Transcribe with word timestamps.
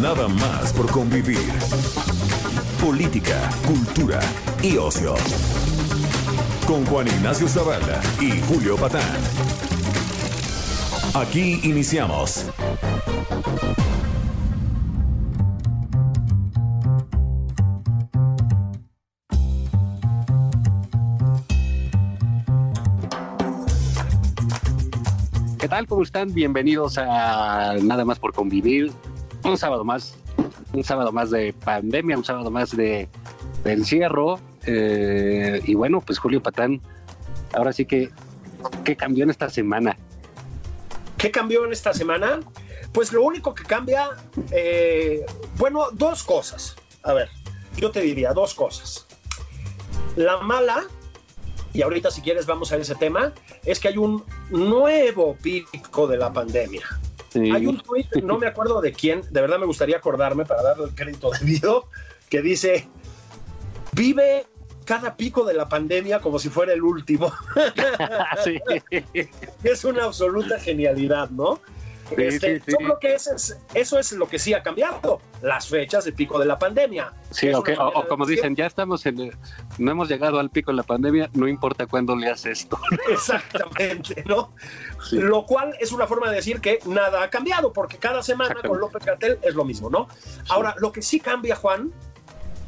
Nada 0.00 0.28
más 0.28 0.72
por 0.72 0.90
convivir. 0.90 1.52
Política, 2.82 3.50
cultura 3.66 4.18
y 4.62 4.78
ocio. 4.78 5.14
Con 6.66 6.86
Juan 6.86 7.06
Ignacio 7.06 7.46
Zavala 7.46 8.00
y 8.18 8.40
Julio 8.40 8.76
Patán. 8.76 9.02
Aquí 11.12 11.60
iniciamos. 11.64 12.46
¿Qué 25.58 25.68
tal? 25.68 25.86
¿Cómo 25.86 26.02
están? 26.04 26.32
Bienvenidos 26.32 26.96
a 26.96 27.74
Nada 27.82 28.06
más 28.06 28.18
por 28.18 28.32
convivir. 28.32 28.90
Un 29.44 29.56
sábado 29.56 29.84
más, 29.84 30.14
un 30.72 30.84
sábado 30.84 31.12
más 31.12 31.30
de 31.30 31.52
pandemia, 31.52 32.16
un 32.16 32.24
sábado 32.24 32.50
más 32.50 32.76
de, 32.76 33.08
encierro. 33.64 34.38
Eh, 34.66 35.60
y 35.64 35.74
bueno, 35.74 36.00
pues 36.00 36.18
Julio 36.18 36.42
Patán, 36.42 36.80
ahora 37.54 37.72
sí 37.72 37.86
que, 37.86 38.10
¿qué 38.84 38.96
cambió 38.96 39.24
en 39.24 39.30
esta 39.30 39.48
semana? 39.48 39.96
¿Qué 41.16 41.30
cambió 41.30 41.64
en 41.64 41.72
esta 41.72 41.92
semana? 41.92 42.40
Pues 42.92 43.12
lo 43.12 43.22
único 43.22 43.54
que 43.54 43.64
cambia, 43.64 44.10
eh, 44.50 45.24
bueno, 45.56 45.90
dos 45.92 46.22
cosas. 46.22 46.76
A 47.02 47.12
ver, 47.12 47.28
yo 47.76 47.90
te 47.90 48.00
diría 48.00 48.32
dos 48.32 48.54
cosas. 48.54 49.06
La 50.16 50.38
mala, 50.38 50.84
y 51.72 51.82
ahorita 51.82 52.10
si 52.10 52.20
quieres 52.20 52.46
vamos 52.46 52.72
a 52.72 52.76
ese 52.76 52.94
tema, 52.94 53.32
es 53.64 53.78
que 53.78 53.88
hay 53.88 53.96
un 53.96 54.24
nuevo 54.50 55.36
pico 55.40 56.06
de 56.06 56.16
la 56.16 56.32
pandemia. 56.32 56.82
Sí. 57.30 57.50
Hay 57.50 57.66
un 57.66 57.80
tweet, 57.80 58.06
no 58.22 58.38
me 58.38 58.46
acuerdo 58.46 58.80
de 58.80 58.92
quién, 58.92 59.22
de 59.30 59.40
verdad 59.40 59.58
me 59.58 59.66
gustaría 59.66 59.96
acordarme 59.96 60.44
para 60.44 60.62
darle 60.62 60.84
el 60.84 60.94
crédito 60.94 61.30
debido, 61.30 61.86
que 62.28 62.42
dice, 62.42 62.88
vive 63.92 64.46
cada 64.84 65.16
pico 65.16 65.44
de 65.44 65.54
la 65.54 65.68
pandemia 65.68 66.20
como 66.20 66.38
si 66.38 66.48
fuera 66.48 66.72
el 66.72 66.82
último. 66.82 67.32
Sí. 68.44 68.58
es 69.64 69.84
una 69.84 70.04
absoluta 70.04 70.58
genialidad, 70.58 71.30
¿no? 71.30 71.60
Sí, 72.16 72.22
Este, 72.22 72.56
sí, 72.58 72.62
sí. 72.66 72.72
Yo 72.72 72.76
creo 72.78 72.98
que 72.98 73.14
ese 73.14 73.34
es- 73.36 73.58
eso 73.74 73.98
es 73.98 74.12
lo 74.12 74.26
que 74.28 74.38
sí 74.38 74.52
ha 74.52 74.62
cambiado, 74.62 75.20
las 75.42 75.68
fechas 75.68 76.04
de 76.04 76.12
pico 76.12 76.38
de 76.38 76.46
la 76.46 76.58
pandemia. 76.58 77.12
Sí, 77.30 77.48
Es 77.48 77.56
o, 77.56 77.62
como 78.08 78.26
dicen, 78.26 78.56
ya 78.56 78.66
estamos 78.66 79.06
en, 79.06 79.20
el- 79.20 79.36
no 79.78 79.92
hemos 79.92 80.08
llegado 80.08 80.40
al 80.40 80.50
pico 80.50 80.72
de 80.72 80.76
la 80.78 80.82
pandemia, 80.82 81.30
no 81.34 81.46
importa 81.46 81.86
cuándo 81.86 82.16
leas 82.16 82.44
esto. 82.46 82.78
Exactamente, 83.08 84.24
¿no? 84.26 84.52
Lo 85.12 85.44
cual 85.46 85.74
es 85.80 85.92
una 85.92 86.06
forma 86.06 86.28
de 86.30 86.36
decir 86.36 86.60
que 86.60 86.80
nada 86.86 87.22
ha 87.22 87.30
cambiado, 87.30 87.72
porque 87.72 87.96
cada 87.98 88.22
semana 88.22 88.56
con 88.66 88.78
López 88.80 89.04
Gatel 89.04 89.38
es 89.42 89.54
lo 89.54 89.64
mismo, 89.64 89.88
¿no? 89.90 90.08
Ahora, 90.48 90.74
lo 90.78 90.90
que 90.92 91.02
sí 91.02 91.20
cambia, 91.20 91.54
Juan, 91.56 91.92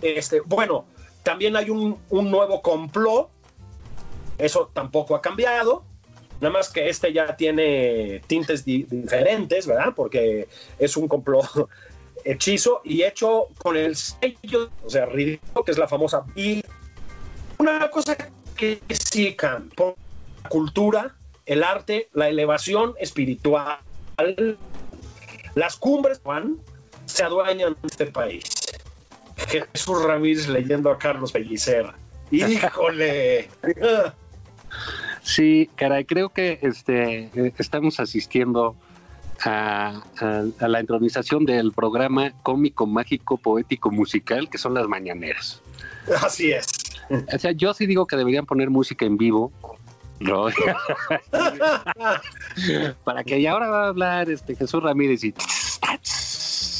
este, 0.01 0.41
bueno, 0.41 0.85
también 1.23 1.57
hay 1.57 1.71
un, 1.71 1.99
un 2.11 2.31
nuevo 2.31 2.63
complot, 2.63 3.29
eso 4.39 4.71
tampoco 4.73 5.15
ha 5.15 5.21
cambiado, 5.23 5.85
nada 6.43 6.53
más 6.53 6.69
que 6.71 6.89
este 6.89 7.13
ya 7.13 7.35
tiene 7.37 8.21
tintes 8.27 8.65
di- 8.65 8.83
diferentes, 8.83 9.67
¿verdad? 9.67 9.93
Porque 9.97 10.49
es 10.79 10.97
un 10.97 11.07
complot 11.09 11.71
hechizo 12.25 12.83
y 12.85 13.03
hecho 13.05 13.49
con 13.59 13.77
el 13.77 13.97
sello, 13.97 14.69
o 14.85 14.91
sea, 14.91 15.07
ridículo, 15.07 15.65
que 15.65 15.71
es 15.71 15.79
la 15.79 15.89
famosa... 15.89 16.25
Y 16.35 16.63
una 17.59 17.89
cosa 17.91 18.17
que 18.57 18.81
sí 18.91 19.35
cambia, 19.35 19.95
la 20.43 20.49
cultura, 20.49 21.15
el 21.47 21.63
arte, 21.63 22.09
la 22.13 22.29
elevación 22.29 22.95
espiritual, 22.99 23.79
las 25.55 25.77
cumbres, 25.77 26.21
Juan, 26.25 26.59
se 27.07 27.23
adueñan 27.23 27.77
de 27.81 27.87
este 27.89 28.07
país. 28.07 28.43
Jesús 29.49 30.03
Ramírez 30.03 30.49
leyendo 30.49 30.91
a 30.91 30.99
Carlos 30.99 31.31
Pellicer. 31.31 31.87
¡Híjole! 32.33 33.49
Sí, 35.23 35.71
caray, 35.77 36.05
creo 36.05 36.31
que 36.31 36.59
este, 36.63 37.31
eh, 37.35 37.53
estamos 37.59 38.01
asistiendo 38.01 38.75
a, 39.45 40.03
a- 40.21 40.45
a 40.65 40.69
la 40.69 40.81
entronización 40.81 41.45
del 41.45 41.73
programa 41.73 42.33
cómico, 42.43 42.87
mágico, 42.87 43.37
poético, 43.37 43.91
musical, 43.91 44.49
que 44.51 44.59
son 44.59 44.75
las 44.75 44.87
mañaneras. 44.89 45.61
Así 46.23 46.51
es. 46.53 46.67
O 47.35 47.39
sea, 47.39 47.53
yo 47.53 47.75
sí 47.75 47.87
digo 47.87 48.07
que 48.07 48.17
deberían 48.17 48.47
poner 48.47 48.71
música 48.71 49.05
en 49.05 49.17
vivo. 49.17 49.53
¿no? 50.21 50.47
Para 53.05 53.25
que 53.25 53.41
ya 53.43 53.53
ahora 53.53 53.69
va 53.69 53.85
a 53.85 53.89
hablar 53.89 54.31
este 54.31 54.55
Jesús 54.55 54.83
Ramírez 54.83 55.25
y 55.25 55.35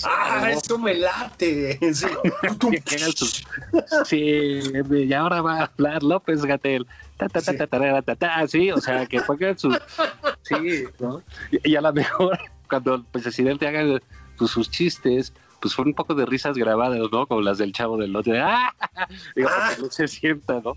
¡Ah, 0.05 0.51
eso 0.51 0.79
me 0.79 0.95
late! 0.95 1.79
Sí. 1.95 2.07
que 2.85 2.97
hagan 2.97 3.13
sus- 3.13 3.45
Sí, 4.05 4.63
y 4.91 5.13
ahora 5.13 5.43
va 5.43 5.61
a 5.61 5.65
hablar 5.65 6.03
López 6.03 6.45
Gatel. 6.45 6.87
Sí. 8.49 8.71
o 8.73 8.81
sea, 8.81 9.07
que 9.07 9.21
pongan 9.21 9.57
sus. 9.59 9.79
Sí, 10.43 10.85
¿no? 10.99 11.23
Y, 11.51 11.71
y 11.73 11.77
a 11.77 11.81
lo 11.81 11.93
mejor 11.93 12.39
cuando 12.69 12.95
el 12.97 13.05
presidente 13.05 13.67
haga 13.69 14.01
pues, 14.39 14.51
sus 14.51 14.71
chistes, 14.71 15.33
pues 15.61 15.75
fue 15.75 15.85
un 15.85 15.95
poco 15.95 16.15
de 16.15 16.27
risas 16.27 16.57
grabadas, 16.57 16.99
¿no? 17.13 17.27
Como 17.27 17.41
las 17.43 17.59
del 17.59 17.73
chavo 17.73 17.97
del 17.97 18.15
otro. 18.17 18.33
¡Ah! 18.43 18.73
Digo, 19.37 19.49
Ah. 19.53 19.71
que 19.77 19.83
no 19.83 19.91
se 19.91 20.09
sienta, 20.09 20.61
¿no? 20.65 20.75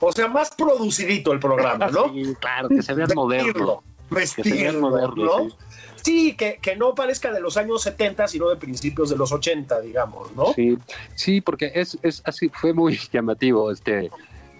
O 0.00 0.12
sea, 0.12 0.28
más 0.28 0.50
producidito 0.54 1.32
el 1.32 1.40
programa, 1.40 1.88
¿no? 1.88 2.12
Sí, 2.12 2.34
claro, 2.40 2.68
que 2.68 2.82
se 2.82 2.94
vean 2.94 3.10
moderno. 3.16 3.82
Vestirlo, 4.08 4.44
Que 4.44 4.50
se 4.50 4.62
vean 4.62 4.80
moderno, 4.80 5.24
¿no? 5.24 5.50
sí. 5.50 5.56
Sí, 6.02 6.34
que, 6.34 6.58
que 6.62 6.76
no 6.76 6.94
parezca 6.94 7.32
de 7.32 7.40
los 7.40 7.56
años 7.56 7.82
70, 7.82 8.28
sino 8.28 8.48
de 8.48 8.56
principios 8.56 9.10
de 9.10 9.16
los 9.16 9.32
80, 9.32 9.80
digamos, 9.80 10.34
¿no? 10.34 10.52
Sí, 10.54 10.78
sí, 11.14 11.40
porque 11.40 11.72
es, 11.74 11.98
es 12.02 12.22
así, 12.24 12.48
fue 12.52 12.72
muy 12.72 12.98
llamativo 13.12 13.70
este. 13.70 14.06
eh, 14.06 14.10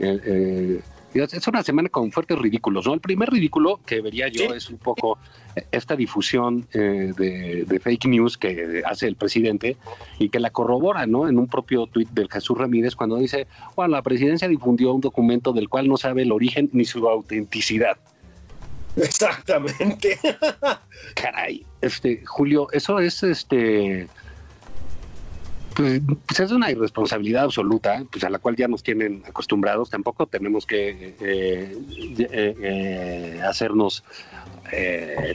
eh, 0.00 0.80
es 1.14 1.48
una 1.48 1.62
semana 1.62 1.88
con 1.88 2.12
fuertes 2.12 2.38
ridículos, 2.38 2.86
¿no? 2.86 2.92
El 2.94 3.00
primer 3.00 3.30
ridículo 3.30 3.80
que 3.86 4.00
vería 4.02 4.28
yo 4.28 4.42
Sí. 4.50 4.56
es 4.56 4.68
un 4.68 4.76
poco 4.76 5.18
esta 5.72 5.96
difusión 5.96 6.68
eh, 6.74 7.12
de, 7.16 7.64
de 7.66 7.80
fake 7.80 8.04
news 8.06 8.36
que 8.36 8.82
hace 8.84 9.06
el 9.08 9.16
presidente 9.16 9.76
y 10.18 10.28
que 10.28 10.38
la 10.38 10.50
corrobora, 10.50 11.06
¿no? 11.06 11.26
En 11.26 11.38
un 11.38 11.48
propio 11.48 11.86
tuit 11.86 12.08
del 12.10 12.30
Jesús 12.30 12.56
Ramírez 12.58 12.94
cuando 12.94 13.16
dice, 13.16 13.46
bueno, 13.74 13.92
la 13.92 14.02
presidencia 14.02 14.46
difundió 14.48 14.92
un 14.92 15.00
documento 15.00 15.52
del 15.52 15.68
cual 15.70 15.88
no 15.88 15.96
sabe 15.96 16.22
el 16.22 16.30
origen 16.30 16.68
ni 16.72 16.84
su 16.84 17.08
autenticidad. 17.08 17.96
Exactamente. 19.02 20.18
Caray, 21.14 21.64
este, 21.80 22.24
Julio, 22.26 22.68
eso 22.72 22.98
es 22.98 23.22
este. 23.22 24.08
Pues, 25.74 26.02
pues 26.26 26.40
es 26.40 26.50
una 26.50 26.72
irresponsabilidad 26.72 27.44
absoluta, 27.44 28.04
pues 28.10 28.24
a 28.24 28.30
la 28.30 28.40
cual 28.40 28.56
ya 28.56 28.66
nos 28.66 28.82
tienen 28.82 29.22
acostumbrados. 29.26 29.90
Tampoco 29.90 30.26
tenemos 30.26 30.66
que 30.66 31.14
eh, 31.20 31.78
eh, 32.18 32.54
eh, 32.60 33.42
hacernos 33.48 34.02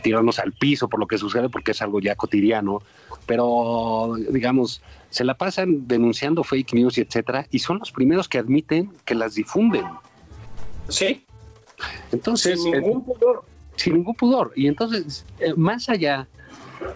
tirarnos 0.03 0.37
al 0.37 0.51
piso 0.51 0.87
por 0.87 0.99
lo 0.99 1.07
que 1.07 1.17
sucede, 1.17 1.49
porque 1.49 1.71
es 1.71 1.81
algo 1.81 1.99
ya 1.99 2.15
cotidiano. 2.15 2.83
Pero, 3.25 4.15
digamos, 4.29 4.83
se 5.09 5.23
la 5.23 5.35
pasan 5.35 5.87
denunciando 5.87 6.43
fake 6.43 6.73
news 6.73 6.97
y 6.97 7.01
etcétera, 7.01 7.47
y 7.49 7.59
son 7.59 7.79
los 7.79 7.91
primeros 7.91 8.27
que 8.27 8.37
admiten 8.37 8.91
que 9.05 9.15
las 9.15 9.35
difunden. 9.35 9.85
Sí, 10.89 11.25
Entonces, 12.11 12.61
sin 12.61 12.73
ningún 12.73 13.03
pudor. 13.05 13.45
Sin 13.75 13.93
ningún 13.95 14.15
pudor. 14.15 14.51
Y 14.55 14.67
entonces, 14.67 15.25
eh, 15.39 15.53
más 15.55 15.89
allá, 15.89 16.27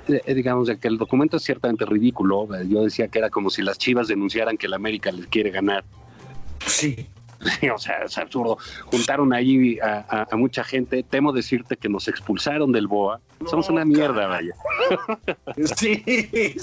eh, 0.07 0.33
digamos, 0.33 0.67
de 0.67 0.77
que 0.77 0.87
el 0.87 0.97
documento 0.97 1.37
es 1.37 1.43
ciertamente 1.43 1.85
ridículo, 1.85 2.47
eh, 2.55 2.65
yo 2.67 2.83
decía 2.83 3.07
que 3.07 3.19
era 3.19 3.29
como 3.29 3.49
si 3.49 3.61
las 3.61 3.77
chivas 3.77 4.07
denunciaran 4.07 4.57
que 4.57 4.67
el 4.67 4.73
América 4.73 5.11
les 5.11 5.27
quiere 5.27 5.51
ganar. 5.51 5.83
Sí. 6.65 7.07
Sí, 7.59 7.69
o 7.69 7.77
sea, 7.77 8.03
es 8.03 8.17
absurdo. 8.17 8.57
Juntaron 8.85 9.33
ahí 9.33 9.77
a, 9.79 10.27
mucha 10.33 10.63
gente. 10.63 11.03
Temo 11.03 11.31
decirte 11.31 11.77
que 11.77 11.89
nos 11.89 12.07
expulsaron 12.07 12.71
del 12.71 12.87
BOA. 12.87 13.19
Somos 13.45 13.69
una 13.69 13.85
mierda, 13.85 14.27
vaya. 14.27 14.53
Sí, 15.75 16.03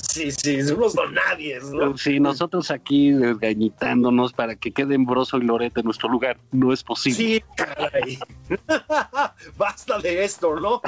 sí, 0.03 0.31
sí, 0.31 0.63
somos 0.63 0.95
nadie, 1.13 1.59
¿no? 1.73 1.97
Sí, 1.97 2.21
nosotros 2.21 2.71
aquí 2.71 3.11
desgañitándonos 3.11 4.33
para 4.33 4.55
que 4.55 4.71
queden 4.71 5.05
Broso 5.05 5.39
y 5.39 5.43
Lorete 5.43 5.81
en 5.81 5.87
nuestro 5.87 6.09
lugar. 6.09 6.39
No 6.53 6.73
es 6.73 6.85
posible. 6.85 7.17
Sí, 7.17 7.43
caray. 7.57 8.19
Basta 9.59 9.99
de 9.99 10.25
esto, 10.25 10.59
¿no? 10.61 10.81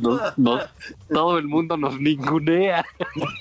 no, 0.36 0.60
todo 1.10 1.38
el 1.38 1.46
mundo 1.46 1.76
nos 1.76 2.00
ningunea. 2.00 2.84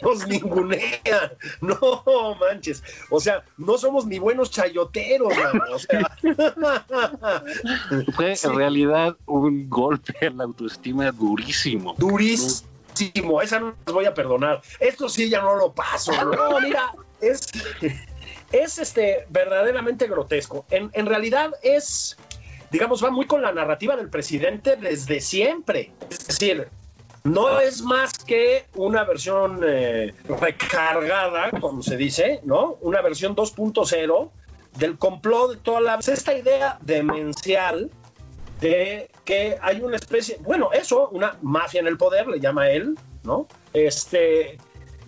Nos 0.01 0.27
ningunea. 0.27 1.31
No 1.62 2.35
manches. 2.39 2.83
O 3.09 3.19
sea, 3.19 3.44
no 3.57 3.77
somos 3.77 4.06
ni 4.06 4.19
buenos 4.19 4.51
chayoteros, 4.51 5.33
o 5.74 5.79
sea. 5.79 6.17
Fue 8.13 8.33
en 8.44 8.56
realidad 8.56 9.17
un 9.25 9.69
golpe 9.69 10.27
a 10.27 10.29
la 10.31 10.44
autoestima 10.62 11.12
durísimo. 11.12 11.96
Durísimo. 11.98 13.42
Esa 13.42 13.60
no 13.60 13.75
las 13.86 13.94
voy 13.94 14.06
a 14.06 14.13
perdonar. 14.13 14.62
Esto 14.80 15.10
sí 15.10 15.30
ya 15.30 15.42
no 15.42 15.56
lo 15.56 15.74
paso. 15.74 16.12
No, 16.25 16.60
mira, 16.60 16.94
es, 17.19 17.48
es 18.52 18.78
este 18.78 19.25
verdaderamente 19.30 20.08
grotesco. 20.08 20.66
En, 20.69 20.90
en 20.94 21.06
realidad 21.06 21.52
es 21.63 22.18
digamos, 22.72 23.04
va 23.04 23.12
muy 23.12 23.25
con 23.25 23.42
la 23.42 23.52
narrativa 23.52 23.96
del 23.98 24.10
presidente 24.10 24.78
desde 24.78 25.19
siempre. 25.19 25.92
Es 26.10 26.28
decir, 26.28 26.69
no 27.24 27.60
es 27.60 27.81
más 27.81 28.13
que 28.13 28.66
una 28.75 29.04
versión 29.04 29.60
eh, 29.63 30.13
recargada, 30.40 31.52
como 31.60 31.84
se 31.84 31.98
dice, 31.98 32.40
¿no? 32.46 32.78
Una 32.81 33.02
versión 33.02 33.36
2.0 33.36 34.31
del 34.78 34.98
complot 34.98 35.52
de 35.52 35.58
toda 35.58 35.81
la... 35.81 35.96
Esta 35.96 36.34
idea 36.34 36.78
demencial 36.81 37.92
de 38.62 39.10
que 39.25 39.58
hay 39.62 39.81
una 39.81 39.98
especie, 39.98 40.38
bueno, 40.42 40.69
eso, 40.72 41.10
una 41.10 41.38
mafia 41.42 41.81
en 41.81 41.88
el 41.88 41.98
poder, 41.98 42.28
le 42.28 42.40
llama 42.40 42.69
él, 42.69 42.98
¿no? 43.24 43.48
Este, 43.74 44.58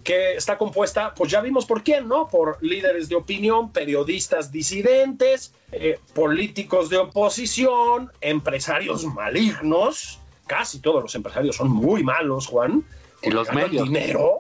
que 0.04 0.34
está 0.34 0.58
compuesta, 0.58 1.14
pues 1.14 1.32
ya 1.32 1.40
vimos 1.40 1.66
por 1.66 1.84
quién, 1.84 2.08
¿no? 2.08 2.28
Por 2.28 2.58
líderes 2.62 3.08
de 3.08 3.16
opinión, 3.16 3.72
periodistas 3.72 4.52
disidentes, 4.52 5.54
eh, 5.72 6.00
políticos 6.14 6.90
de 6.90 6.98
oposición, 6.98 8.12
empresarios 8.22 9.06
malignos, 9.06 10.20
casi 10.48 10.80
todos 10.80 11.04
los 11.04 11.16
empresarios 11.16 11.56
son 11.56 11.70
muy 11.70 12.04
malos, 12.04 12.48
Juan. 12.48 12.84
Y 13.22 13.30
los 13.30 13.54
medios. 13.54 13.88
Dinero, 13.88 14.40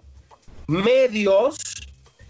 medios, 0.67 1.57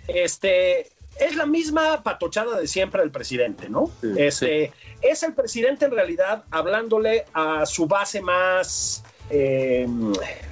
este, 0.07 0.91
es 1.19 1.35
la 1.35 1.45
misma 1.45 2.03
patochada 2.03 2.59
de 2.59 2.67
siempre 2.67 3.01
del 3.01 3.11
presidente, 3.11 3.69
¿no? 3.69 3.89
este, 4.17 4.71
Es 5.03 5.23
el 5.23 5.33
presidente 5.33 5.85
en 5.85 5.91
realidad 5.91 6.43
hablándole 6.49 7.25
a 7.33 7.65
su 7.65 7.87
base 7.87 8.21
más, 8.21 9.03
eh, 9.29 9.87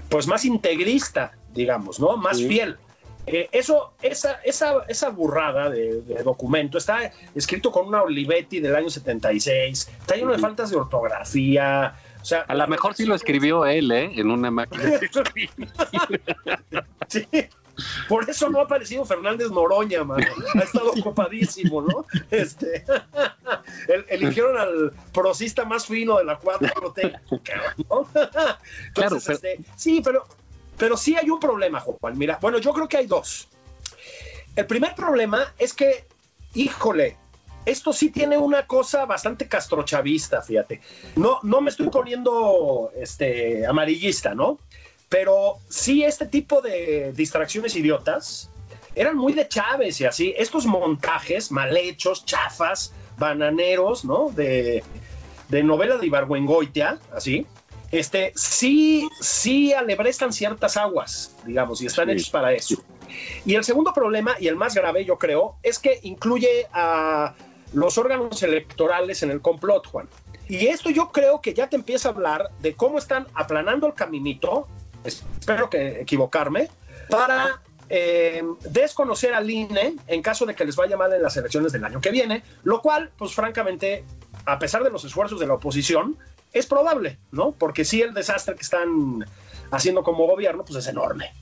pues 0.09 0.27
más 0.27 0.45
integrista, 0.45 1.33
digamos, 1.53 1.99
¿no? 1.99 2.17
Más 2.17 2.37
fiel. 2.37 2.77
Eh, 3.27 3.49
eso, 3.51 3.93
esa, 4.01 4.41
esa, 4.43 4.83
esa 4.87 5.09
burrada 5.09 5.69
de, 5.69 6.01
documento 6.23 6.77
está 6.77 7.11
escrito 7.35 7.71
con 7.71 7.87
una 7.87 8.01
Olivetti 8.01 8.59
del 8.59 8.75
año 8.75 8.89
76, 8.89 9.89
está 9.99 10.15
lleno 10.15 10.31
de 10.31 10.39
faltas 10.39 10.71
de 10.71 10.77
ortografía. 10.77 11.95
O 12.19 12.25
sea, 12.25 12.41
a 12.41 12.55
lo 12.55 12.67
mejor 12.67 12.95
sí 12.95 13.05
lo 13.05 13.15
escribió 13.15 13.65
él, 13.65 13.91
¿eh? 13.91 14.11
En 14.15 14.31
una 14.31 14.51
máquina. 14.51 14.83
sí. 17.07 17.27
Por 18.07 18.29
eso 18.29 18.49
no 18.49 18.59
ha 18.59 18.63
aparecido 18.63 19.05
Fernández 19.05 19.49
Noroña, 19.49 20.03
mano. 20.03 20.25
Ha 20.55 20.59
estado 20.59 20.91
ocupadísimo, 20.91 21.81
¿no? 21.81 22.05
Este, 22.29 22.83
eligieron 24.09 24.57
al 24.57 24.91
prosista 25.13 25.65
más 25.65 25.85
fino 25.85 26.17
de 26.17 26.25
la 26.25 26.39
4T. 26.39 27.19
claro, 28.93 29.15
este, 29.15 29.59
sí, 29.75 30.01
pero 30.03 30.25
pero 30.81 30.97
sí 30.97 31.15
hay 31.15 31.29
un 31.29 31.39
problema, 31.39 31.79
Juan. 31.79 32.17
Mira, 32.17 32.39
bueno, 32.41 32.57
yo 32.57 32.73
creo 32.73 32.87
que 32.87 32.97
hay 32.97 33.05
dos. 33.05 33.47
El 34.55 34.65
primer 34.65 34.95
problema 34.95 35.53
es 35.59 35.73
que, 35.73 36.07
híjole, 36.55 37.17
esto 37.67 37.93
sí 37.93 38.09
tiene 38.09 38.35
una 38.35 38.65
cosa 38.65 39.05
bastante 39.05 39.47
castrochavista, 39.47 40.41
fíjate. 40.41 40.81
No, 41.15 41.39
no 41.43 41.61
me 41.61 41.69
estoy 41.69 41.89
poniendo 41.89 42.91
este, 42.95 43.63
amarillista, 43.67 44.33
¿no? 44.33 44.57
Pero 45.11 45.59
sí 45.69 46.03
este 46.03 46.25
tipo 46.25 46.59
de 46.61 47.13
distracciones 47.13 47.75
idiotas 47.75 48.49
eran 48.95 49.15
muy 49.15 49.33
de 49.33 49.47
Chávez 49.47 50.01
y 50.01 50.05
así. 50.05 50.33
Estos 50.35 50.65
montajes 50.65 51.51
mal 51.51 51.77
hechos, 51.77 52.25
chafas, 52.25 52.93
bananeros, 53.19 54.03
¿no? 54.03 54.31
De, 54.31 54.83
de 55.49 55.63
novela 55.63 55.97
de 55.97 56.07
Ibargüengoitia, 56.07 56.97
así 57.13 57.45
este, 57.91 58.31
sí, 58.35 59.09
sí 59.19 59.73
alebrestan 59.73 60.31
ciertas 60.31 60.77
aguas, 60.77 61.35
digamos, 61.45 61.81
y 61.81 61.87
están 61.87 62.09
hechos 62.09 62.29
para 62.29 62.53
eso. 62.53 62.81
Y 63.45 63.55
el 63.55 63.63
segundo 63.65 63.93
problema, 63.93 64.35
y 64.39 64.47
el 64.47 64.55
más 64.55 64.73
grave, 64.73 65.03
yo 65.03 65.17
creo, 65.17 65.57
es 65.61 65.77
que 65.77 65.99
incluye 66.03 66.67
a 66.71 67.35
los 67.73 67.97
órganos 67.97 68.41
electorales 68.43 69.23
en 69.23 69.31
el 69.31 69.41
complot, 69.41 69.87
Juan. 69.87 70.07
Y 70.47 70.67
esto 70.67 70.89
yo 70.89 71.11
creo 71.11 71.41
que 71.41 71.53
ya 71.53 71.67
te 71.67 71.75
empieza 71.75 72.09
a 72.09 72.11
hablar 72.13 72.49
de 72.59 72.73
cómo 72.73 72.97
están 72.97 73.27
aplanando 73.33 73.87
el 73.87 73.93
caminito, 73.93 74.67
espero 75.03 75.69
que 75.69 76.01
equivocarme, 76.01 76.69
para 77.09 77.61
eh, 77.89 78.43
desconocer 78.69 79.33
al 79.33 79.49
INE 79.49 79.95
en 80.07 80.21
caso 80.21 80.45
de 80.45 80.55
que 80.55 80.63
les 80.63 80.75
vaya 80.75 80.95
mal 80.95 81.11
en 81.13 81.21
las 81.21 81.35
elecciones 81.37 81.71
del 81.71 81.83
año 81.83 81.99
que 81.99 82.11
viene, 82.11 82.43
lo 82.63 82.81
cual, 82.81 83.11
pues 83.17 83.33
francamente, 83.33 84.05
a 84.45 84.57
pesar 84.59 84.83
de 84.83 84.89
los 84.89 85.03
esfuerzos 85.03 85.39
de 85.39 85.47
la 85.47 85.55
oposición, 85.55 86.17
es 86.53 86.65
probable, 86.65 87.17
¿no? 87.31 87.51
Porque 87.51 87.85
sí 87.85 88.01
el 88.01 88.13
desastre 88.13 88.55
que 88.55 88.61
están 88.61 89.25
haciendo 89.71 90.03
como 90.03 90.27
gobierno, 90.27 90.63
pues 90.65 90.77
es 90.77 90.87
enorme. 90.87 91.33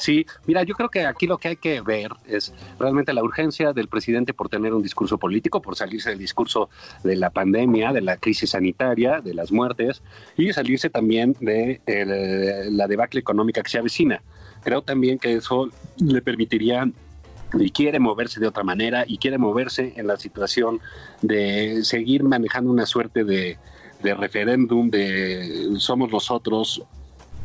Sí, 0.00 0.24
mira, 0.46 0.62
yo 0.62 0.74
creo 0.74 0.88
que 0.88 1.04
aquí 1.04 1.26
lo 1.26 1.36
que 1.36 1.48
hay 1.48 1.56
que 1.56 1.82
ver 1.82 2.10
es 2.26 2.54
realmente 2.78 3.12
la 3.12 3.22
urgencia 3.22 3.74
del 3.74 3.86
presidente 3.86 4.32
por 4.32 4.48
tener 4.48 4.72
un 4.72 4.82
discurso 4.82 5.18
político, 5.18 5.60
por 5.60 5.76
salirse 5.76 6.08
del 6.08 6.18
discurso 6.18 6.70
de 7.04 7.16
la 7.16 7.28
pandemia, 7.28 7.92
de 7.92 8.00
la 8.00 8.16
crisis 8.16 8.48
sanitaria, 8.48 9.20
de 9.20 9.34
las 9.34 9.52
muertes 9.52 10.02
y 10.38 10.54
salirse 10.54 10.88
también 10.88 11.36
de 11.38 11.82
la 12.70 12.88
debacle 12.88 13.20
económica 13.20 13.62
que 13.62 13.68
se 13.68 13.76
avecina. 13.76 14.22
Creo 14.64 14.80
también 14.80 15.18
que 15.18 15.34
eso 15.34 15.68
le 15.98 16.22
permitiría 16.22 16.90
y 17.58 17.70
quiere 17.70 17.98
moverse 17.98 18.40
de 18.40 18.46
otra 18.46 18.64
manera 18.64 19.04
y 19.06 19.18
quiere 19.18 19.36
moverse 19.36 19.92
en 19.96 20.06
la 20.06 20.16
situación 20.16 20.80
de 21.20 21.84
seguir 21.84 22.22
manejando 22.24 22.70
una 22.70 22.86
suerte 22.86 23.24
de, 23.24 23.58
referéndum 24.02 24.88
de 24.88 25.74
somos 25.76 26.10
nosotros 26.10 26.82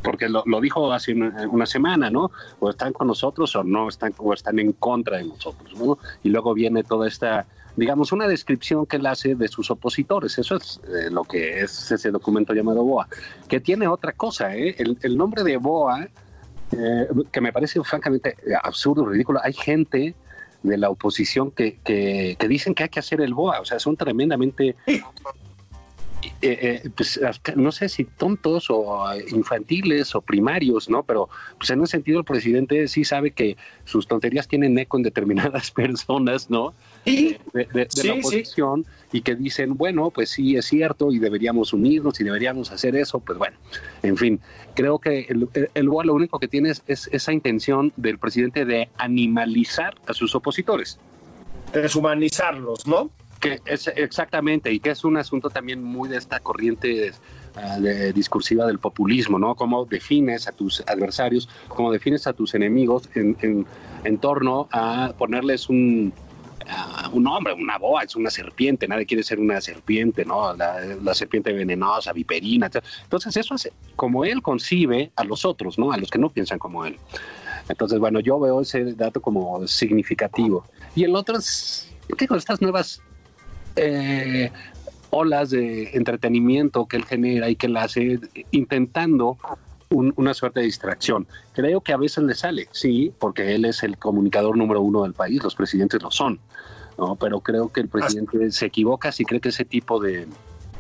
porque 0.06 0.30
lo, 0.30 0.44
dijo 0.62 0.94
hace 0.94 1.14
una, 1.14 1.66
semana, 1.66 2.10
¿no? 2.10 2.32
O 2.60 2.70
están 2.70 2.94
con 2.94 3.08
nosotros 3.08 3.56
o 3.56 3.64
no 3.64 3.90
están 3.90 4.14
o 4.18 4.34
están 4.34 4.60
en 4.60 4.72
contra 4.74 5.18
de 5.18 5.26
nosotros, 5.26 5.74
¿no? 5.78 5.98
Y 6.24 6.30
luego 6.30 6.54
viene 6.54 6.84
toda 6.84 7.08
esta, 7.08 7.46
digamos, 7.76 8.12
una 8.12 8.28
descripción 8.28 8.86
que 8.86 8.98
él 8.98 9.06
hace 9.08 9.36
de 9.36 9.48
sus 9.48 9.72
opositores. 9.72 10.38
Eso 10.38 10.58
es 10.58 10.80
eh, 10.88 11.10
lo 11.10 11.24
que 11.24 11.62
es 11.62 11.92
ese 11.92 12.12
documento 12.12 12.54
llamado 12.54 12.84
BOA, 12.84 13.08
que 13.48 13.60
tiene 13.60 13.88
otra 13.88 14.14
cosa, 14.14 14.56
¿eh? 14.56 14.76
El, 14.78 14.98
el 15.02 15.18
nombre 15.18 15.44
de 15.44 15.58
BOA 15.58 16.08
eh, 16.72 17.08
que 17.32 17.42
me 17.42 17.54
parece 17.54 17.82
francamente 17.84 18.36
absurdo, 18.64 19.06
ridículo. 19.06 19.40
Hay 19.44 19.54
gente 19.54 20.16
de 20.64 20.78
la 20.78 20.90
oposición 20.90 21.52
que, 21.52 21.78
que, 21.84 22.38
dicen 22.48 22.74
que 22.74 22.84
hay 22.84 22.90
que 22.90 23.00
hacer 23.00 23.22
el 23.22 23.34
BOA, 23.34 23.62
o 23.62 23.66
sea, 23.66 23.80
son 23.80 23.96
tremendamente 23.96 24.76
eh, 26.42 26.82
eh, 26.86 26.90
pues, 26.96 27.20
no 27.56 27.72
sé 27.72 27.90
si 27.90 28.06
tontos 28.06 28.68
o 28.70 29.06
infantiles 29.30 30.16
o 30.16 30.22
primarios, 30.22 30.90
¿no? 30.90 31.04
Pero 31.04 31.30
pues 31.58 31.70
en 31.70 31.82
ese 31.82 31.92
sentido 31.92 32.20
el 32.20 32.26
presidente 32.26 32.88
sí 32.88 33.06
sabe 33.06 33.32
que 33.32 33.58
sus 33.84 34.08
tonterías 34.08 34.48
tienen 34.48 34.78
eco 34.78 34.98
en 34.98 35.04
determinadas 35.04 35.72
personas, 35.72 36.50
¿no? 36.50 36.74
De, 37.06 37.40
la 38.04 38.14
oposición 38.14 38.86
y 39.12 39.22
que 39.22 39.36
dicen, 39.36 39.78
bueno, 39.78 40.10
pues 40.10 40.30
sí, 40.30 40.56
es 40.56 40.66
cierto 40.66 41.12
y 41.12 41.20
deberíamos 41.20 41.74
unirnos 41.74 42.20
y 42.20 42.24
deberíamos 42.24 42.72
hacer 42.72 42.96
eso, 42.96 43.20
pues 43.20 43.38
bueno, 43.38 43.58
en 44.02 44.18
fin, 44.18 44.40
creo 44.74 45.00
que 45.00 45.28
el, 45.30 45.48
el 45.74 45.86
lo 45.86 46.14
único 46.14 46.40
que 46.40 46.48
tiene 46.48 46.72
es 46.72 47.10
esa 47.12 47.32
intención 47.32 47.94
del 47.96 48.18
presidente 48.18 48.66
de 48.66 48.90
animalizar 48.98 49.96
a 50.08 50.14
sus 50.14 50.36
opositores. 50.36 51.00
Deshumanizarlos, 51.74 52.88
¿no? 52.88 53.12
Exactamente, 53.96 54.72
y 54.72 54.80
que 54.80 54.92
es 54.92 55.04
un 55.04 55.18
asunto 55.18 55.50
también 55.50 55.84
muy 55.84 56.10
de 56.10 56.18
esta 56.18 56.40
corriente 56.40 57.14
ah, 57.56 57.78
discursiva 58.14 58.66
del 58.66 58.80
populismo, 58.80 59.40
¿no? 59.40 59.56
Cómo 59.56 59.86
defines 59.86 60.48
a 60.48 60.52
tus 60.52 60.82
adversarios, 60.88 61.50
cómo 61.68 61.92
defines 61.92 62.28
a 62.28 62.34
tus 62.34 62.54
enemigos 62.56 63.10
en, 63.16 63.66
en, 64.04 64.18
torno 64.18 64.68
a 64.72 65.14
ponerles 65.18 65.70
un, 65.70 66.14
un 67.12 67.24
nombre, 67.24 67.54
una 67.54 67.78
boa, 67.78 68.04
es 68.04 68.16
una 68.16 68.30
serpiente, 68.30 68.88
nadie 68.88 69.06
quiere 69.06 69.24
ser 69.24 69.40
una 69.40 69.62
serpiente, 69.62 70.26
¿no? 70.26 70.54
La, 70.54 71.14
serpiente 71.14 71.54
venenosa, 71.54 72.14
viperina, 72.14 72.70
Entonces 73.04 73.38
eso 73.38 73.56
es 73.56 73.72
como 73.96 74.26
él 74.26 74.42
concibe 74.42 75.12
a 75.16 75.24
los 75.24 75.46
otros, 75.46 75.78
¿no? 75.78 75.92
A 75.92 75.98
los 75.98 76.10
que 76.10 76.20
no 76.20 76.30
piensan 76.30 76.60
como 76.60 76.86
él. 76.86 76.98
Entonces, 77.68 78.00
bueno, 78.00 78.20
yo 78.20 78.40
veo 78.40 78.62
ese 78.62 78.94
dato 78.94 79.22
como 79.22 79.66
significativo. 79.68 80.66
Y 80.96 81.04
el 81.04 81.16
otro 81.16 81.38
es, 81.38 81.92
digo, 82.18 82.36
estas 82.36 82.62
nuevas 82.62 83.02
eh, 83.76 84.52
olas 85.10 85.50
de 85.50 85.92
entretenimiento 85.94 86.86
que 86.88 86.98
él 86.98 87.06
genera 87.06 87.50
y 87.50 87.56
que 87.56 87.68
él 87.68 87.78
hace 87.78 88.20
intentando 88.52 89.38
una 89.90 90.34
suerte 90.34 90.60
de 90.60 90.66
distracción. 90.66 91.28
Creo 91.54 91.82
que 91.82 91.94
a 91.94 91.98
veces 91.98 92.24
le 92.24 92.36
sale, 92.36 92.68
sí, 92.72 93.14
porque 93.20 93.56
él 93.56 93.66
es 93.66 93.84
el 93.84 93.98
comunicador 93.98 94.58
número 94.58 94.82
uno 94.82 95.04
del 95.04 95.14
país, 95.14 95.42
los 95.44 95.56
presidentes 95.56 96.02
lo 96.02 96.12
son, 96.12 96.40
¿no? 96.98 97.16
pero 97.16 97.40
creo 97.40 97.72
que 97.72 97.82
el 97.82 97.88
presidente 97.88 98.52
se 98.52 98.66
equivoca 98.66 99.12
si 99.12 99.24
cree 99.26 99.40
que 99.40 99.50
ese 99.50 99.64
tipo 99.64 100.02
de 100.02 100.28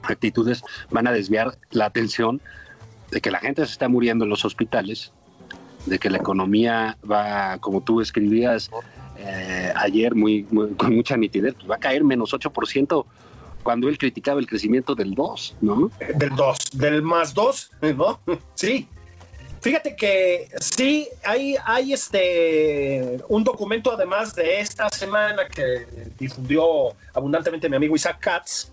actitudes 0.03 0.63
van 0.91 1.07
a 1.07 1.11
desviar 1.11 1.57
la 1.71 1.85
atención 1.85 2.41
de 3.11 3.21
que 3.21 3.31
la 3.31 3.39
gente 3.39 3.65
se 3.65 3.71
está 3.71 3.87
muriendo 3.87 4.25
en 4.25 4.29
los 4.29 4.43
hospitales, 4.43 5.11
de 5.85 5.99
que 5.99 6.09
la 6.09 6.17
economía 6.17 6.97
va, 7.09 7.59
como 7.59 7.81
tú 7.81 8.01
escribías 8.01 8.71
eh, 9.17 9.71
ayer 9.75 10.15
muy, 10.15 10.43
con 10.43 10.95
mucha 10.95 11.17
nitidez, 11.17 11.53
pues 11.55 11.69
va 11.69 11.75
a 11.75 11.79
caer 11.79 12.03
menos 12.03 12.33
8% 12.33 13.05
cuando 13.63 13.89
él 13.89 13.97
criticaba 13.97 14.39
el 14.39 14.47
crecimiento 14.47 14.93
del 14.93 15.15
2, 15.15 15.57
¿no? 15.61 15.89
Del 16.15 16.35
2, 16.35 16.57
del 16.73 17.01
más 17.01 17.33
2, 17.33 17.71
¿no? 17.97 18.19
Sí. 18.53 18.87
Fíjate 19.61 19.95
que 19.95 20.47
sí, 20.59 21.09
hay, 21.23 21.55
hay 21.65 21.93
este, 21.93 23.19
un 23.29 23.43
documento 23.43 23.91
además 23.91 24.35
de 24.35 24.59
esta 24.59 24.89
semana 24.89 25.47
que 25.47 25.87
difundió 26.19 26.95
abundantemente 27.15 27.67
mi 27.67 27.75
amigo 27.75 27.95
Isaac 27.95 28.19
Katz, 28.19 28.69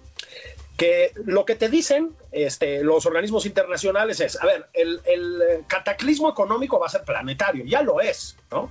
que 0.76 1.12
lo 1.24 1.46
que 1.46 1.54
te 1.54 1.70
dicen 1.70 2.10
este, 2.30 2.84
los 2.84 3.06
organismos 3.06 3.46
internacionales 3.46 4.20
es, 4.20 4.38
a 4.38 4.44
ver, 4.44 4.66
el 4.74 5.40
cataclismo 5.66 6.28
económico 6.28 6.78
va 6.78 6.88
a 6.88 6.90
ser 6.90 7.04
planetario, 7.04 7.64
ya 7.64 7.80
lo 7.80 8.02
es, 8.02 8.36
¿no? 8.50 8.70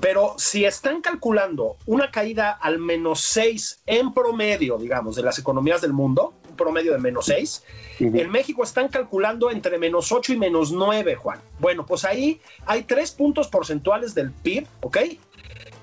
Pero 0.00 0.34
si 0.38 0.64
están 0.64 1.00
calculando 1.00 1.76
una 1.86 2.10
caída 2.10 2.52
al 2.52 2.78
menos 2.78 3.20
6 3.20 3.82
en 3.86 4.12
promedio, 4.14 4.78
digamos, 4.78 5.16
de 5.16 5.22
las 5.22 5.38
economías 5.38 5.80
del 5.80 5.92
mundo, 5.92 6.34
un 6.48 6.56
promedio 6.56 6.92
de 6.92 6.98
menos 6.98 7.26
6, 7.26 7.64
en 8.00 8.30
México 8.30 8.62
están 8.62 8.88
calculando 8.88 9.50
entre 9.50 9.78
menos 9.78 10.10
8 10.10 10.32
y 10.32 10.38
menos 10.38 10.72
9, 10.72 11.16
Juan. 11.16 11.40
Bueno, 11.58 11.84
pues 11.84 12.04
ahí 12.04 12.40
hay 12.66 12.84
tres 12.84 13.10
puntos 13.10 13.48
porcentuales 13.48 14.14
del 14.14 14.32
PIB, 14.32 14.66
¿ok? 14.80 14.98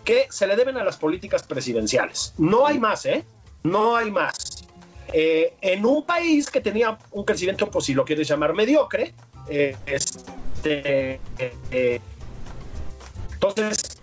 Que 0.04 0.28
se 0.30 0.48
le 0.48 0.56
deben 0.56 0.78
a 0.78 0.84
las 0.84 0.98
políticas 0.98 1.44
presidenciales. 1.44 2.34
No 2.38 2.66
hay 2.66 2.80
más, 2.80 3.06
¿eh? 3.06 3.24
No 3.64 3.96
hay 3.96 4.10
más. 4.10 4.66
Eh, 5.14 5.54
en 5.62 5.86
un 5.86 6.06
país 6.06 6.50
que 6.50 6.60
tenía 6.60 6.98
un 7.12 7.24
crecimiento, 7.24 7.70
pues 7.70 7.86
si 7.86 7.94
lo 7.94 8.04
quieres 8.04 8.28
llamar 8.28 8.54
mediocre, 8.54 9.14
eh, 9.50 9.76
este, 9.86 11.20
eh, 11.72 12.02
entonces, 13.40 14.02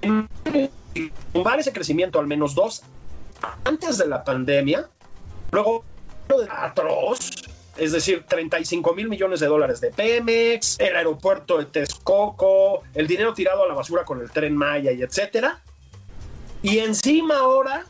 tumbar 1.32 1.58
ese 1.58 1.72
crecimiento 1.72 2.20
al 2.20 2.26
menos 2.28 2.54
dos 2.54 2.82
antes 3.64 3.98
de 3.98 4.06
la 4.06 4.22
pandemia, 4.22 4.88
luego 5.50 5.84
atroz, 6.48 7.30
es 7.76 7.90
decir, 7.90 8.24
35 8.28 8.94
mil 8.94 9.08
millones 9.08 9.40
de 9.40 9.48
dólares 9.48 9.80
de 9.80 9.90
Pemex, 9.90 10.78
el 10.78 10.94
aeropuerto 10.94 11.58
de 11.58 11.64
Texcoco, 11.64 12.82
el 12.94 13.08
dinero 13.08 13.34
tirado 13.34 13.64
a 13.64 13.68
la 13.68 13.74
basura 13.74 14.04
con 14.04 14.20
el 14.20 14.30
tren 14.30 14.56
Maya 14.56 14.92
y 14.92 15.02
etcétera. 15.02 15.60
Y 16.62 16.78
encima 16.78 17.38
ahora, 17.38 17.86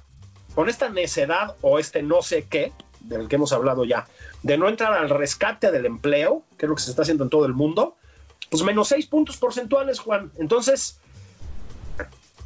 con 0.55 0.71
esta 0.71 0.89
necedad 0.89 1.57
o 1.61 1.79
este 1.79 2.03
no 2.03 2.23
sé 2.23 2.47
qué, 2.49 2.73
del 3.01 3.29
que 3.29 3.37
hemos 3.37 3.53
hablado 3.53 3.85
ya, 3.85 4.07
de 4.43 4.57
no 4.57 4.69
entrar 4.69 4.95
al 4.95 5.11
rescate 5.11 5.71
del 5.71 5.85
empleo, 5.85 6.43
que 6.57 6.65
es 6.65 6.71
lo 6.71 6.75
que 6.75 6.83
se 6.83 6.91
está 6.91 7.03
haciendo 7.03 7.25
en 7.25 7.31
todo 7.31 7.45
el 7.45 7.53
mundo, 7.53 7.97
pues 8.51 8.63
menos 8.63 8.89
seis 8.89 9.07
puntos 9.07 9.37
porcentuales, 9.37 10.01
Juan. 10.01 10.33
Entonces, 10.39 11.01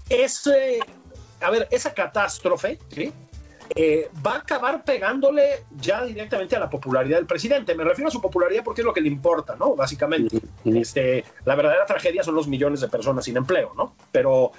ese, 0.09 0.81
a 1.41 1.51
ver, 1.51 1.69
esa 1.71 1.93
catástrofe 1.95 2.79
eh, 3.75 4.11
va 4.27 4.35
a 4.35 4.39
acabar 4.39 4.83
pegándole 4.85 5.65
ya 5.77 6.05
directamente 6.05 6.57
a 6.57 6.61
la 6.61 6.71
popularidad 6.71 7.19
del 7.19 7.27
presidente. 7.27 7.75
Me 7.75 7.85
refiero 7.85 8.09
a 8.09 8.11
su 8.11 8.21
popularidad 8.21 8.65
porque 8.65 8.81
es 8.81 8.85
lo 8.85 8.95
que 8.95 9.01
le 9.01 9.09
importa, 9.09 9.57
¿no? 9.57 9.75
Básicamente. 9.75 10.41
Este, 10.65 11.25
la 11.45 11.55
verdadera 11.55 11.85
tragedia 11.87 12.23
son 12.23 12.35
los 12.35 12.49
millones 12.49 12.81
de 12.81 12.89
personas 12.89 13.25
sin 13.25 13.37
empleo, 13.37 13.73
¿no? 13.77 13.95
Pero 14.11 14.53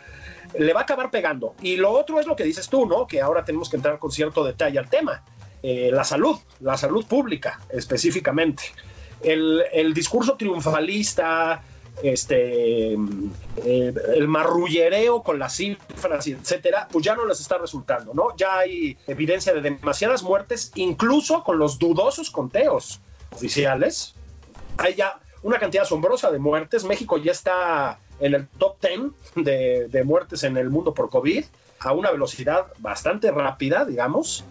le 0.58 0.74
va 0.74 0.82
a 0.82 0.84
acabar 0.84 1.10
pegando. 1.10 1.56
Y 1.62 1.78
lo 1.78 1.92
otro 1.92 2.20
es 2.20 2.28
lo 2.28 2.36
que 2.36 2.44
dices 2.44 2.70
tú, 2.70 2.86
¿no? 2.86 3.08
Que 3.08 3.22
ahora 3.22 3.44
tenemos 3.44 3.70
que 3.70 3.78
entrar 3.78 3.98
con 4.00 4.12
cierto 4.12 4.44
detalle 4.44 4.78
al 4.78 4.90
tema. 4.90 5.24
Eh, 5.62 5.90
la 5.92 6.04
salud, 6.04 6.38
la 6.62 6.78
salud 6.78 7.06
pública 7.06 7.60
específicamente. 7.70 8.64
El, 9.22 9.64
el 9.74 9.94
discurso 9.94 10.38
triunfalista, 10.38 11.62
este, 12.04 12.94
eh, 12.94 13.94
el 14.16 14.28
marrullereo 14.28 15.24
con 15.24 15.40
las 15.40 15.56
cifras, 15.56 16.28
etcétera, 16.28 16.88
pues 16.92 17.06
ya 17.06 17.16
no 17.16 17.26
les 17.26 17.40
está 17.40 17.58
resultando, 17.58 18.14
¿no? 18.14 18.36
Ya 18.38 18.60
hay 18.60 18.98
evidencia 19.08 19.54
de 19.54 19.62
demasiadas 19.62 20.24
muertes, 20.24 20.72
incluso 20.76 21.44
con 21.44 21.60
los 21.60 21.80
dudosos 21.80 22.30
conteos 22.30 23.02
oficiales. 23.32 24.16
Hay 24.78 24.96
ya 24.96 25.20
una 25.44 25.60
cantidad 25.60 25.84
asombrosa 25.84 26.32
de 26.32 26.40
muertes. 26.40 26.84
México 26.84 27.18
ya 27.18 27.32
está 27.32 28.00
en 28.20 28.36
el 28.36 28.48
top 28.48 28.78
10 28.82 29.46
de, 29.46 29.88
de 29.88 30.04
muertes 30.04 30.44
en 30.44 30.58
el 30.58 30.70
mundo 30.70 30.94
por 30.94 31.10
COVID 31.10 31.46
a 31.80 31.94
una 31.94 32.12
velocidad 32.12 32.68
bastante 32.80 33.32
rápida, 33.32 33.86
digamos. 33.86 34.44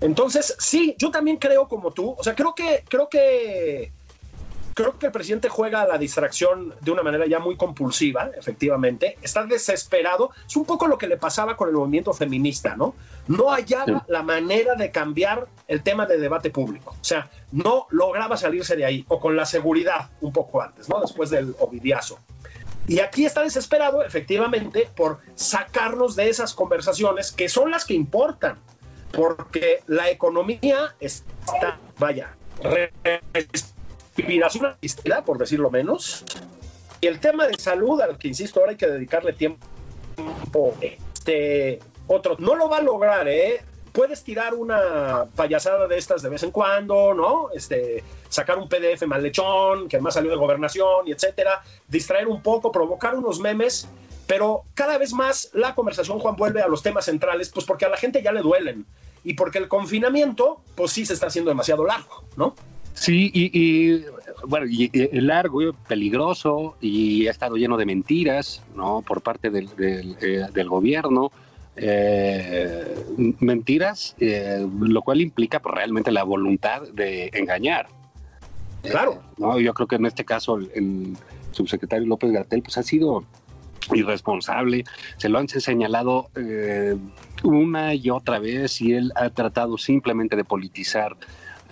Entonces, 0.00 0.54
sí, 0.58 0.94
yo 0.98 1.10
también 1.10 1.38
creo 1.38 1.68
como 1.68 1.90
tú, 1.90 2.14
o 2.16 2.22
sea, 2.22 2.34
creo 2.34 2.54
que, 2.54 2.84
creo 2.88 3.08
que 3.08 3.92
creo 4.78 4.96
que 4.96 5.06
el 5.06 5.12
presidente 5.12 5.48
juega 5.48 5.82
a 5.82 5.88
la 5.88 5.98
distracción 5.98 6.72
de 6.80 6.92
una 6.92 7.02
manera 7.02 7.26
ya 7.26 7.40
muy 7.40 7.56
compulsiva, 7.56 8.30
efectivamente. 8.38 9.18
Está 9.22 9.42
desesperado. 9.42 10.30
Es 10.46 10.54
un 10.54 10.64
poco 10.64 10.86
lo 10.86 10.96
que 10.96 11.08
le 11.08 11.16
pasaba 11.16 11.56
con 11.56 11.68
el 11.68 11.74
movimiento 11.74 12.12
feminista, 12.12 12.76
¿no? 12.76 12.94
No 13.26 13.50
hallaba 13.50 14.04
la 14.06 14.22
manera 14.22 14.76
de 14.76 14.92
cambiar 14.92 15.48
el 15.66 15.82
tema 15.82 16.06
de 16.06 16.18
debate 16.18 16.50
público. 16.50 16.94
O 17.00 17.04
sea, 17.04 17.28
no 17.50 17.88
lograba 17.90 18.36
salirse 18.36 18.76
de 18.76 18.84
ahí, 18.84 19.04
o 19.08 19.18
con 19.18 19.34
la 19.34 19.46
seguridad 19.46 20.10
un 20.20 20.32
poco 20.32 20.62
antes, 20.62 20.88
¿no? 20.88 21.00
Después 21.00 21.28
del 21.30 21.56
Ovidiazo. 21.58 22.20
Y 22.86 23.00
aquí 23.00 23.26
está 23.26 23.42
desesperado, 23.42 24.04
efectivamente, 24.04 24.88
por 24.94 25.18
sacarnos 25.34 26.14
de 26.14 26.28
esas 26.28 26.54
conversaciones 26.54 27.32
que 27.32 27.48
son 27.48 27.72
las 27.72 27.84
que 27.84 27.94
importan, 27.94 28.60
porque 29.10 29.82
la 29.88 30.08
economía 30.08 30.94
está, 31.00 31.80
vaya, 31.98 32.36
inspiración 34.22 34.66
artística, 34.66 35.22
por 35.22 35.38
decirlo 35.38 35.70
menos. 35.70 36.24
Y 37.00 37.06
el 37.06 37.20
tema 37.20 37.46
de 37.46 37.58
salud, 37.58 38.00
al 38.00 38.18
que 38.18 38.28
insisto, 38.28 38.60
ahora 38.60 38.72
hay 38.72 38.76
que 38.76 38.86
dedicarle 38.86 39.32
tiempo. 39.32 39.66
Este, 40.80 41.78
otro, 42.06 42.36
no 42.38 42.54
lo 42.54 42.68
va 42.68 42.78
a 42.78 42.82
lograr, 42.82 43.28
¿eh? 43.28 43.62
Puedes 43.92 44.22
tirar 44.22 44.54
una 44.54 45.26
payasada 45.34 45.86
de 45.86 45.98
estas 45.98 46.22
de 46.22 46.28
vez 46.28 46.42
en 46.42 46.50
cuando, 46.50 47.14
¿no? 47.14 47.50
Este, 47.54 48.02
sacar 48.28 48.58
un 48.58 48.68
PDF 48.68 49.06
malhechón, 49.06 49.88
que 49.88 49.96
además 49.96 50.14
salió 50.14 50.30
de 50.30 50.36
gobernación 50.36 51.06
y 51.06 51.12
etcétera, 51.12 51.62
distraer 51.86 52.28
un 52.28 52.42
poco, 52.42 52.70
provocar 52.70 53.14
unos 53.14 53.40
memes, 53.40 53.88
pero 54.26 54.64
cada 54.74 54.98
vez 54.98 55.12
más 55.12 55.50
la 55.52 55.74
conversación, 55.74 56.18
Juan, 56.18 56.36
vuelve 56.36 56.60
a 56.60 56.68
los 56.68 56.82
temas 56.82 57.06
centrales, 57.06 57.48
pues 57.48 57.64
porque 57.64 57.86
a 57.86 57.88
la 57.88 57.96
gente 57.96 58.22
ya 58.22 58.30
le 58.30 58.42
duelen 58.42 58.86
y 59.24 59.34
porque 59.34 59.58
el 59.58 59.68
confinamiento, 59.68 60.60
pues 60.74 60.92
sí 60.92 61.06
se 61.06 61.14
está 61.14 61.26
haciendo 61.26 61.50
demasiado 61.50 61.84
largo, 61.84 62.24
¿no? 62.36 62.54
Sí, 62.98 63.30
y, 63.32 64.04
bueno, 64.46 64.66
y, 64.68 64.90
largo, 65.20 65.60
peligroso, 65.86 66.76
y 66.80 67.28
ha 67.28 67.30
estado 67.30 67.56
lleno 67.56 67.76
de 67.76 67.86
mentiras, 67.86 68.62
¿no? 68.74 69.02
Por 69.02 69.22
parte 69.22 69.50
del, 69.50 69.68
del, 69.76 70.16
eh, 70.20 70.64
gobierno. 70.64 71.30
Eh, 71.76 72.96
mentiras, 73.38 74.16
eh, 74.18 74.66
lo 74.80 75.02
cual 75.02 75.20
implica 75.20 75.60
pues, 75.60 75.76
realmente 75.76 76.10
la 76.10 76.24
voluntad 76.24 76.82
de 76.92 77.30
engañar. 77.32 77.86
Claro. 78.82 79.22
¿no? 79.36 79.60
Yo 79.60 79.72
creo 79.74 79.86
que 79.86 79.94
en 79.94 80.06
este 80.06 80.24
caso 80.24 80.56
el, 80.56 81.16
subsecretario 81.52 82.06
López 82.06 82.32
Gatel 82.32 82.62
pues 82.62 82.78
ha 82.78 82.82
sido 82.82 83.24
irresponsable, 83.92 84.84
se 85.16 85.28
lo 85.28 85.38
han 85.38 85.48
señalado 85.48 86.30
una 87.42 87.94
y 87.94 88.10
otra 88.10 88.38
vez 88.38 88.80
y 88.80 88.92
él 88.92 89.12
ha 89.14 89.30
tratado 89.30 89.78
simplemente 89.78 90.36
de 90.36 90.44
politizar 90.44 91.16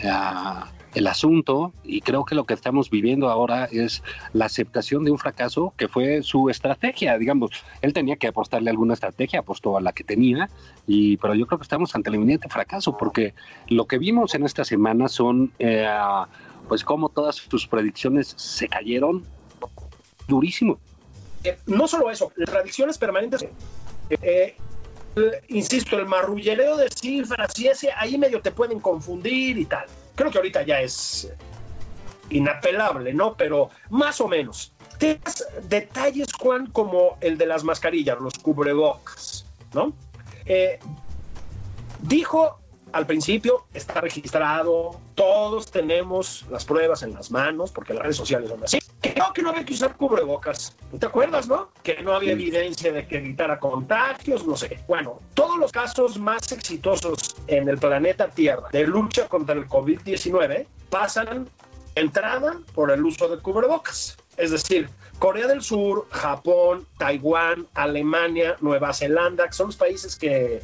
a 0.04 0.70
el 0.96 1.06
asunto 1.06 1.74
y 1.84 2.00
creo 2.00 2.24
que 2.24 2.34
lo 2.34 2.44
que 2.44 2.54
estamos 2.54 2.88
viviendo 2.88 3.28
ahora 3.28 3.66
es 3.70 4.02
la 4.32 4.46
aceptación 4.46 5.04
de 5.04 5.10
un 5.10 5.18
fracaso 5.18 5.74
que 5.76 5.88
fue 5.88 6.22
su 6.22 6.48
estrategia, 6.48 7.18
digamos, 7.18 7.50
él 7.82 7.92
tenía 7.92 8.16
que 8.16 8.28
apostarle 8.28 8.70
alguna 8.70 8.94
estrategia, 8.94 9.40
apostó 9.40 9.76
a 9.76 9.82
la 9.82 9.92
que 9.92 10.04
tenía, 10.04 10.48
y, 10.86 11.18
pero 11.18 11.34
yo 11.34 11.46
creo 11.46 11.58
que 11.58 11.64
estamos 11.64 11.94
ante 11.94 12.08
el 12.08 12.14
eminente 12.14 12.48
fracaso 12.48 12.96
porque 12.96 13.34
lo 13.68 13.86
que 13.86 13.98
vimos 13.98 14.34
en 14.34 14.44
esta 14.44 14.64
semana 14.64 15.08
son 15.08 15.52
eh, 15.58 15.86
pues 16.66 16.82
como 16.82 17.10
todas 17.10 17.36
sus 17.36 17.66
predicciones 17.66 18.32
se 18.34 18.66
cayeron 18.66 19.22
durísimo. 20.26 20.78
Eh, 21.44 21.58
no 21.66 21.86
solo 21.86 22.10
eso, 22.10 22.32
las 22.36 22.48
predicciones 22.48 22.96
permanentes 22.96 23.46
eh, 24.08 24.56
insisto, 25.48 25.98
el 25.98 26.06
marrullereo 26.06 26.78
de 26.78 26.88
cifras 26.88 27.58
y 27.58 27.68
ese 27.68 27.90
ahí 27.92 28.16
medio 28.16 28.40
te 28.40 28.50
pueden 28.50 28.80
confundir 28.80 29.58
y 29.58 29.66
tal. 29.66 29.84
Creo 30.16 30.30
que 30.30 30.38
ahorita 30.38 30.62
ya 30.62 30.80
es 30.80 31.32
inapelable, 32.30 33.14
¿no? 33.14 33.36
Pero 33.36 33.70
más 33.90 34.20
o 34.20 34.26
menos. 34.26 34.72
Tienes 34.98 35.46
detalles, 35.68 36.32
Juan, 36.32 36.66
como 36.68 37.18
el 37.20 37.38
de 37.38 37.46
las 37.46 37.62
mascarillas, 37.62 38.18
los 38.18 38.34
cubrebocas, 38.38 39.46
¿no? 39.74 39.92
Eh, 40.46 40.78
dijo 42.00 42.58
al 42.96 43.06
principio, 43.06 43.66
está 43.74 44.00
registrado, 44.00 44.98
todos 45.14 45.70
tenemos 45.70 46.46
las 46.50 46.64
pruebas 46.64 47.02
en 47.02 47.12
las 47.12 47.30
manos, 47.30 47.70
porque 47.70 47.92
las 47.92 48.04
redes 48.04 48.16
sociales 48.16 48.48
son 48.48 48.64
así. 48.64 48.78
Creo 49.02 49.32
que 49.34 49.42
no 49.42 49.50
había 49.50 49.66
que 49.66 49.74
usar 49.74 49.96
cubrebocas. 49.96 50.74
¿Te 50.98 51.04
acuerdas, 51.04 51.46
no? 51.46 51.68
Que 51.82 52.02
no 52.02 52.14
había 52.14 52.32
evidencia 52.32 52.92
de 52.92 53.06
que 53.06 53.18
evitara 53.18 53.60
contagios, 53.60 54.46
no 54.46 54.56
sé. 54.56 54.82
Bueno, 54.88 55.20
todos 55.34 55.58
los 55.58 55.72
casos 55.72 56.18
más 56.18 56.50
exitosos 56.50 57.36
en 57.48 57.68
el 57.68 57.76
planeta 57.76 58.28
Tierra 58.28 58.68
de 58.72 58.86
lucha 58.86 59.28
contra 59.28 59.54
el 59.54 59.68
COVID-19 59.68 60.66
pasan 60.88 61.50
entrada 61.96 62.60
por 62.74 62.90
el 62.90 63.04
uso 63.04 63.28
de 63.28 63.38
cubrebocas. 63.42 64.16
Es 64.38 64.52
decir, 64.52 64.88
Corea 65.18 65.46
del 65.46 65.62
Sur, 65.62 66.06
Japón, 66.10 66.86
Taiwán, 66.96 67.66
Alemania, 67.74 68.56
Nueva 68.60 68.94
Zelanda, 68.94 69.46
que 69.46 69.52
son 69.52 69.66
los 69.66 69.76
países 69.76 70.16
que 70.16 70.62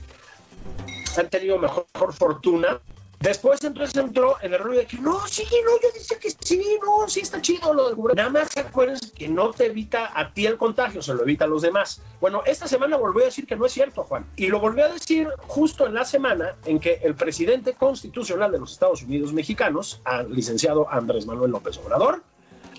han 1.19 1.28
tenido 1.28 1.59
mejor, 1.59 1.87
fortuna. 2.12 2.81
Después 3.21 3.62
entonces 3.62 3.97
entró 3.97 4.37
en 4.42 4.52
el 4.52 4.59
rollo 4.59 4.81
de 4.81 4.87
que 4.87 4.97
no, 4.97 5.25
sí, 5.28 5.45
no, 5.45 5.81
yo 5.81 5.88
decía 5.95 6.19
que 6.19 6.31
sí, 6.31 6.61
no, 6.85 7.09
sí 7.09 7.21
está 7.21 7.40
chido 7.40 7.73
lo 7.73 7.88
del. 7.88 8.16
Nada 8.16 8.31
más 8.31 8.57
acuérdense 8.57 9.12
que 9.12 9.28
no 9.28 9.52
te 9.52 9.66
evita 9.66 10.11
a 10.12 10.35
ti 10.35 10.45
el 10.45 10.57
contagio, 10.57 11.00
se 11.02 11.14
lo 11.14 11.23
evita 11.23 11.45
a 11.45 11.49
los 11.49 11.62
demás. 11.62 12.02
Bueno, 12.21 12.42
esta 12.47 12.66
semana 12.66 12.97
volvió 12.97 13.23
a 13.23 13.26
decir 13.26 13.47
que 13.47 13.54
no 13.54 13.64
es 13.64 13.73
cierto, 13.73 14.02
Juan. 14.02 14.26
Y 14.35 14.49
lo 14.49 14.59
volvió 14.59 14.87
a 14.87 14.88
decir 14.88 15.28
justo 15.47 15.87
en 15.87 15.95
la 15.95 16.04
semana 16.04 16.57
en 16.64 16.81
que 16.81 16.95
el 17.04 17.14
presidente 17.14 17.75
constitucional 17.75 18.50
de 18.50 18.59
los 18.59 18.73
Estados 18.73 19.04
Unidos 19.04 19.33
mexicanos, 19.33 20.00
al 20.02 20.35
licenciado 20.35 20.90
Andrés 20.90 21.25
Manuel 21.25 21.52
López 21.52 21.78
Obrador, 21.78 22.25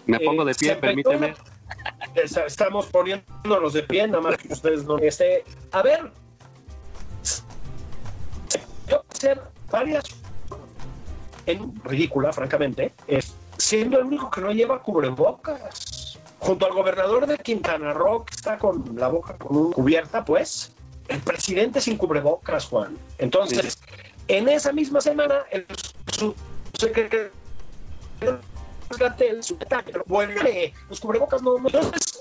me 0.06 0.20
pongo 0.20 0.44
de 0.44 0.56
pie, 0.56 0.76
permíteme. 0.76 1.36
Estamos 2.16 2.88
poniéndonos 2.88 3.74
de 3.74 3.84
pie, 3.84 4.08
nada 4.08 4.22
más 4.22 4.38
que 4.38 4.52
ustedes 4.52 4.84
no. 4.86 4.98
Este, 4.98 5.44
a 5.72 5.82
ver, 5.82 6.12
hacer 9.24 9.42
varias 9.72 10.04
en 11.46 11.74
ridícula, 11.84 12.34
francamente, 12.34 12.94
es 13.08 13.34
siendo 13.58 14.00
el 14.00 14.06
único 14.06 14.30
que 14.30 14.42
no 14.42 14.52
lleva 14.52 14.82
cubrebocas. 14.82 16.20
Junto 16.40 16.66
al 16.66 16.74
gobernador 16.74 17.26
de 17.26 17.38
Quintana 17.38 17.94
Roo, 17.94 18.26
que 18.26 18.36
está 18.36 18.58
con 18.58 18.84
la 18.98 19.08
boca 19.08 19.38
con 19.38 19.72
cubierta, 19.72 20.26
pues, 20.26 20.74
el 21.08 21.22
presidente 21.22 21.80
sin 21.80 21.96
cubrebocas, 21.98 22.66
Juan. 22.66 22.98
Entonces, 23.18 23.78
en 24.28 24.50
esa 24.50 24.74
misma 24.74 25.00
semana, 25.00 25.44
el 25.52 25.66
secretario 26.78 27.32
vuelve, 30.06 30.74
los 30.90 31.00
cubrebocas 31.00 31.42
no. 31.42 31.56
Entonces, 31.58 32.13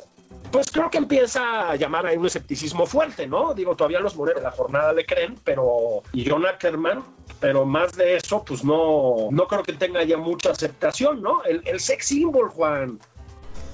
pues 0.52 0.70
creo 0.70 0.90
que 0.90 0.98
empieza 0.98 1.70
a 1.70 1.76
llamar 1.76 2.06
a 2.06 2.12
un 2.12 2.26
escepticismo 2.26 2.86
fuerte, 2.86 3.26
¿no? 3.26 3.54
Digo, 3.54 3.74
todavía 3.74 3.98
los 3.98 4.14
morenos 4.14 4.42
de 4.42 4.44
la 4.44 4.52
jornada 4.52 4.92
le 4.92 5.06
creen, 5.06 5.36
pero 5.42 6.02
y 6.12 6.28
John 6.28 6.46
Ackerman, 6.46 7.02
pero 7.40 7.64
más 7.64 7.96
de 7.96 8.16
eso, 8.16 8.44
pues 8.44 8.62
no, 8.62 9.28
no 9.30 9.48
creo 9.48 9.62
que 9.62 9.72
tenga 9.72 10.04
ya 10.04 10.18
mucha 10.18 10.50
aceptación, 10.50 11.22
¿no? 11.22 11.42
El, 11.44 11.62
el 11.64 11.80
sex 11.80 12.06
symbol, 12.06 12.50
Juan. 12.50 13.00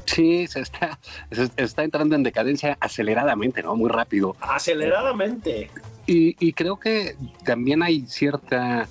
Sí, 0.07 0.47
se 0.47 0.61
está, 0.61 0.99
se 1.31 1.51
está 1.57 1.83
entrando 1.83 2.15
en 2.15 2.23
decadencia 2.23 2.79
aceleradamente, 2.81 3.63
¿no? 3.63 3.77
Muy 3.77 3.91
rápido. 3.91 4.37
Aceleradamente. 4.41 5.71
Y, 6.07 6.35
y 6.39 6.55
creo 6.55 6.79
que 6.79 7.17
también 7.45 7.83
hay 7.83 8.07
cierta 8.07 8.89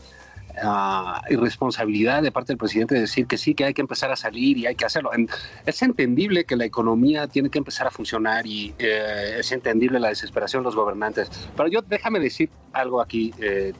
uh, 0.63 1.21
irresponsabilidad 1.31 2.21
de 2.21 2.31
parte 2.31 2.53
del 2.53 2.57
presidente 2.57 2.95
de 2.95 3.01
decir 3.01 3.27
que 3.27 3.37
sí, 3.37 3.53
que 3.53 3.65
hay 3.65 3.73
que 3.73 3.81
empezar 3.81 4.11
a 4.11 4.15
salir 4.15 4.57
y 4.57 4.65
hay 4.65 4.75
que 4.75 4.85
hacerlo. 4.85 5.11
Es 5.65 5.81
entendible 5.81 6.45
que 6.45 6.55
la 6.55 6.65
economía 6.65 7.27
tiene 7.27 7.49
que 7.49 7.57
empezar 7.57 7.87
a 7.87 7.91
funcionar 7.91 8.45
y 8.45 8.73
eh, 8.79 9.37
es 9.39 9.51
entendible 9.51 9.99
la 9.99 10.09
desesperación 10.09 10.63
de 10.63 10.65
los 10.65 10.75
gobernantes. 10.75 11.29
Pero 11.55 11.69
yo 11.69 11.81
déjame 11.81 12.19
decir 12.19 12.49
algo 12.73 13.01
aquí. 13.01 13.33
Eh, 13.39 13.73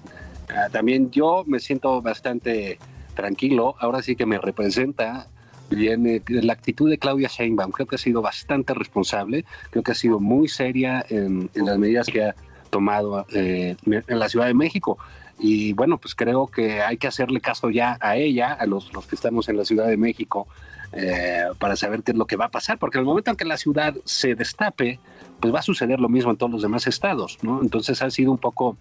uh, 0.50 0.72
también 0.72 1.12
yo 1.12 1.44
me 1.46 1.60
siento 1.60 2.02
bastante 2.02 2.80
tranquilo. 3.16 3.76
Ahora 3.80 4.02
sí 4.02 4.16
que 4.16 4.26
me 4.26 4.38
representa 4.38 5.28
bien 5.70 6.24
la 6.28 6.54
actitud 6.54 6.90
de 6.90 6.98
Claudia 6.98 7.28
Sheinbaum. 7.28 7.72
Creo 7.72 7.88
que 7.88 7.96
ha 7.96 8.00
sido 8.00 8.22
bastante 8.22 8.74
responsable. 8.74 9.44
Creo 9.70 9.84
que 9.84 9.92
ha 9.92 9.96
sido 9.96 10.20
muy 10.20 10.48
seria 10.48 11.06
en, 11.10 11.50
en 11.56 11.66
las 11.66 11.78
medidas 11.78 12.08
que 12.08 12.24
ha 12.24 12.36
tomado 12.70 13.26
eh, 13.34 13.76
en 13.86 14.20
la 14.20 14.30
Ciudad 14.30 14.48
de 14.48 14.54
México. 14.54 14.98
Y 15.40 15.74
bueno, 15.74 15.98
pues 15.98 16.16
creo 16.16 16.48
que 16.48 16.82
hay 16.82 16.98
que 16.98 17.08
hacerle 17.08 17.42
caso 17.42 17.70
ya 17.70 17.98
a 18.02 18.16
ella, 18.16 18.54
a 18.54 18.66
los, 18.66 18.94
los 18.94 19.06
que 19.06 19.16
estamos 19.16 19.50
en 19.50 19.58
la 19.58 19.66
Ciudad 19.66 19.88
de 19.88 19.98
México, 19.98 20.48
eh, 20.94 21.44
para 21.60 21.76
saber 21.76 22.02
qué 22.04 22.12
es 22.12 22.18
lo 22.18 22.26
que 22.26 22.38
va 22.38 22.46
a 22.46 22.50
pasar, 22.50 22.78
porque 22.78 22.98
en 22.98 23.02
el 23.02 23.08
momento 23.08 23.32
en 23.32 23.38
que 23.38 23.46
la 23.46 23.58
ciudad 23.58 23.94
se 24.06 24.36
destape, 24.36 25.00
pues 25.40 25.54
va 25.54 25.60
a 25.60 25.64
suceder 25.64 26.00
lo 26.00 26.10
mismo 26.10 26.32
en 26.32 26.38
todos 26.38 26.52
los 26.52 26.62
demás 26.62 26.88
estados, 26.88 27.38
¿no? 27.42 27.62
Entonces 27.62 28.02
ha 28.02 28.10
sido 28.10 28.32
un 28.32 28.38
poco, 28.38 28.78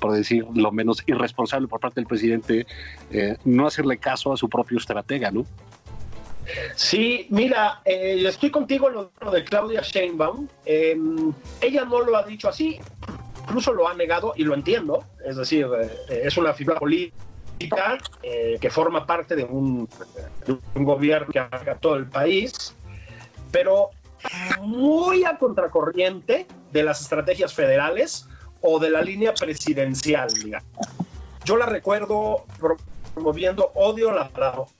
por 0.00 0.12
decir 0.12 0.46
lo 0.54 0.72
menos, 0.72 1.02
irresponsable 1.06 1.68
por 1.68 1.80
parte 1.80 2.00
del 2.00 2.06
presidente 2.06 2.66
eh, 3.10 3.36
no 3.44 3.66
hacerle 3.66 3.98
caso 3.98 4.32
a 4.32 4.36
su 4.36 4.48
propio 4.48 4.78
estratega, 4.78 5.30
¿no? 5.30 5.46
Sí, 6.74 7.26
mira, 7.30 7.80
eh, 7.84 8.22
estoy 8.26 8.50
contigo 8.50 8.88
en 8.88 8.94
lo 8.94 9.30
de 9.30 9.44
Claudia 9.44 9.80
Sheinbaum. 9.80 10.46
Eh, 10.66 10.96
ella 11.60 11.84
no 11.84 12.00
lo 12.02 12.16
ha 12.16 12.24
dicho 12.24 12.48
así, 12.48 12.78
incluso 13.44 13.72
lo 13.72 13.86
ha 13.86 13.94
negado 13.94 14.32
y 14.36 14.44
lo 14.44 14.54
entiendo. 14.54 15.04
Es 15.24 15.36
decir, 15.36 15.66
eh, 16.08 16.22
es 16.24 16.36
una 16.36 16.52
figura 16.54 16.78
política 16.78 17.98
eh, 18.22 18.58
que 18.60 18.70
forma 18.70 19.06
parte 19.06 19.36
de 19.36 19.44
un, 19.44 19.88
de 20.46 20.58
un 20.74 20.84
gobierno 20.84 21.28
que 21.30 21.38
haga 21.38 21.76
todo 21.76 21.96
el 21.96 22.06
país, 22.06 22.74
pero 23.52 23.90
muy 24.60 25.24
a 25.24 25.36
contracorriente 25.38 26.46
de 26.72 26.82
las 26.82 27.02
estrategias 27.02 27.52
federales 27.52 28.26
o 28.62 28.78
de 28.78 28.90
la 28.90 29.02
línea 29.02 29.34
presidencial, 29.34 30.32
digamos. 30.32 30.70
Yo 31.44 31.58
la 31.58 31.66
recuerdo 31.66 32.46
promoviendo 33.12 33.70
odio 33.74 34.10
la 34.10 34.30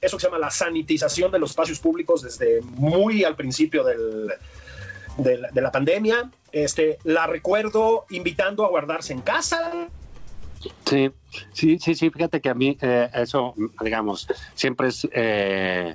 eso 0.00 0.16
que 0.16 0.20
se 0.22 0.26
llama 0.26 0.38
la 0.38 0.50
sanitización 0.50 1.30
de 1.30 1.38
los 1.38 1.50
espacios 1.50 1.78
públicos 1.78 2.22
desde 2.22 2.62
muy 2.62 3.22
al 3.22 3.36
principio 3.36 3.84
del, 3.84 4.32
de, 5.16 5.38
la, 5.38 5.50
de 5.50 5.60
la 5.60 5.72
pandemia. 5.72 6.30
Este, 6.52 6.98
la 7.04 7.26
recuerdo 7.26 8.06
invitando 8.10 8.64
a 8.64 8.68
guardarse 8.68 9.12
en 9.12 9.20
casa, 9.20 9.88
Sí, 10.86 11.10
sí, 11.52 11.78
sí, 11.78 11.94
sí, 11.94 12.10
fíjate 12.10 12.40
que 12.40 12.48
a 12.48 12.54
mí 12.54 12.76
eh, 12.80 13.10
eso, 13.14 13.54
digamos, 13.82 14.26
siempre 14.54 14.88
es 14.88 15.06
eh, 15.12 15.94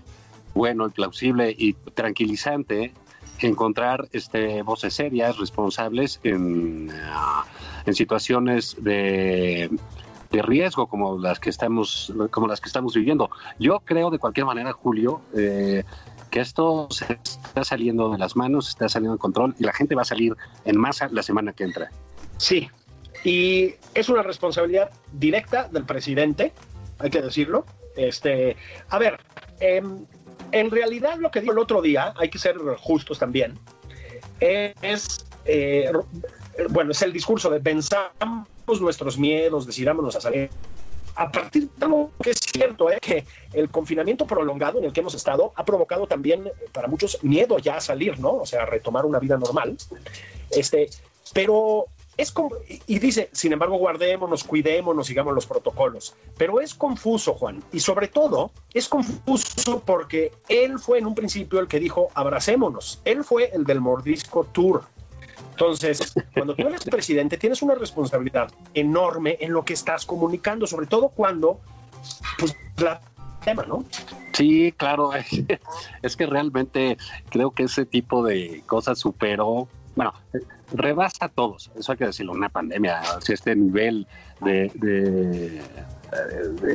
bueno 0.54 0.88
y 0.88 0.92
plausible 0.92 1.56
y 1.58 1.74
tranquilizante 1.74 2.94
encontrar 3.40 4.10
este, 4.12 4.62
voces 4.64 4.94
serias, 4.94 5.38
responsables 5.38 6.20
en, 6.24 6.90
uh, 6.90 7.44
en 7.86 7.94
situaciones 7.94 8.76
de, 8.80 9.70
de, 10.30 10.42
riesgo 10.42 10.88
como 10.88 11.18
las 11.18 11.40
que 11.40 11.50
estamos, 11.50 12.14
como 12.32 12.48
las 12.48 12.60
que 12.60 12.68
estamos 12.68 12.94
viviendo. 12.94 13.30
Yo 13.58 13.80
creo 13.80 14.10
de 14.10 14.20
cualquier 14.20 14.46
manera, 14.46 14.74
Julio, 14.74 15.22
eh, 15.38 15.86
que 16.30 16.40
esto 16.40 16.88
se 16.92 17.14
está 17.14 17.64
saliendo 17.64 18.12
de 18.12 18.18
las 18.18 18.36
manos, 18.36 18.70
está 18.70 18.90
saliendo 18.90 19.14
de 19.16 19.20
control 19.20 19.56
y 19.60 19.64
la 19.64 19.74
gente 19.74 19.96
va 19.96 20.04
a 20.04 20.06
salir 20.06 20.36
en 20.66 20.78
masa 20.78 21.10
la 21.12 21.24
semana 21.24 21.54
que 21.54 21.64
entra. 21.64 21.90
Sí, 22.38 22.70
y 23.24 23.76
es 23.94 24.10
una 24.10 24.24
responsabilidad 24.24 24.92
directa 25.14 25.68
del 25.68 25.84
presidente, 25.84 26.54
hay 27.00 27.10
que 27.10 27.22
decirlo. 27.22 27.66
Este, 27.96 28.56
a 28.90 29.00
ver, 29.00 29.20
eh, 29.60 29.82
en 30.52 30.72
realidad 30.72 31.18
lo 31.18 31.32
que 31.32 31.42
dijo 31.42 31.52
el 31.52 31.60
otro 31.60 31.82
día, 31.82 32.14
hay 32.18 32.30
que 32.30 32.40
ser 32.40 32.58
justos 32.78 33.20
también, 33.20 33.60
es, 34.40 35.26
eh, 35.46 35.92
bueno, 36.70 36.92
es 36.92 37.02
el 37.02 37.12
discurso 37.12 37.50
de 37.50 37.60
pensamos 37.60 38.48
nuestros 38.80 39.18
miedos, 39.18 39.66
decidámonos 39.66 40.16
a 40.16 40.22
salir. 40.22 40.50
A 41.20 41.30
partir 41.30 41.70
de 41.76 41.86
lo 41.86 42.12
que 42.24 42.30
es 42.30 42.40
cierto, 42.40 42.90
eh, 42.90 42.98
que 43.02 43.26
el 43.52 43.70
confinamiento 43.70 44.26
prolongado 44.26 44.80
en 44.80 44.86
el 44.86 44.94
que 44.94 45.02
hemos 45.02 45.14
estado 45.14 45.52
ha 45.58 45.66
provocado 45.66 46.08
también 46.08 46.50
para 46.72 46.88
muchos 46.88 47.22
miedo 47.26 47.60
ya 47.60 47.76
a 47.76 47.82
salir, 47.82 48.18
¿no? 48.22 48.36
O 48.36 48.46
sea, 48.46 48.64
a 48.64 48.66
retomar 48.66 49.06
una 49.06 49.20
vida 49.20 49.38
normal. 49.38 49.76
Este, 50.50 50.90
pero 51.34 51.88
es 52.16 52.32
como, 52.32 52.52
y 52.88 53.00
dice, 53.00 53.30
sin 53.34 53.52
embargo, 53.52 53.78
guardémonos, 53.78 54.46
cuidémonos, 54.46 55.08
sigamos 55.08 55.36
los 55.36 55.46
protocolos. 55.46 56.16
Pero 56.38 56.62
es 56.62 56.74
confuso, 56.74 57.34
Juan. 57.34 57.62
Y 57.74 57.82
sobre 57.82 58.08
todo, 58.08 58.52
es 58.74 58.88
confuso 58.88 59.84
porque 59.86 60.32
él 60.48 60.80
fue 60.80 61.00
en 61.00 61.06
un 61.06 61.16
principio 61.16 61.60
el 61.60 61.68
que 61.68 61.82
dijo, 61.82 62.12
abracémonos. 62.14 63.02
Él 63.04 63.26
fue 63.26 63.52
el 63.54 63.66
del 63.66 63.82
mordisco 63.82 64.46
tour. 64.46 64.84
Entonces, 65.60 66.14
cuando 66.34 66.56
tú 66.56 66.66
eres 66.66 66.86
presidente, 66.86 67.38
tienes 67.38 67.62
una 67.62 67.76
responsabilidad 67.76 68.50
enorme 68.74 69.38
en 69.42 69.52
lo 69.52 69.66
que 69.66 69.74
estás 69.74 70.06
comunicando, 70.06 70.66
sobre 70.66 70.88
todo 70.88 71.10
cuando, 71.10 71.60
pues, 72.38 72.56
la 72.78 73.02
tema, 73.44 73.66
¿no? 73.68 73.84
Sí, 74.32 74.74
claro. 74.78 75.12
Es 76.02 76.16
que 76.16 76.26
realmente 76.26 76.98
creo 77.30 77.52
que 77.52 77.64
ese 77.64 77.86
tipo 77.86 78.24
de 78.24 78.64
cosas 78.68 79.00
superó 79.00 79.68
bueno, 79.96 80.14
rebasa 80.72 81.26
a 81.26 81.30
todos, 81.30 81.72
eso 81.78 81.92
hay 81.92 81.98
que 81.98 82.06
decirlo, 82.06 82.32
una 82.32 82.48
pandemia, 82.48 83.02
si 83.22 83.34
este 83.34 83.54
nivel 83.54 84.08
de, 84.42 85.62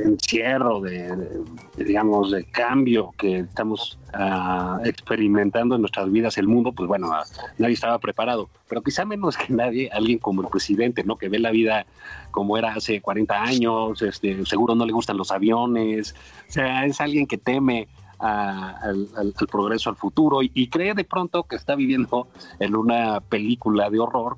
encierro, 0.05 0.81
de, 0.81 1.42
digamos, 1.77 2.31
de 2.31 2.44
cambio 2.44 3.12
que 3.18 3.40
estamos 3.40 3.98
ah, 4.12 4.81
experimentando 4.85 5.74
en 5.74 5.81
nuestras 5.83 6.11
vidas, 6.11 6.38
el 6.38 6.46
mundo, 6.46 6.72
pues 6.72 6.88
bueno, 6.88 7.11
nadie 7.59 7.74
estaba 7.74 7.98
preparado. 7.98 8.48
Pero 8.68 8.83
quizá 8.83 9.05
menos 9.05 9.37
que 9.37 9.53
nadie, 9.53 9.90
alguien 9.92 10.18
como 10.18 10.42
el 10.42 10.48
presidente, 10.48 11.05
¿no? 11.05 11.16
Que 11.16 11.29
ve 11.29 11.38
la 11.38 11.50
vida 11.50 11.87
como 12.31 12.59
era 12.59 12.74
hace 12.74 13.00
40 13.00 13.42
años, 13.42 14.03
este, 14.03 14.44
seguro 14.44 14.74
no 14.74 14.85
le 14.85 14.92
gustan 14.92 15.16
los 15.16 15.31
aviones, 15.31 16.14
o 16.48 16.53
sea, 16.53 16.85
es 16.85 17.00
alguien 17.00 17.27
que 17.27 17.38
teme 17.38 17.87
al, 18.18 19.35
progreso, 19.50 19.90
al 19.90 19.96
futuro, 19.96 20.40
y, 20.42 20.68
cree 20.68 20.94
de 20.94 21.05
pronto 21.05 21.44
que 21.44 21.57
está 21.57 21.74
viviendo 21.74 22.29
en 22.59 22.74
una 22.74 23.20
película 23.20 23.90
de 23.90 24.00
horror, 24.00 24.37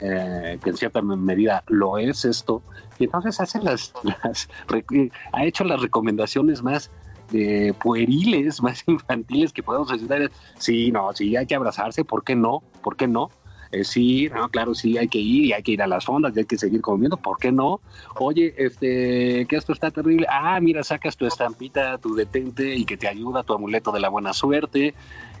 eh, 0.00 0.58
que 0.62 0.70
en 0.70 0.76
cierta 0.76 1.02
medida 1.02 1.62
lo 1.68 1.98
es 1.98 2.24
esto, 2.24 2.62
y 2.98 3.04
entonces 3.04 3.40
hace 3.40 3.60
las, 3.60 3.92
ha 5.32 5.44
hecho 5.44 5.64
las 5.64 5.80
recomendaciones 5.80 6.62
más 6.62 6.90
eh, 7.32 7.72
pueriles, 7.82 8.62
más 8.62 8.84
infantiles 8.86 9.52
que 9.52 9.62
podemos 9.62 9.88
decir. 9.88 10.30
Sí, 10.58 10.92
no, 10.92 11.12
sí, 11.12 11.36
hay 11.36 11.46
que 11.46 11.54
abrazarse, 11.54 12.04
¿por 12.04 12.24
qué 12.24 12.36
no? 12.36 12.62
¿Por 12.82 12.96
qué 12.96 13.08
no? 13.08 13.30
Eh, 13.74 13.84
sí, 13.84 14.28
no, 14.32 14.48
claro, 14.48 14.74
sí, 14.74 14.98
hay 14.98 15.08
que 15.08 15.18
ir 15.18 15.46
y 15.46 15.52
hay 15.52 15.62
que 15.62 15.72
ir 15.72 15.82
a 15.82 15.88
las 15.88 16.04
fondas 16.04 16.36
hay 16.36 16.44
que 16.44 16.56
seguir 16.56 16.80
comiendo, 16.80 17.16
¿por 17.16 17.38
qué 17.38 17.50
no? 17.50 17.80
Oye, 18.20 18.54
este, 18.56 19.46
que 19.46 19.56
esto 19.56 19.72
está 19.72 19.90
terrible. 19.90 20.26
Ah, 20.30 20.60
mira, 20.60 20.84
sacas 20.84 21.16
tu 21.16 21.26
estampita, 21.26 21.98
tu 21.98 22.14
detente 22.14 22.76
y 22.76 22.84
que 22.84 22.96
te 22.96 23.08
ayuda, 23.08 23.42
tu 23.42 23.52
amuleto 23.52 23.90
de 23.90 24.00
la 24.00 24.10
buena 24.10 24.32
suerte. 24.32 24.94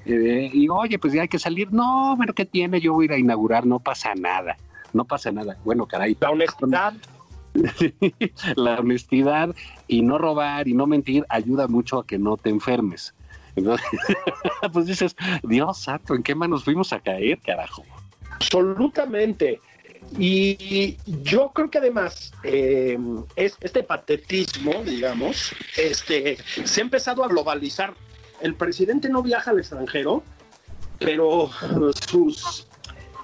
Eh, 0.06 0.50
y 0.52 0.68
oye, 0.68 0.98
pues 0.98 1.12
ya 1.12 1.22
hay 1.22 1.28
que 1.28 1.38
salir. 1.38 1.72
No, 1.72 2.16
pero 2.18 2.34
¿qué 2.34 2.44
tiene? 2.44 2.80
Yo 2.80 2.92
voy 2.92 3.04
a 3.04 3.06
ir 3.06 3.12
a 3.12 3.18
inaugurar, 3.18 3.66
no 3.66 3.80
pasa 3.80 4.14
nada. 4.14 4.56
No 4.92 5.04
pasa 5.04 5.32
nada. 5.32 5.56
Bueno, 5.64 5.86
caray. 5.86 6.16
La 6.20 6.30
honestidad. 6.30 6.94
la 8.56 8.80
honestidad 8.80 9.54
y 9.86 10.02
no 10.02 10.18
robar 10.18 10.66
y 10.66 10.74
no 10.74 10.86
mentir 10.86 11.24
ayuda 11.28 11.68
mucho 11.68 12.00
a 12.00 12.06
que 12.06 12.18
no 12.18 12.36
te 12.36 12.50
enfermes. 12.50 13.14
Entonces, 13.56 13.86
pues 14.72 14.86
dices, 14.86 15.16
Dios 15.42 15.78
santo, 15.78 16.14
¿en 16.14 16.22
qué 16.22 16.34
manos 16.34 16.64
fuimos 16.64 16.92
a 16.92 17.00
caer, 17.00 17.38
carajo? 17.40 17.84
Absolutamente. 18.30 19.60
Y 20.18 20.96
yo 21.22 21.50
creo 21.54 21.70
que 21.70 21.78
además 21.78 22.32
eh, 22.42 22.98
es, 23.36 23.56
este 23.60 23.82
patetismo, 23.82 24.82
digamos, 24.84 25.52
este, 25.76 26.36
se 26.64 26.80
ha 26.80 26.84
empezado 26.84 27.24
a 27.24 27.28
globalizar. 27.28 27.94
El 28.44 28.54
presidente 28.54 29.08
no 29.08 29.22
viaja 29.22 29.52
al 29.52 29.58
extranjero, 29.58 30.22
pero 30.98 31.50
sus 32.06 32.68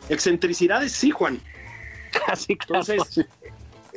excentricidades 0.08 0.92
sí, 0.92 1.10
Juan. 1.10 1.38
Así 2.26 2.56
Entonces, 2.58 3.26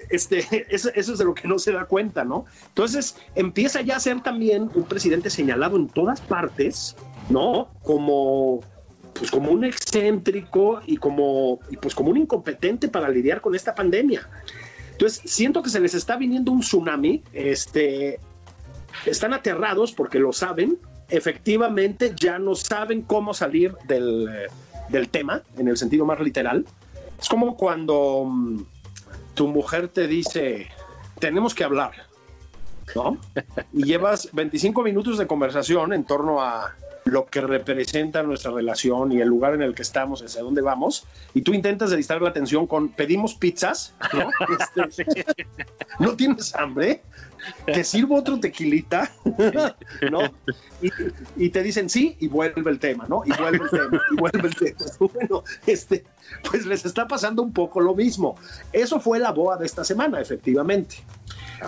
este, 0.09 0.45
eso, 0.69 0.89
eso, 0.93 1.13
es 1.13 1.17
de 1.17 1.23
lo 1.23 1.33
que 1.33 1.47
no 1.47 1.59
se 1.59 1.71
da 1.71 1.85
cuenta, 1.85 2.25
¿no? 2.25 2.45
Entonces 2.67 3.15
empieza 3.35 3.79
ya 3.79 3.95
a 3.95 3.99
ser 4.01 4.21
también 4.21 4.69
un 4.75 4.83
presidente 4.83 5.29
señalado 5.29 5.77
en 5.77 5.87
todas 5.87 6.19
partes, 6.19 6.97
¿no? 7.29 7.69
Como 7.83 8.59
pues 9.13 9.31
como 9.31 9.51
un 9.51 9.63
excéntrico 9.63 10.81
y 10.85 10.97
como, 10.97 11.59
y 11.69 11.77
pues 11.77 11.95
como 11.95 12.09
un 12.09 12.17
incompetente 12.17 12.89
para 12.89 13.07
lidiar 13.07 13.39
con 13.39 13.55
esta 13.55 13.73
pandemia. 13.73 14.27
Entonces, 14.91 15.21
siento 15.31 15.63
que 15.63 15.69
se 15.69 15.79
les 15.79 15.93
está 15.93 16.17
viniendo 16.17 16.51
un 16.51 16.59
tsunami, 16.59 17.23
este, 17.31 18.19
están 19.05 19.33
aterrados 19.33 19.93
porque 19.93 20.19
lo 20.19 20.33
saben, 20.33 20.79
efectivamente 21.09 22.13
ya 22.15 22.39
no 22.39 22.55
saben 22.55 23.01
cómo 23.01 23.33
salir 23.33 23.75
del, 23.87 24.29
del 24.89 25.09
tema, 25.09 25.41
en 25.57 25.67
el 25.67 25.77
sentido 25.77 26.05
más 26.05 26.19
literal. 26.19 26.65
Es 27.19 27.29
como 27.29 27.55
cuando 27.55 28.25
mm, 28.25 28.63
tu 29.33 29.47
mujer 29.47 29.87
te 29.87 30.07
dice, 30.07 30.67
tenemos 31.19 31.53
que 31.55 31.63
hablar, 31.63 31.91
¿no? 32.95 33.17
Y 33.71 33.83
llevas 33.83 34.29
25 34.33 34.83
minutos 34.83 35.17
de 35.17 35.27
conversación 35.27 35.93
en 35.93 36.03
torno 36.03 36.41
a 36.41 36.75
lo 37.05 37.25
que 37.25 37.41
representa 37.41 38.23
nuestra 38.23 38.51
relación 38.51 39.11
y 39.11 39.19
el 39.21 39.27
lugar 39.27 39.53
en 39.53 39.61
el 39.61 39.75
que 39.75 39.81
estamos, 39.81 40.21
hacia 40.21 40.41
dónde 40.41 40.61
vamos, 40.61 41.05
y 41.33 41.41
tú 41.41 41.53
intentas 41.53 41.89
de 41.89 42.03
la 42.19 42.29
atención 42.29 42.65
con 42.67 42.89
pedimos 42.89 43.35
pizzas, 43.35 43.93
¿no? 44.13 44.29
Este, 44.87 45.25
¿No 45.99 46.15
tienes 46.15 46.55
hambre? 46.55 47.03
Te 47.65 47.83
sirvo 47.83 48.15
otro 48.15 48.39
tequilita, 48.39 49.11
¿no? 50.11 50.21
Y, 51.37 51.49
te 51.49 51.63
dicen 51.63 51.89
sí, 51.89 52.15
y 52.19 52.27
vuelve 52.27 52.69
el 52.69 52.79
tema, 52.79 53.05
¿no? 53.07 53.23
Y 53.25 53.31
vuelve 53.31 53.63
el 53.63 53.69
tema, 53.69 54.01
y 54.11 54.15
vuelve 54.15 54.47
el 54.47 54.55
tema. 54.55 54.91
Bueno, 55.13 55.43
este, 55.67 56.03
pues 56.49 56.65
les 56.65 56.85
está 56.85 57.07
pasando 57.07 57.41
un 57.41 57.53
poco 57.53 57.79
lo 57.79 57.93
mismo. 57.95 58.35
Eso 58.71 58.99
fue 58.99 59.19
la 59.19 59.31
boa 59.31 59.57
de 59.57 59.65
esta 59.65 59.83
semana, 59.83 60.19
efectivamente. 60.19 60.97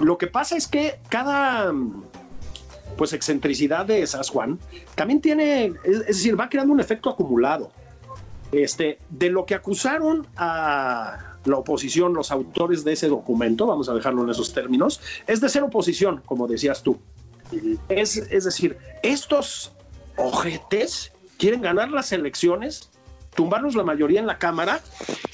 Lo 0.01 0.17
que 0.17 0.27
pasa 0.27 0.57
es 0.57 0.67
que 0.67 0.99
cada 1.09 1.73
pues 2.97 3.13
excentricidad 3.13 3.85
de 3.85 4.01
esas, 4.01 4.29
Juan, 4.29 4.59
también 4.95 5.21
tiene, 5.21 5.73
es, 5.83 6.07
decir, 6.07 6.39
va 6.39 6.49
creando 6.49 6.73
un 6.73 6.79
efecto 6.79 7.09
acumulado. 7.09 7.71
Este, 8.51 8.99
de 9.09 9.29
lo 9.29 9.45
que 9.45 9.55
acusaron 9.55 10.27
a 10.38 11.35
la 11.45 11.58
oposición, 11.58 12.13
los 12.13 12.31
autores 12.31 12.84
de 12.84 12.93
ese 12.93 13.08
documento, 13.08 13.65
vamos 13.67 13.89
a 13.89 13.93
dejarlo 13.93 14.23
en 14.23 14.29
esos 14.29 14.53
términos, 14.53 15.01
es 15.27 15.41
de 15.41 15.49
ser 15.49 15.63
oposición, 15.63 16.21
como 16.25 16.47
decías 16.47 16.84
tú. 16.84 16.99
Es, 17.89 18.17
es 18.17 18.43
decir, 18.43 18.77
estos 19.03 19.71
ojetes 20.17 21.12
quieren 21.38 21.62
ganar 21.62 21.91
las 21.91 22.12
elecciones, 22.12 22.89
tumbarnos 23.36 23.75
la 23.75 23.84
mayoría 23.84 24.19
en 24.19 24.27
la 24.27 24.38
Cámara 24.38 24.81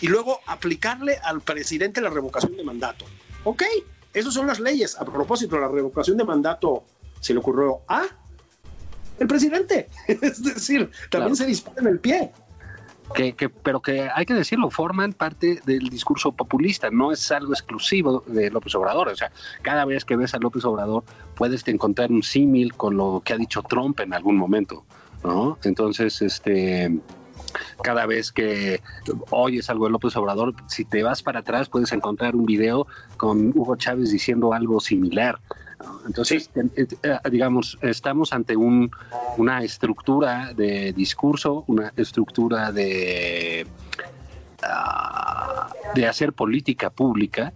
y 0.01 0.07
luego 0.07 0.39
aplicarle 0.45 1.17
al 1.23 1.41
presidente 1.41 2.01
la 2.01 2.09
revocación 2.09 2.55
de 2.57 2.63
mandato. 2.63 3.05
Ok, 3.43 3.63
esas 4.13 4.33
son 4.33 4.47
las 4.47 4.59
leyes. 4.59 4.99
A 4.99 5.05
propósito, 5.05 5.57
la 5.59 5.67
revocación 5.67 6.17
de 6.17 6.25
mandato 6.25 6.83
se 7.19 7.33
le 7.33 7.39
ocurrió 7.39 7.81
a 7.87 8.03
el 9.19 9.27
presidente. 9.27 9.87
es 10.07 10.43
decir, 10.43 10.89
también 11.09 11.35
se 11.35 11.45
dispone 11.45 11.81
en 11.81 11.87
el 11.87 11.99
pie. 11.99 12.31
Que, 13.13 13.33
que, 13.33 13.49
pero 13.49 13.81
que 13.81 14.09
hay 14.13 14.25
que 14.25 14.33
decirlo, 14.33 14.69
forman 14.69 15.11
parte 15.11 15.59
del 15.65 15.89
discurso 15.89 16.31
populista, 16.31 16.89
no 16.91 17.11
es 17.11 17.31
algo 17.31 17.51
exclusivo 17.53 18.23
de 18.25 18.49
López 18.49 18.73
Obrador. 18.75 19.09
O 19.09 19.15
sea, 19.15 19.31
cada 19.61 19.85
vez 19.85 20.05
que 20.05 20.15
ves 20.15 20.33
a 20.33 20.37
López 20.37 20.63
Obrador 20.63 21.03
puedes 21.35 21.67
encontrar 21.67 22.11
un 22.11 22.23
símil 22.23 22.73
con 22.73 22.95
lo 22.95 23.21
que 23.25 23.33
ha 23.33 23.37
dicho 23.37 23.63
Trump 23.63 23.99
en 23.99 24.13
algún 24.13 24.37
momento, 24.37 24.85
¿no? 25.23 25.57
Entonces, 25.63 26.21
este, 26.21 26.99
cada 27.81 28.05
vez 28.05 28.31
que 28.31 28.81
oyes 29.29 29.69
algo 29.69 29.85
de 29.85 29.91
López 29.91 30.15
Obrador, 30.15 30.53
si 30.67 30.85
te 30.85 31.03
vas 31.03 31.23
para 31.23 31.39
atrás 31.39 31.69
puedes 31.69 31.91
encontrar 31.91 32.35
un 32.35 32.45
video 32.45 32.87
con 33.17 33.51
Hugo 33.55 33.75
Chávez 33.75 34.11
diciendo 34.11 34.53
algo 34.53 34.79
similar. 34.79 35.39
Entonces, 36.05 36.49
eh, 36.55 37.17
digamos, 37.31 37.77
estamos 37.81 38.33
ante 38.33 38.55
un, 38.55 38.91
una 39.37 39.63
estructura 39.63 40.53
de 40.53 40.93
discurso, 40.93 41.63
una 41.67 41.93
estructura 41.95 42.71
de, 42.71 43.67
ah, 44.63 45.71
de 45.95 46.07
hacer 46.07 46.33
política 46.33 46.89
pública 46.89 47.53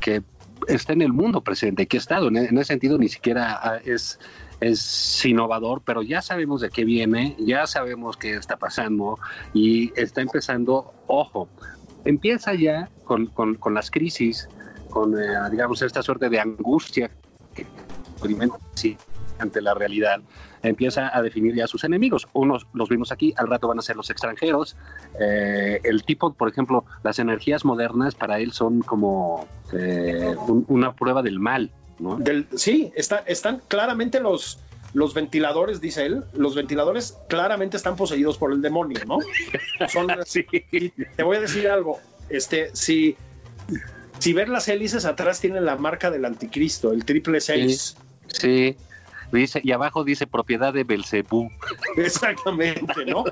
que 0.00 0.22
está 0.68 0.92
en 0.92 1.02
el 1.02 1.12
mundo 1.12 1.40
presente, 1.42 1.86
que 1.86 1.96
ha 1.96 2.00
estado. 2.00 2.28
En, 2.28 2.36
ese 2.36 2.64
sentido, 2.64 2.98
ni 2.98 3.08
siquiera 3.08 3.58
ah, 3.62 3.78
es, 3.84 4.18
es 4.60 5.24
innovador, 5.24 5.82
pero 5.84 6.02
ya 6.02 6.22
sabemos 6.22 6.60
de 6.60 6.70
qué 6.70 6.84
viene, 6.84 7.36
ya 7.38 7.66
sabemos 7.66 8.16
qué 8.16 8.34
está 8.34 8.56
pasando 8.56 9.18
y 9.54 9.92
está 9.98 10.20
empezando, 10.20 10.92
ojo, 11.06 11.48
empieza 12.04 12.54
ya 12.54 12.90
con, 13.04 13.26
con, 13.26 13.54
con 13.54 13.74
las 13.74 13.90
crisis 13.90 14.48
con, 14.90 15.18
eh, 15.18 15.26
digamos, 15.50 15.82
esta 15.82 16.02
suerte 16.02 16.28
de 16.28 16.40
angustia 16.40 17.10
que 17.54 17.66
experimenta 18.12 18.58
ante 19.38 19.60
la 19.60 19.74
realidad, 19.74 20.20
empieza 20.62 21.16
a 21.16 21.22
definir 21.22 21.54
ya 21.54 21.66
sus 21.66 21.84
enemigos. 21.84 22.26
Unos 22.32 22.66
los 22.72 22.88
vimos 22.88 23.12
aquí, 23.12 23.34
al 23.36 23.48
rato 23.48 23.68
van 23.68 23.78
a 23.78 23.82
ser 23.82 23.96
los 23.96 24.10
extranjeros. 24.10 24.76
Eh, 25.20 25.80
el 25.84 26.04
tipo, 26.04 26.32
por 26.32 26.48
ejemplo, 26.48 26.84
las 27.02 27.18
energías 27.18 27.64
modernas 27.64 28.14
para 28.14 28.38
él 28.38 28.52
son 28.52 28.80
como 28.80 29.46
eh, 29.72 30.34
una 30.68 30.94
prueba 30.94 31.22
del 31.22 31.38
mal. 31.38 31.70
¿no? 31.98 32.16
Del, 32.16 32.46
sí, 32.56 32.92
está, 32.94 33.18
están 33.26 33.62
claramente 33.68 34.20
los, 34.20 34.58
los 34.92 35.14
ventiladores, 35.14 35.80
dice 35.80 36.06
él, 36.06 36.24
los 36.34 36.54
ventiladores 36.54 37.18
claramente 37.28 37.76
están 37.76 37.96
poseídos 37.96 38.38
por 38.38 38.52
el 38.52 38.60
demonio, 38.60 39.00
¿no? 39.06 39.18
Son, 39.88 40.08
sí. 40.24 40.44
Te 41.16 41.22
voy 41.22 41.36
a 41.36 41.40
decir 41.40 41.68
algo, 41.68 41.98
este, 42.28 42.70
si 42.74 43.16
si 44.18 44.32
ver 44.32 44.48
las 44.48 44.68
hélices 44.68 45.04
atrás 45.04 45.40
tienen 45.40 45.64
la 45.64 45.76
marca 45.76 46.10
del 46.10 46.24
anticristo, 46.24 46.92
el 46.92 47.04
triple 47.04 47.40
seis. 47.40 47.96
Sí, 48.28 48.76
Dice, 49.32 49.60
y 49.62 49.72
abajo 49.72 50.04
dice 50.04 50.26
propiedad 50.26 50.72
de 50.72 50.84
Belcebú. 50.84 51.50
Exactamente, 51.96 53.04
¿no? 53.06 53.24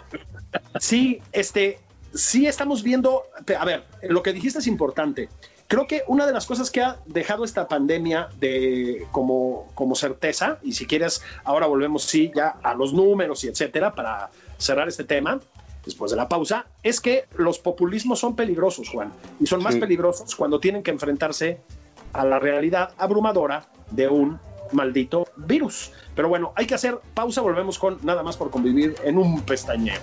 Sí, 0.81 1.21
este, 1.33 1.79
sí 2.15 2.47
estamos 2.47 2.83
viendo, 2.83 3.23
a 3.59 3.65
ver, 3.65 3.85
lo 4.03 4.23
que 4.23 4.33
dijiste 4.33 4.59
es 4.59 4.67
importante. 4.67 5.29
Creo 5.67 5.87
que 5.87 6.03
una 6.07 6.27
de 6.27 6.33
las 6.33 6.47
cosas 6.47 6.71
que 6.71 6.83
ha 6.83 6.99
dejado 7.07 7.45
esta 7.45 7.69
pandemia 7.69 8.29
de 8.39 9.07
como, 9.13 9.71
como 9.75 9.95
certeza, 9.95 10.59
y 10.63 10.73
si 10.73 10.87
quieres, 10.87 11.23
ahora 11.45 11.67
volvemos 11.67 12.05
sí 12.05 12.31
ya 12.35 12.57
a 12.63 12.75
los 12.75 12.93
números 12.93 13.45
y 13.45 13.49
etcétera 13.49 13.95
para 13.95 14.31
cerrar 14.59 14.89
este 14.89 15.05
tema, 15.05 15.41
después 15.85 16.11
de 16.11 16.17
la 16.17 16.29
pausa, 16.29 16.67
es 16.83 17.01
que 17.01 17.27
los 17.37 17.59
populismos 17.59 18.19
son 18.19 18.37
peligrosos, 18.37 18.89
Juan, 18.89 19.13
y 19.41 19.47
son 19.47 19.63
más 19.63 19.77
peligrosos 19.77 20.35
cuando 20.35 20.61
tienen 20.61 20.83
que 20.83 20.91
enfrentarse 20.91 21.61
a 22.13 22.25
la 22.25 22.39
realidad 22.39 22.95
abrumadora 22.99 23.67
de 23.91 24.09
un 24.09 24.39
maldito 24.73 25.27
virus. 25.37 25.93
Pero 26.15 26.29
bueno, 26.29 26.53
hay 26.57 26.67
que 26.67 26.75
hacer 26.75 26.99
pausa, 27.15 27.41
volvemos 27.41 27.79
con 27.79 27.99
nada 28.03 28.23
más 28.23 28.37
por 28.37 28.51
convivir 28.51 28.95
en 29.05 29.19
un 29.19 29.41
pestañeo. 29.43 30.01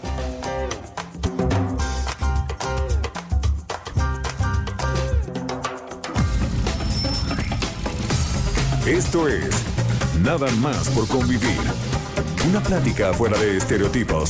Esto 8.86 9.28
es 9.28 9.72
Nada 10.24 10.52
más 10.58 10.88
por 10.90 11.08
convivir. 11.08 11.58
Una 12.48 12.62
plática 12.62 13.12
fuera 13.12 13.40
de 13.40 13.58
estereotipos. 13.58 14.30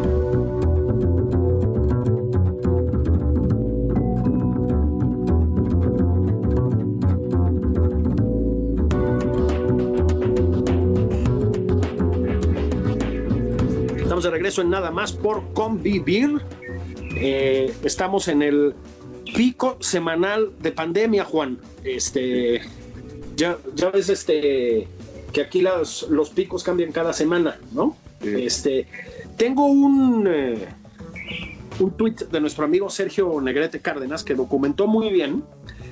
Regreso 14.51 14.63
en 14.63 14.69
Nada 14.71 14.91
más 14.91 15.13
por 15.13 15.53
convivir. 15.53 16.41
Eh, 17.15 17.73
estamos 17.85 18.27
en 18.27 18.41
el 18.41 18.73
pico 19.33 19.77
semanal 19.79 20.51
de 20.59 20.73
pandemia, 20.73 21.23
Juan. 21.23 21.57
Este, 21.85 22.59
ya, 23.37 23.57
ya 23.75 23.91
ves 23.91 24.09
este, 24.09 24.89
que 25.31 25.41
aquí 25.41 25.61
los, 25.61 26.05
los 26.09 26.31
picos 26.31 26.65
cambian 26.65 26.91
cada 26.91 27.13
semana, 27.13 27.61
¿no? 27.71 27.95
Este, 28.21 28.87
tengo 29.37 29.67
un, 29.67 30.27
eh, 30.29 30.67
un 31.79 31.91
tuit 31.91 32.19
de 32.19 32.41
nuestro 32.41 32.65
amigo 32.65 32.89
Sergio 32.89 33.39
Negrete 33.39 33.79
Cárdenas 33.79 34.21
que 34.21 34.35
documentó 34.35 34.85
muy 34.85 35.13
bien 35.13 35.45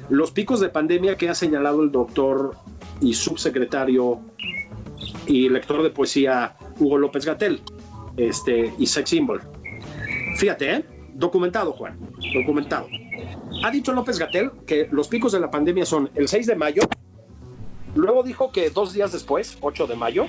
los 0.09 0.31
picos 0.31 0.59
de 0.59 0.67
pandemia 0.67 1.15
que 1.15 1.29
ha 1.29 1.33
señalado 1.33 1.81
el 1.81 1.93
doctor 1.93 2.57
y 2.99 3.13
subsecretario 3.13 4.19
y 5.27 5.47
lector 5.47 5.81
de 5.81 5.91
poesía 5.91 6.57
Hugo 6.77 6.97
López 6.97 7.25
Gatel 7.25 7.61
este, 8.19 8.73
y 8.77 8.85
sex 8.85 9.09
symbol. 9.09 9.41
Fíjate, 10.37 10.73
¿eh? 10.75 10.85
documentado, 11.13 11.73
Juan, 11.73 11.99
documentado. 12.33 12.87
Ha 13.63 13.71
dicho 13.71 13.91
López 13.91 14.19
Gatel 14.19 14.51
que 14.65 14.87
los 14.91 15.07
picos 15.07 15.31
de 15.31 15.39
la 15.39 15.51
pandemia 15.51 15.85
son 15.85 16.09
el 16.15 16.27
6 16.27 16.47
de 16.47 16.55
mayo, 16.55 16.83
luego 17.95 18.23
dijo 18.23 18.51
que 18.51 18.69
dos 18.69 18.93
días 18.93 19.11
después, 19.11 19.57
8 19.61 19.87
de 19.87 19.95
mayo, 19.95 20.27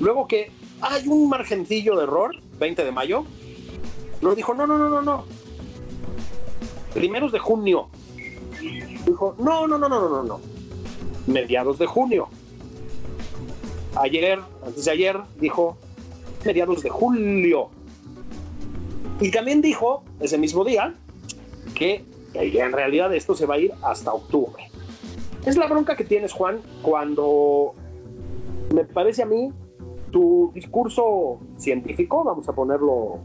luego 0.00 0.26
que 0.26 0.50
hay 0.80 1.06
un 1.08 1.28
margencillo 1.28 1.96
de 1.96 2.04
error, 2.04 2.34
20 2.58 2.84
de 2.84 2.92
mayo, 2.92 3.24
luego 4.20 4.36
dijo, 4.36 4.54
no, 4.54 4.66
no, 4.66 4.78
no, 4.78 4.88
no, 4.88 5.02
no, 5.02 5.24
primeros 6.94 7.32
de 7.32 7.38
junio, 7.38 7.88
dijo, 9.06 9.36
no, 9.38 9.66
no, 9.66 9.78
no, 9.78 9.88
no, 9.88 10.00
no, 10.00 10.08
no, 10.08 10.22
no, 10.22 10.40
mediados 11.26 11.78
de 11.78 11.86
junio. 11.86 12.28
Ayer, 13.96 14.38
antes 14.64 14.84
de 14.84 14.90
ayer, 14.92 15.18
dijo 15.40 15.76
mediados 16.44 16.82
de 16.82 16.90
julio. 16.90 17.70
Y 19.20 19.30
también 19.30 19.60
dijo 19.60 20.04
ese 20.20 20.38
mismo 20.38 20.64
día 20.64 20.94
que 21.74 22.04
en 22.34 22.72
realidad 22.72 23.14
esto 23.14 23.34
se 23.34 23.46
va 23.46 23.56
a 23.56 23.58
ir 23.58 23.72
hasta 23.82 24.12
octubre. 24.12 24.64
Es 25.44 25.56
la 25.56 25.66
bronca 25.66 25.96
que 25.96 26.04
tienes, 26.04 26.32
Juan, 26.32 26.60
cuando 26.82 27.74
me 28.74 28.84
parece 28.84 29.22
a 29.22 29.26
mí 29.26 29.50
tu 30.10 30.50
discurso 30.54 31.40
científico, 31.56 32.24
vamos 32.24 32.48
a 32.48 32.52
ponerlo 32.52 33.20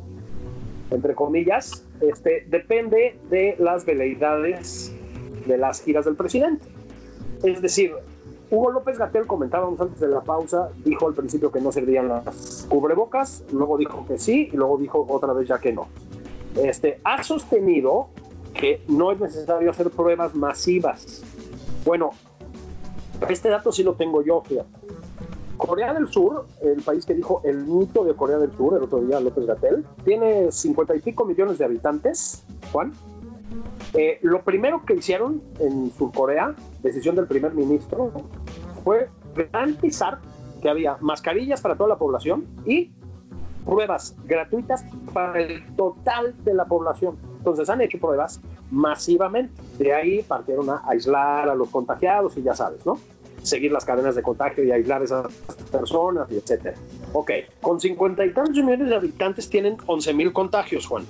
entre 0.92 1.16
comillas, 1.16 1.86
este, 2.02 2.46
depende 2.48 3.20
de 3.30 3.56
las 3.60 3.86
veleidades 3.86 4.94
de 5.48 5.58
las 5.58 5.82
giras 5.82 6.06
del 6.06 6.16
presidente. 6.16 6.66
Es 7.44 7.62
decir, 7.62 7.92
Hugo 8.50 8.72
López 8.72 8.98
Gatel, 8.98 9.26
comentábamos 9.26 9.80
antes 9.82 10.00
de 10.00 10.08
la 10.08 10.22
pausa, 10.22 10.70
dijo 10.84 11.08
al 11.08 11.14
principio 11.14 11.52
que 11.52 11.60
no 11.60 11.72
servirían 11.72 12.08
las 12.08 12.68
cubrebocas, 12.70 13.44
luego 13.52 13.78
dijo 13.78 14.06
que 14.08 14.18
sí 14.18 14.50
y 14.52 14.56
luego 14.56 14.78
dijo 14.78 15.06
otra 15.10 15.34
vez 15.34 15.48
ya 15.48 15.60
que 15.60 15.74
no. 15.74 15.88
Este, 16.56 17.00
ha 17.04 17.24
sostenido 17.24 18.08
que 18.54 18.84
no 18.88 19.12
es 19.12 19.20
necesario 19.20 19.70
hacer 19.70 19.90
pruebas 19.90 20.36
masivas. 20.36 21.24
Bueno, 21.84 22.12
este 23.28 23.50
dato 23.50 23.72
sí 23.72 23.84
lo 23.84 23.94
tengo 23.96 24.22
yo, 24.22 24.42
fíjate. 24.42 24.70
Corea 25.58 25.94
del 25.94 26.08
Sur, 26.10 26.46
el 26.62 26.82
país 26.82 27.06
que 27.06 27.14
dijo 27.14 27.42
el 27.44 27.66
mito 27.66 28.04
de 28.04 28.14
Corea 28.14 28.38
del 28.38 28.52
Sur, 28.56 28.76
el 28.76 28.84
otro 28.84 29.02
día 29.02 29.20
López 29.20 29.46
Gatel, 29.46 29.86
tiene 30.04 30.52
cincuenta 30.52 30.96
y 30.96 31.00
pico 31.00 31.26
millones 31.26 31.58
de 31.58 31.66
habitantes, 31.66 32.44
Juan. 32.72 32.94
Eh, 33.94 34.20
lo 34.22 34.42
primero 34.44 34.84
que 34.86 34.96
hicieron 34.96 35.42
en 35.60 35.92
Surcorea, 35.92 36.54
decisión 36.82 37.16
del 37.16 37.28
primer 37.28 37.54
ministro, 37.54 38.12
fue 38.84 39.10
garantizar 39.36 40.20
que 40.62 40.70
había 40.70 40.98
mascarillas 41.02 41.62
para 41.62 41.76
toda 41.76 41.90
la 41.90 41.98
población 41.98 42.46
y 42.66 42.92
pruebas 43.66 44.16
gratuitas 44.26 44.86
para 45.14 45.42
el 45.42 45.76
total 45.76 46.36
de 46.44 46.54
la 46.54 46.66
población. 46.66 47.18
Entonces 47.38 47.70
han 47.70 47.82
hecho 47.82 48.00
pruebas 48.00 48.42
masivamente. 48.72 49.54
De 49.78 49.94
ahí 49.94 50.22
partieron 50.24 50.70
a 50.70 50.82
aislar 50.88 51.50
a 51.50 51.56
los 51.56 51.70
contagiados 51.70 52.38
y 52.38 52.44
ya 52.44 52.54
sabes, 52.54 52.86
¿no? 52.86 52.98
Seguir 53.42 53.72
las 53.72 53.86
cadenas 53.86 54.16
de 54.16 54.24
contagio 54.24 54.64
y 54.64 54.72
aislar 54.72 55.02
a 55.02 55.06
esas 55.06 55.34
personas 55.72 56.32
y 56.32 56.38
etcétera. 56.38 56.76
Ok, 57.14 57.32
con 57.62 57.80
50 57.80 58.26
y 58.26 58.34
tantos 58.34 58.64
millones 58.64 58.90
de 58.90 58.96
habitantes 58.96 59.50
tienen 59.50 59.78
11 59.86 60.14
mil 60.14 60.34
contagios, 60.34 60.86
Juan. 60.88 61.06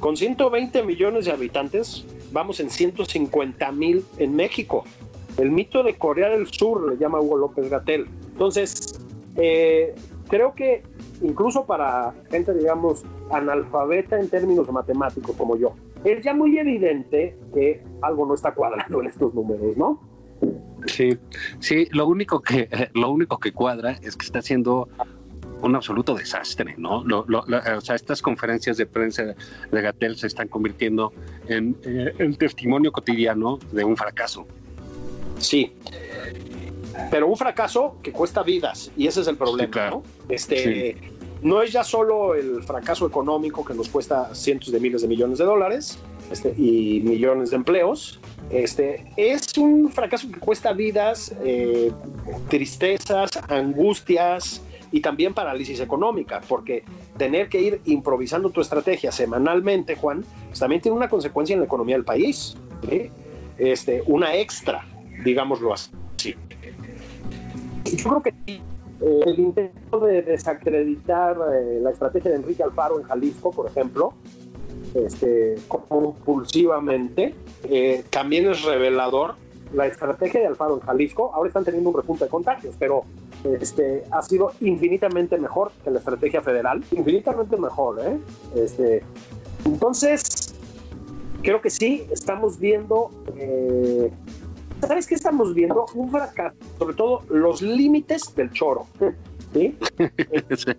Con 0.00 0.16
120 0.16 0.82
millones 0.82 1.24
de 1.24 1.32
habitantes, 1.32 2.04
vamos 2.32 2.60
en 2.60 2.70
150 2.70 3.72
mil 3.72 4.04
en 4.18 4.36
México. 4.36 4.84
El 5.38 5.50
mito 5.50 5.82
de 5.82 5.94
Corea 5.94 6.28
del 6.28 6.46
Sur 6.46 6.90
le 6.90 6.98
llama 6.98 7.20
Hugo 7.20 7.38
López 7.38 7.68
Gatel. 7.70 8.06
Entonces, 8.32 9.00
eh, 9.36 9.94
creo 10.28 10.54
que 10.54 10.82
incluso 11.22 11.64
para 11.66 12.14
gente, 12.30 12.54
digamos, 12.54 13.04
analfabeta 13.30 14.18
en 14.20 14.28
términos 14.28 14.70
matemáticos 14.70 15.34
como 15.36 15.56
yo, 15.56 15.74
es 16.04 16.22
ya 16.22 16.34
muy 16.34 16.58
evidente 16.58 17.36
que 17.54 17.82
algo 18.02 18.26
no 18.26 18.34
está 18.34 18.54
cuadrando 18.54 19.00
en 19.00 19.08
estos 19.08 19.34
números, 19.34 19.76
¿no? 19.76 20.00
Sí, 20.86 21.18
sí, 21.58 21.88
lo 21.90 22.06
único 22.06 22.40
que, 22.40 22.68
lo 22.94 23.10
único 23.10 23.38
que 23.38 23.52
cuadra 23.52 23.92
es 24.02 24.16
que 24.16 24.26
está 24.26 24.38
haciendo 24.40 24.88
un 25.62 25.74
absoluto 25.74 26.14
desastre, 26.14 26.74
¿no? 26.76 27.00
o 27.00 27.80
sea, 27.80 27.94
estas 27.94 28.22
conferencias 28.22 28.76
de 28.76 28.86
prensa 28.86 29.24
de 29.24 29.82
Gatel 29.82 30.16
se 30.16 30.26
están 30.26 30.48
convirtiendo 30.48 31.12
en 31.48 31.76
eh, 31.82 32.14
el 32.18 32.36
testimonio 32.38 32.92
cotidiano 32.92 33.58
de 33.72 33.84
un 33.84 33.96
fracaso. 33.96 34.46
Sí, 35.38 35.72
pero 37.10 37.26
un 37.26 37.36
fracaso 37.36 37.96
que 38.02 38.12
cuesta 38.12 38.42
vidas 38.42 38.90
y 38.96 39.06
ese 39.06 39.20
es 39.20 39.28
el 39.28 39.36
problema, 39.36 39.70
claro. 39.70 40.02
¿no? 40.02 40.34
Este, 40.34 40.96
no 41.42 41.62
es 41.62 41.72
ya 41.72 41.84
solo 41.84 42.34
el 42.34 42.62
fracaso 42.62 43.06
económico 43.06 43.64
que 43.64 43.74
nos 43.74 43.88
cuesta 43.88 44.34
cientos 44.34 44.72
de 44.72 44.80
miles 44.80 45.02
de 45.02 45.08
millones 45.08 45.38
de 45.38 45.44
dólares 45.44 45.98
este, 46.30 46.54
y 46.56 47.00
millones 47.02 47.50
de 47.50 47.56
empleos. 47.56 48.20
Este, 48.50 49.04
es 49.16 49.56
un 49.58 49.90
fracaso 49.90 50.30
que 50.30 50.38
cuesta 50.38 50.72
vidas, 50.72 51.34
eh, 51.44 51.92
tristezas, 52.48 53.30
angustias 53.48 54.62
y 54.92 55.00
también 55.00 55.34
parálisis 55.34 55.80
económica, 55.80 56.40
porque 56.48 56.84
tener 57.16 57.48
que 57.48 57.60
ir 57.60 57.80
improvisando 57.84 58.50
tu 58.50 58.60
estrategia 58.60 59.12
semanalmente, 59.12 59.96
Juan, 59.96 60.24
pues 60.48 60.58
también 60.58 60.80
tiene 60.80 60.96
una 60.96 61.08
consecuencia 61.08 61.54
en 61.54 61.60
la 61.60 61.66
economía 61.66 61.96
del 61.96 62.04
país, 62.04 62.56
este, 63.58 64.02
una 64.06 64.34
extra, 64.34 64.86
digámoslo 65.24 65.72
así. 65.72 65.90
Yo 67.84 68.08
creo 68.08 68.22
que 68.22 68.34
eh, 69.00 69.20
el 69.26 69.38
intento 69.38 70.00
de 70.00 70.22
desacreditar 70.22 71.36
eh, 71.54 71.80
la 71.80 71.90
estrategia 71.90 72.30
de 72.30 72.38
Enrique 72.38 72.62
Alfaro 72.62 72.98
en 72.98 73.04
Jalisco, 73.04 73.50
por 73.50 73.68
ejemplo, 73.68 74.14
este, 74.94 75.56
compulsivamente, 75.68 77.34
eh, 77.64 78.04
también 78.10 78.50
es 78.50 78.62
revelador. 78.62 79.34
La 79.72 79.86
estrategia 79.86 80.40
de 80.40 80.46
Alfaro 80.46 80.74
en 80.74 80.80
Jalisco, 80.80 81.32
ahora 81.34 81.48
están 81.48 81.64
teniendo 81.64 81.90
un 81.90 81.96
repunte 81.96 82.24
de 82.24 82.30
contagios, 82.30 82.74
pero 82.78 83.04
este, 83.60 84.04
ha 84.10 84.22
sido 84.22 84.52
infinitamente 84.60 85.38
mejor 85.38 85.72
que 85.84 85.90
la 85.90 85.98
estrategia 85.98 86.40
federal, 86.40 86.84
infinitamente 86.92 87.56
mejor. 87.56 88.00
¿eh? 88.00 88.18
Este, 88.54 89.02
entonces, 89.64 90.54
creo 91.42 91.60
que 91.60 91.70
sí, 91.70 92.06
estamos 92.10 92.58
viendo 92.58 93.10
eh, 93.36 94.10
¿sabes 94.80 95.06
qué 95.06 95.14
estamos 95.14 95.54
viendo? 95.54 95.86
Un 95.94 96.10
fracaso, 96.10 96.56
sobre 96.78 96.94
todo 96.94 97.22
los 97.30 97.62
límites 97.62 98.34
del 98.34 98.50
choro. 98.52 98.86
¿sí? 99.52 99.76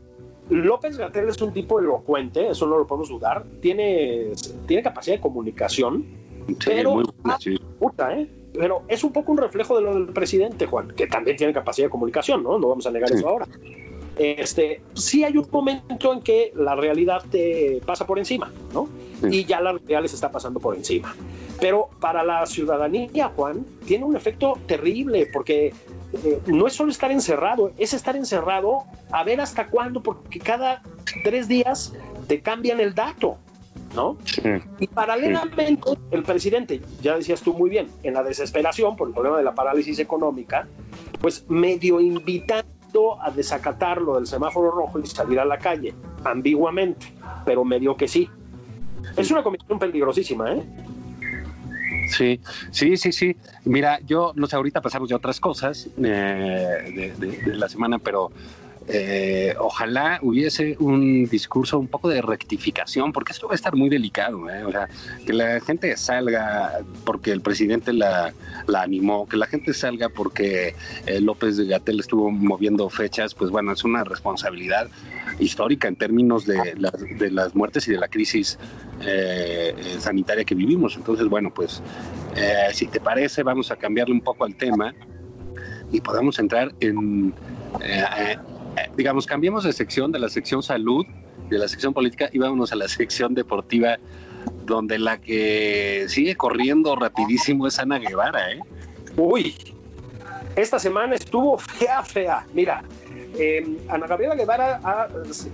López 0.49 0.97
Gatel 0.97 1.27
es 1.29 1.41
un 1.41 1.51
tipo 1.51 1.79
elocuente, 1.79 2.49
eso 2.49 2.67
no 2.67 2.77
lo 2.77 2.87
podemos 2.87 3.09
dudar. 3.09 3.45
Tiene, 3.61 4.31
tiene 4.65 4.83
capacidad 4.83 5.17
de 5.17 5.21
comunicación, 5.21 6.05
pero, 6.63 7.01
¿eh? 7.01 8.29
Pero 8.57 8.83
es 8.87 9.03
un 9.03 9.11
poco 9.11 9.31
un 9.31 9.37
reflejo 9.37 9.75
de 9.77 9.83
lo 9.83 9.93
del 9.93 10.07
presidente, 10.07 10.65
Juan, 10.65 10.89
que 10.89 11.07
también 11.07 11.37
tiene 11.37 11.53
capacidad 11.53 11.87
de 11.87 11.91
comunicación, 11.91 12.43
¿no? 12.43 12.57
No 12.57 12.69
vamos 12.69 12.85
a 12.87 12.91
negar 12.91 13.11
eso 13.11 13.27
ahora. 13.27 13.47
Este, 14.17 14.81
sí 14.95 15.23
hay 15.23 15.37
un 15.37 15.47
momento 15.51 16.11
en 16.11 16.21
que 16.21 16.51
la 16.55 16.75
realidad 16.75 17.23
te 17.29 17.79
pasa 17.85 18.07
por 18.07 18.17
encima, 18.17 18.51
¿no? 18.73 18.89
Y 19.29 19.45
ya 19.45 19.61
la 19.61 19.73
realidad 19.73 20.01
les 20.01 20.13
está 20.13 20.31
pasando 20.31 20.59
por 20.59 20.75
encima. 20.75 21.15
Pero 21.59 21.89
para 21.99 22.23
la 22.23 22.45
ciudadanía, 22.45 23.31
Juan, 23.35 23.65
tiene 23.85 24.05
un 24.05 24.15
efecto 24.15 24.57
terrible 24.65 25.27
porque 25.31 25.73
eh, 26.13 26.39
no 26.47 26.67
es 26.67 26.73
solo 26.73 26.91
estar 26.91 27.11
encerrado, 27.11 27.71
es 27.77 27.93
estar 27.93 28.15
encerrado 28.15 28.83
a 29.11 29.23
ver 29.23 29.41
hasta 29.41 29.67
cuándo, 29.67 30.01
porque 30.01 30.39
cada 30.39 30.81
tres 31.23 31.47
días 31.47 31.93
te 32.27 32.41
cambian 32.41 32.79
el 32.79 32.95
dato, 32.95 33.37
¿no? 33.97 34.17
Y 34.79 34.87
paralelamente, 34.87 35.89
el 36.11 36.23
presidente, 36.23 36.81
ya 37.01 37.17
decías 37.17 37.41
tú 37.41 37.53
muy 37.53 37.69
bien, 37.69 37.87
en 38.03 38.13
la 38.13 38.23
desesperación 38.23 38.95
por 38.95 39.07
el 39.07 39.13
problema 39.13 39.37
de 39.37 39.43
la 39.43 39.55
parálisis 39.55 39.97
económica, 39.99 40.67
pues 41.19 41.45
medio 41.49 41.99
invitando 41.99 43.21
a 43.21 43.31
desacatar 43.31 43.99
lo 43.99 44.15
del 44.15 44.27
semáforo 44.27 44.71
rojo 44.71 44.99
y 44.99 45.07
salir 45.07 45.39
a 45.39 45.45
la 45.45 45.57
calle, 45.57 45.95
ambiguamente, 46.23 47.07
pero 47.43 47.65
medio 47.65 47.97
que 47.97 48.07
sí. 48.07 48.29
Es 49.17 49.31
una 49.31 49.41
comisión 49.41 49.79
peligrosísima, 49.79 50.53
¿eh? 50.53 50.63
Sí, 52.09 52.39
sí, 52.71 52.95
sí, 52.97 53.11
sí. 53.11 53.35
Mira, 53.65 53.99
yo 54.05 54.31
no 54.35 54.47
sé, 54.47 54.55
ahorita 54.55 54.79
pasamos 54.81 55.09
de 55.09 55.15
otras 55.15 55.39
cosas 55.39 55.89
eh, 55.97 57.13
de, 57.17 57.55
la 57.55 57.67
semana, 57.67 57.99
pero 57.99 58.31
eh, 58.89 59.53
ojalá 59.59 60.19
hubiese 60.21 60.77
un 60.79 61.25
discurso 61.25 61.77
un 61.77 61.87
poco 61.87 62.07
de 62.07 62.21
rectificación, 62.21 63.11
porque 63.11 63.33
esto 63.33 63.47
va 63.47 63.53
a 63.53 63.55
estar 63.55 63.75
muy 63.75 63.89
delicado. 63.89 64.49
¿eh? 64.49 64.63
O 64.63 64.71
sea, 64.71 64.87
que 65.25 65.33
la 65.33 65.59
gente 65.59 65.95
salga 65.97 66.79
porque 67.03 67.31
el 67.31 67.41
presidente 67.41 67.91
la, 67.91 68.33
la 68.65 68.81
animó, 68.81 69.27
que 69.27 69.35
la 69.35 69.45
gente 69.45 69.73
salga 69.73 70.07
porque 70.07 70.73
eh, 71.05 71.19
López 71.19 71.57
de 71.57 71.65
Gatel 71.65 71.99
estuvo 71.99 72.31
moviendo 72.31 72.89
fechas, 72.89 73.35
pues 73.35 73.51
bueno, 73.51 73.73
es 73.73 73.83
una 73.83 74.05
responsabilidad 74.05 74.87
histórica 75.39 75.89
en 75.89 75.97
términos 75.97 76.45
de, 76.45 76.75
de 77.19 77.31
las 77.31 77.55
muertes 77.55 77.87
y 77.87 77.91
de 77.91 77.97
la 77.97 78.07
crisis 78.07 78.57
sanitaria 79.99 80.43
que 80.43 80.55
vivimos. 80.55 80.95
Entonces, 80.95 81.27
bueno, 81.27 81.53
pues 81.53 81.83
si 82.73 82.87
te 82.87 82.99
parece, 82.99 83.43
vamos 83.43 83.69
a 83.69 83.75
cambiarle 83.75 84.15
un 84.15 84.21
poco 84.21 84.45
al 84.45 84.55
tema 84.55 84.95
y 85.91 86.01
podamos 86.01 86.39
entrar 86.39 86.73
en 86.79 87.33
digamos, 88.95 89.25
cambiemos 89.25 89.63
de 89.63 89.73
sección, 89.73 90.11
de 90.11 90.19
la 90.19 90.29
sección 90.29 90.63
salud, 90.63 91.05
de 91.49 91.57
la 91.57 91.67
sección 91.67 91.93
política 91.93 92.29
y 92.31 92.39
a 92.43 92.75
la 92.75 92.87
sección 92.87 93.33
deportiva, 93.33 93.97
donde 94.65 94.99
la 94.99 95.19
que 95.19 96.05
sigue 96.09 96.35
corriendo 96.35 96.95
rapidísimo 96.95 97.67
es 97.67 97.79
Ana 97.79 97.99
Guevara, 97.99 98.51
¿eh? 98.51 98.59
Uy, 99.15 99.55
esta 100.55 100.79
semana 100.79 101.15
estuvo 101.15 101.57
fea, 101.57 102.03
fea. 102.03 102.45
Mira, 102.53 102.83
eh, 103.37 103.77
Ana 103.89 104.07
Gabriela 104.07 104.35
Guevara 104.35 104.79
ha 104.83 105.07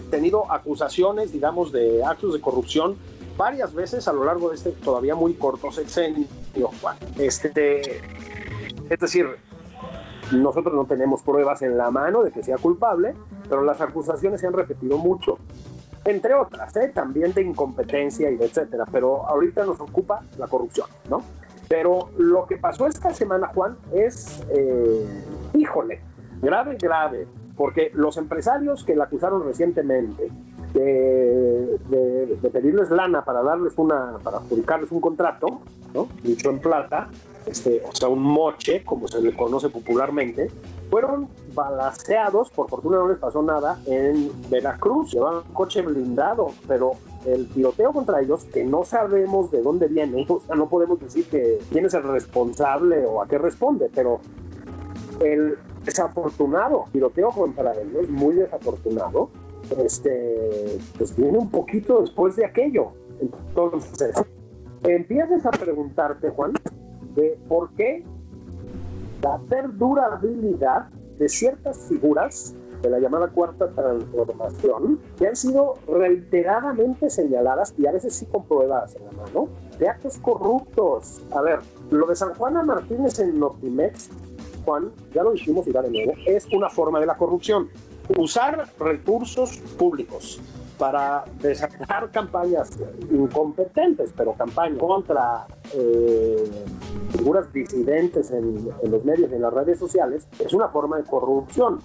tenido 0.10 0.50
acusaciones, 0.52 1.32
digamos, 1.32 1.72
de 1.72 2.04
actos 2.04 2.34
de 2.34 2.42
corrupción 2.42 2.96
varias 3.38 3.74
veces 3.74 4.08
a 4.08 4.14
lo 4.14 4.24
largo 4.24 4.50
de 4.50 4.56
este 4.56 4.72
todavía 4.72 5.16
muy 5.16 5.34
corto 5.34 5.72
sexenio. 5.72 6.26
Este, 7.18 8.02
es 8.90 9.00
decir, 9.00 9.28
nosotros 10.32 10.74
no 10.74 10.86
tenemos 10.86 11.22
pruebas 11.22 11.62
en 11.62 11.78
la 11.78 11.92
mano 11.92 12.24
de 12.24 12.32
que 12.32 12.44
sea 12.44 12.58
culpable, 12.58 13.14
pero 13.50 13.64
las 13.64 13.82
acusaciones 13.82 14.42
se 14.42 14.48
han 14.48 14.54
repetido 14.54 14.98
mucho, 14.98 15.38
entre 16.06 16.34
otras, 16.34 16.76
¿eh? 16.76 16.92
también 16.94 17.34
de 17.34 17.42
incompetencia 17.42 18.30
y 18.30 18.36
de 18.36 18.46
etcétera, 18.46 18.86
pero 18.92 19.28
ahorita 19.28 19.66
nos 19.66 19.80
ocupa 19.80 20.22
la 20.38 20.48
corrupción, 20.48 20.88
¿no? 21.10 21.24
Pero 21.70 22.10
lo 22.18 22.46
que 22.46 22.58
pasó 22.58 22.88
esta 22.88 23.14
semana, 23.14 23.48
Juan, 23.48 23.78
es, 23.94 24.44
eh, 24.50 25.08
híjole, 25.54 26.02
grave, 26.42 26.78
grave, 26.80 27.28
porque 27.56 27.92
los 27.94 28.18
empresarios 28.18 28.84
que 28.84 28.96
la 28.96 29.06
acusaron 29.06 29.46
recientemente 29.46 30.30
de, 30.74 31.80
de, 31.90 32.50
pedirles 32.50 32.90
lana 32.90 33.24
para 33.24 33.42
darles 33.44 33.74
una, 33.78 34.18
para 34.24 34.38
adjudicarles 34.38 34.92
un 34.92 35.00
contrato, 35.00 35.62
¿no? 35.94 36.08
Dicho 36.24 36.50
en 36.50 36.60
plata, 36.60 37.10
este, 37.46 37.82
o 37.88 37.96
sea, 37.96 38.10
un 38.10 38.22
moche, 38.22 38.84
como 38.84 39.08
se 39.08 39.22
le 39.22 39.36
conoce 39.36 39.70
popularmente, 39.70 40.50
fueron 40.90 41.28
balaseados, 41.54 42.50
por 42.50 42.70
fortuna 42.70 42.98
no 42.98 43.10
les 43.10 43.18
pasó 43.18 43.42
nada, 43.42 43.80
en 43.86 44.32
Veracruz. 44.50 45.12
Llevaban 45.12 45.44
un 45.48 45.54
coche 45.54 45.82
blindado, 45.82 46.52
pero 46.68 46.92
el 47.26 47.48
tiroteo 47.50 47.92
contra 47.92 48.22
ellos, 48.22 48.44
que 48.46 48.64
no 48.64 48.84
sabemos 48.84 49.52
de 49.52 49.62
dónde 49.62 49.88
viene, 49.88 50.26
o 50.30 50.40
sea, 50.40 50.56
no 50.56 50.70
podemos 50.70 51.00
decir 51.00 51.26
que 51.28 51.60
quién 51.72 51.86
es 51.86 51.94
el 51.94 52.04
responsable 52.04 53.06
o 53.06 53.22
a 53.22 53.28
qué 53.28 53.38
responde, 53.38 53.90
pero 53.94 54.20
el 55.22 55.58
desafortunado 55.84 56.86
tiroteo 56.92 57.30
contra 57.30 57.74
ellos, 57.74 58.10
muy 58.10 58.36
desafortunado, 58.36 59.30
este, 59.84 60.80
pues 60.98 61.16
viene 61.16 61.38
un 61.38 61.50
poquito 61.50 62.02
después 62.02 62.36
de 62.36 62.46
aquello. 62.46 62.92
Entonces, 63.20 64.16
empiezas 64.84 65.46
a 65.46 65.52
preguntarte, 65.52 66.30
Juan, 66.30 66.54
de 67.16 67.40
por 67.48 67.72
qué 67.76 68.04
la 69.22 69.40
perdurabilidad 69.50 70.90
de 71.18 71.30
ciertas 71.30 71.78
figuras 71.88 72.56
de 72.84 72.90
la 72.90 73.00
llamada 73.00 73.30
cuarta 73.30 73.70
transformación, 73.70 75.00
que 75.18 75.28
han 75.28 75.36
sido 75.36 75.76
reiteradamente 75.88 77.10
señaladas 77.10 77.74
y 77.78 77.88
a 77.88 77.94
veces 77.94 78.14
sí 78.14 78.26
comprobadas 78.26 78.96
en 78.98 79.06
la 79.06 79.12
mano, 79.14 79.48
de 79.80 79.88
actos 79.88 80.18
corruptos. 80.18 81.22
A 81.32 81.42
ver, 81.42 81.60
lo 81.90 82.06
de 82.08 82.16
San 82.16 82.34
Juana 82.34 82.62
Martínez 82.62 83.20
en 83.20 83.40
Notimex, 83.40 84.10
Juan, 84.66 84.92
ya 85.14 85.24
lo 85.24 85.32
dijimos 85.32 85.66
y 85.66 85.72
va 85.72 85.82
de 85.82 85.92
nuevo, 85.92 86.14
es 86.26 86.46
una 86.54 86.70
forma 86.70 87.00
de 87.00 87.06
la 87.06 87.16
corrupción. 87.16 87.70
Usar 88.18 88.68
recursos 88.80 89.60
públicos 89.78 90.42
para 90.78 91.24
desatar 91.42 92.12
campañas 92.12 92.72
incompetentes, 93.10 94.12
pero 94.18 94.34
campañas 94.34 94.80
contra 94.80 95.48
eh, 95.74 96.66
figuras 97.24 97.54
disidentes 97.54 98.32
en, 98.32 98.68
los 98.92 99.06
medios 99.06 99.32
y 99.32 99.36
en 99.36 99.42
las 99.42 99.54
redes 99.54 99.80
sociales, 99.80 100.28
es 100.40 100.54
una 100.54 100.68
forma 100.68 100.98
de 100.98 101.04
corrupción. 101.06 101.80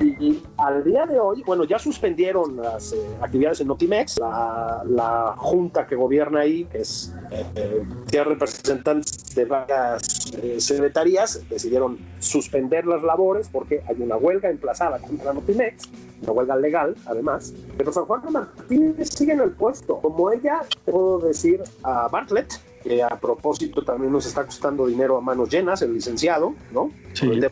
Y, 0.00 0.42
al 0.56 0.82
día 0.82 1.06
de 1.06 1.20
hoy, 1.20 1.44
bueno, 1.46 1.62
ya 1.64 1.78
suspendieron 1.78 2.56
las 2.56 2.92
eh, 2.92 2.98
actividades 3.20 3.60
en 3.60 3.68
Notimex, 3.68 4.18
la, 4.18 5.34
junta 5.36 5.86
que 5.86 5.94
gobierna 5.94 6.40
ahí, 6.40 6.64
que 6.64 6.78
es 6.78 7.14
eh, 7.30 8.24
representantes 8.24 9.34
de 9.36 9.44
varias 9.44 10.32
eh, 10.42 10.58
secretarías, 10.58 11.48
decidieron 11.48 11.98
suspender 12.18 12.86
las 12.86 13.02
labores 13.02 13.48
porque 13.48 13.82
hay 13.86 14.02
una 14.02 14.16
huelga 14.16 14.50
emplazada 14.50 14.98
contra 14.98 15.32
Notimex, 15.32 15.88
una 16.22 16.32
huelga 16.32 16.56
legal 16.56 16.96
además, 17.06 17.54
pero 17.76 17.92
San 17.92 18.06
Juan 18.06 18.22
Martínez 18.32 19.10
sigue 19.10 19.34
en 19.34 19.40
el 19.40 19.50
puesto. 19.50 19.98
Como 19.98 20.32
ella, 20.32 20.62
puedo 20.86 21.18
decir 21.20 21.62
a 21.82 22.08
Bartlett, 22.08 22.69
que 22.82 23.02
a 23.02 23.08
propósito 23.08 23.82
también 23.82 24.12
nos 24.12 24.26
está 24.26 24.44
costando 24.44 24.86
dinero 24.86 25.16
a 25.16 25.20
manos 25.20 25.50
llenas, 25.50 25.82
el 25.82 25.94
licenciado, 25.94 26.54
¿no? 26.72 26.90
Sí. 27.12 27.28
De 27.28 27.50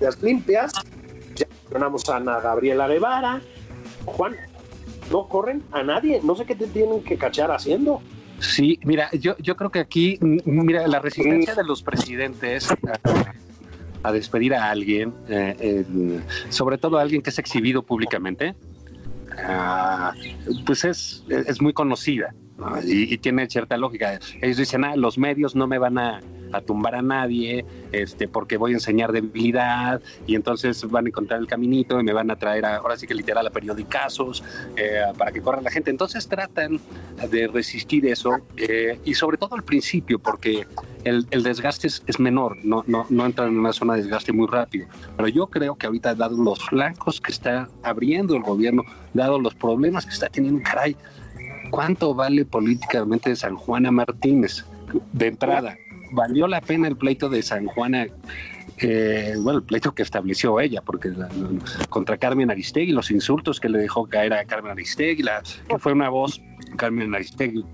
las 0.00 0.22
limpias, 0.22 0.72
ya 1.34 1.46
mencionamos 1.48 2.08
a 2.08 2.16
Ana 2.16 2.40
Gabriela 2.40 2.86
Guevara, 2.86 3.40
Juan, 4.04 4.36
no 5.10 5.28
corren 5.28 5.62
a 5.72 5.82
nadie, 5.82 6.20
no 6.22 6.36
sé 6.36 6.44
qué 6.44 6.54
te 6.54 6.66
tienen 6.66 7.02
que 7.02 7.16
cachar 7.16 7.50
haciendo. 7.50 8.00
Sí, 8.38 8.78
mira, 8.84 9.10
yo, 9.12 9.36
yo 9.38 9.56
creo 9.56 9.70
que 9.70 9.80
aquí, 9.80 10.18
mira, 10.20 10.86
la 10.86 11.00
resistencia 11.00 11.56
de 11.56 11.64
los 11.64 11.82
presidentes 11.82 12.68
a, 14.04 14.12
despedir 14.12 14.54
a 14.54 14.70
alguien, 14.70 15.12
eh, 15.28 15.84
sobre 16.48 16.78
todo 16.78 16.98
a 16.98 17.02
alguien 17.02 17.20
que 17.20 17.30
es 17.30 17.38
exhibido 17.40 17.82
públicamente, 17.82 18.54
ah, 19.38 20.14
pues 20.64 20.84
es, 20.84 21.24
es 21.28 21.60
muy 21.60 21.72
conocida 21.72 22.32
y, 22.84 23.18
tiene 23.18 23.48
cierta 23.48 23.76
lógica. 23.76 24.18
Ellos 24.40 24.56
dicen, 24.56 24.84
ah, 24.84 24.96
los 24.96 25.18
medios 25.18 25.54
no 25.54 25.66
me 25.66 25.78
van 25.78 25.98
a, 25.98 26.20
tumbar 26.66 26.94
a 26.94 27.02
nadie, 27.02 27.66
este, 27.92 28.26
porque 28.26 28.56
voy 28.56 28.72
a 28.72 28.74
enseñar 28.74 29.12
debilidad, 29.12 30.00
y 30.26 30.34
entonces 30.34 30.82
van 30.88 31.04
a 31.04 31.08
encontrar 31.08 31.40
el 31.40 31.46
caminito 31.46 32.00
y 32.00 32.02
me 32.02 32.14
van 32.14 32.30
a 32.30 32.36
traer, 32.36 32.64
ahora 32.64 32.96
sí 32.96 33.06
que 33.06 33.14
literal, 33.14 33.46
a 33.46 33.50
periodicazos 33.50 34.42
eh, 34.74 35.02
para 35.18 35.30
que 35.30 35.42
corra 35.42 35.60
la 35.60 35.70
gente. 35.70 35.90
Entonces 35.90 36.26
tratan 36.26 36.80
de 37.30 37.48
resistir 37.48 38.06
eso, 38.06 38.38
eh, 38.56 38.98
y 39.04 39.12
sobre 39.12 39.36
todo 39.36 39.56
al 39.56 39.62
principio, 39.62 40.18
porque 40.18 40.66
el, 41.04 41.26
desgaste 41.42 41.86
es, 41.86 42.18
menor, 42.18 42.56
no, 42.64 42.82
no, 42.86 43.04
no 43.10 43.26
entran 43.26 43.48
en 43.48 43.58
una 43.58 43.74
zona 43.74 43.94
de 43.94 44.02
desgaste 44.02 44.32
muy 44.32 44.46
rápido. 44.46 44.86
Pero 45.16 45.28
yo 45.28 45.48
creo 45.48 45.76
que 45.76 45.86
ahorita, 45.86 46.14
dado 46.14 46.42
los 46.42 46.64
flancos 46.64 47.20
que 47.20 47.30
está 47.30 47.68
abriendo 47.82 48.34
el 48.34 48.42
gobierno, 48.42 48.84
dado 49.12 49.38
los 49.38 49.54
problemas 49.54 50.06
que 50.06 50.12
está 50.12 50.28
teniendo, 50.28 50.62
caray, 50.62 50.96
¿Cuánto 51.78 52.12
vale 52.12 52.44
políticamente 52.44 53.36
San 53.36 53.54
Juana 53.54 53.92
Martínez? 53.92 54.64
De 55.12 55.28
entrada, 55.28 55.78
valió 56.10 56.48
la 56.48 56.60
pena 56.60 56.88
el 56.88 56.96
pleito 56.96 57.28
de 57.28 57.40
San 57.40 57.66
Juana 57.66 58.08
eh, 58.78 59.34
bueno, 59.38 59.60
el 59.60 59.64
pleito 59.64 59.94
que 59.94 60.02
estableció 60.02 60.58
ella, 60.58 60.82
porque 60.82 61.12
contra 61.88 62.16
Carmen 62.18 62.50
Aristegui, 62.50 62.90
los 62.90 63.12
insultos 63.12 63.60
que 63.60 63.68
le 63.68 63.78
dejó 63.78 64.08
caer 64.08 64.32
a 64.32 64.44
Carmen 64.44 64.72
Aristegui, 64.72 65.22
que 65.68 65.78
fue 65.78 65.92
una 65.92 66.08
voz, 66.08 66.42
Carmen 66.76 67.14
Aristegui 67.14 67.64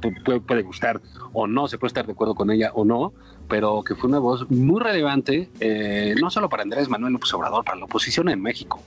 puede, 0.46 0.62
gustar 0.62 1.00
o 1.32 1.46
no, 1.46 1.66
se 1.66 1.78
puede 1.78 1.88
estar 1.88 2.04
de 2.04 2.12
acuerdo 2.12 2.34
con 2.34 2.50
ella 2.50 2.72
o 2.74 2.84
no, 2.84 3.14
pero 3.48 3.82
que 3.82 3.94
fue 3.94 4.10
una 4.10 4.18
voz 4.18 4.50
muy 4.50 4.82
relevante, 4.82 5.48
eh, 5.60 6.14
no 6.20 6.28
solo 6.28 6.50
para 6.50 6.62
Andrés 6.62 6.90
Manuel 6.90 7.14
López 7.14 7.32
Obrador, 7.32 7.64
para 7.64 7.78
la 7.78 7.86
oposición 7.86 8.28
en 8.28 8.42
México. 8.42 8.82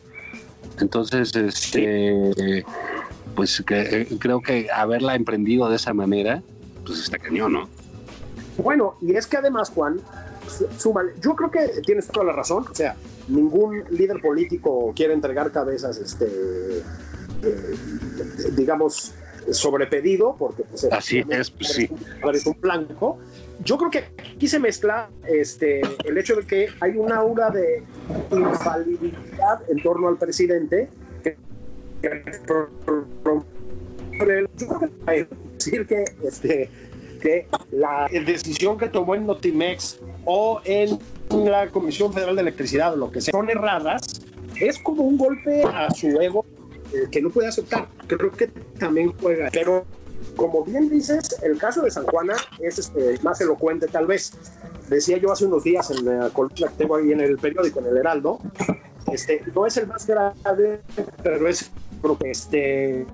Entonces, 0.80 1.36
este, 1.36 2.64
pues 3.38 3.64
que, 3.66 3.80
eh, 3.80 4.08
creo 4.20 4.42
que 4.42 4.68
haberla 4.74 5.14
emprendido 5.14 5.70
de 5.70 5.76
esa 5.76 5.94
manera, 5.94 6.42
pues 6.84 7.00
está 7.02 7.20
cañón, 7.20 7.54
¿no? 7.54 7.70
Bueno, 8.58 8.98
y 9.00 9.16
es 9.16 9.28
que 9.28 9.38
además, 9.38 9.70
Juan, 9.70 10.02
yo 11.22 11.36
creo 11.36 11.52
que 11.52 11.82
tienes 11.86 12.08
toda 12.08 12.26
la 12.26 12.32
razón. 12.34 12.66
O 12.68 12.74
sea, 12.74 12.96
ningún 13.28 13.84
líder 13.92 14.22
político 14.22 14.92
quiere 14.96 15.14
entregar 15.14 15.52
cabezas, 15.52 15.98
este, 16.00 16.26
eh, 17.44 17.76
digamos, 18.56 19.14
sobre 19.52 19.86
pedido, 19.86 20.36
porque 20.36 20.64
pues, 20.64 20.86
así 20.86 21.24
es, 21.30 21.52
pues, 21.52 21.74
sí. 21.74 21.90
un 22.48 22.60
blanco. 22.60 23.20
Yo 23.64 23.78
creo 23.78 23.92
que 23.92 24.06
aquí 24.36 24.48
se 24.48 24.58
mezcla 24.58 25.10
este, 25.28 25.82
el 26.06 26.18
hecho 26.18 26.36
de 26.36 26.48
que 26.48 26.70
hay 26.80 26.98
un 26.98 27.12
aura 27.12 27.52
de 27.52 27.84
infalibilidad 28.32 29.62
en 29.70 29.84
torno 29.84 30.08
al 30.08 30.18
presidente 30.18 30.90
decir 35.58 35.88
que 35.88 36.06
este, 36.24 36.70
que 37.22 37.48
la 37.72 38.08
decisión 38.12 38.78
que 38.78 38.88
tomó 38.88 39.16
en 39.16 39.26
Notimex 39.26 40.00
o 40.26 40.62
en 40.66 41.00
la 41.30 41.70
Comisión 41.70 42.14
Federal 42.14 42.36
de 42.36 42.42
Electricidad 42.44 42.96
lo 42.96 43.12
que 43.12 43.22
sea 43.22 43.32
son 43.32 43.50
erradas, 43.50 44.22
es 44.60 44.80
como 44.80 45.04
un 45.04 45.18
golpe 45.18 45.64
a 45.64 45.90
su 45.92 46.08
ego 46.20 46.46
eh, 46.94 47.08
que 47.12 47.22
no 47.22 47.30
puede 47.30 47.48
aceptar. 47.48 47.88
Creo 48.08 48.32
que 48.32 48.48
también 48.80 49.14
juega. 49.22 49.50
Pero 49.52 49.86
como 50.36 50.64
bien 50.64 50.90
dices, 50.90 51.36
el 51.44 51.58
caso 51.58 51.82
de 51.82 51.92
San 51.92 52.06
Juana 52.06 52.36
es 52.60 52.80
este, 52.80 53.20
más 53.24 53.40
elocuente 53.42 53.88
tal 53.88 54.08
vez. 54.08 54.32
Decía 54.90 55.18
yo 55.18 55.32
hace 55.32 55.46
unos 55.46 55.64
días 55.64 55.92
en 55.92 56.06
la 56.06 56.30
columna 56.30 56.68
que 56.70 56.76
tengo 56.78 56.96
ahí 56.96 57.12
en 57.12 57.20
el 57.20 57.38
periódico, 57.38 57.80
en 57.80 57.88
el 57.88 57.98
Heraldo, 57.98 58.40
este, 59.12 59.44
no 59.54 59.66
es 59.66 59.78
el 59.78 59.88
más 59.88 60.06
grave, 60.06 60.82
pero 61.24 61.48
es 61.48 61.72
porque, 62.02 62.32
este, 62.32 63.06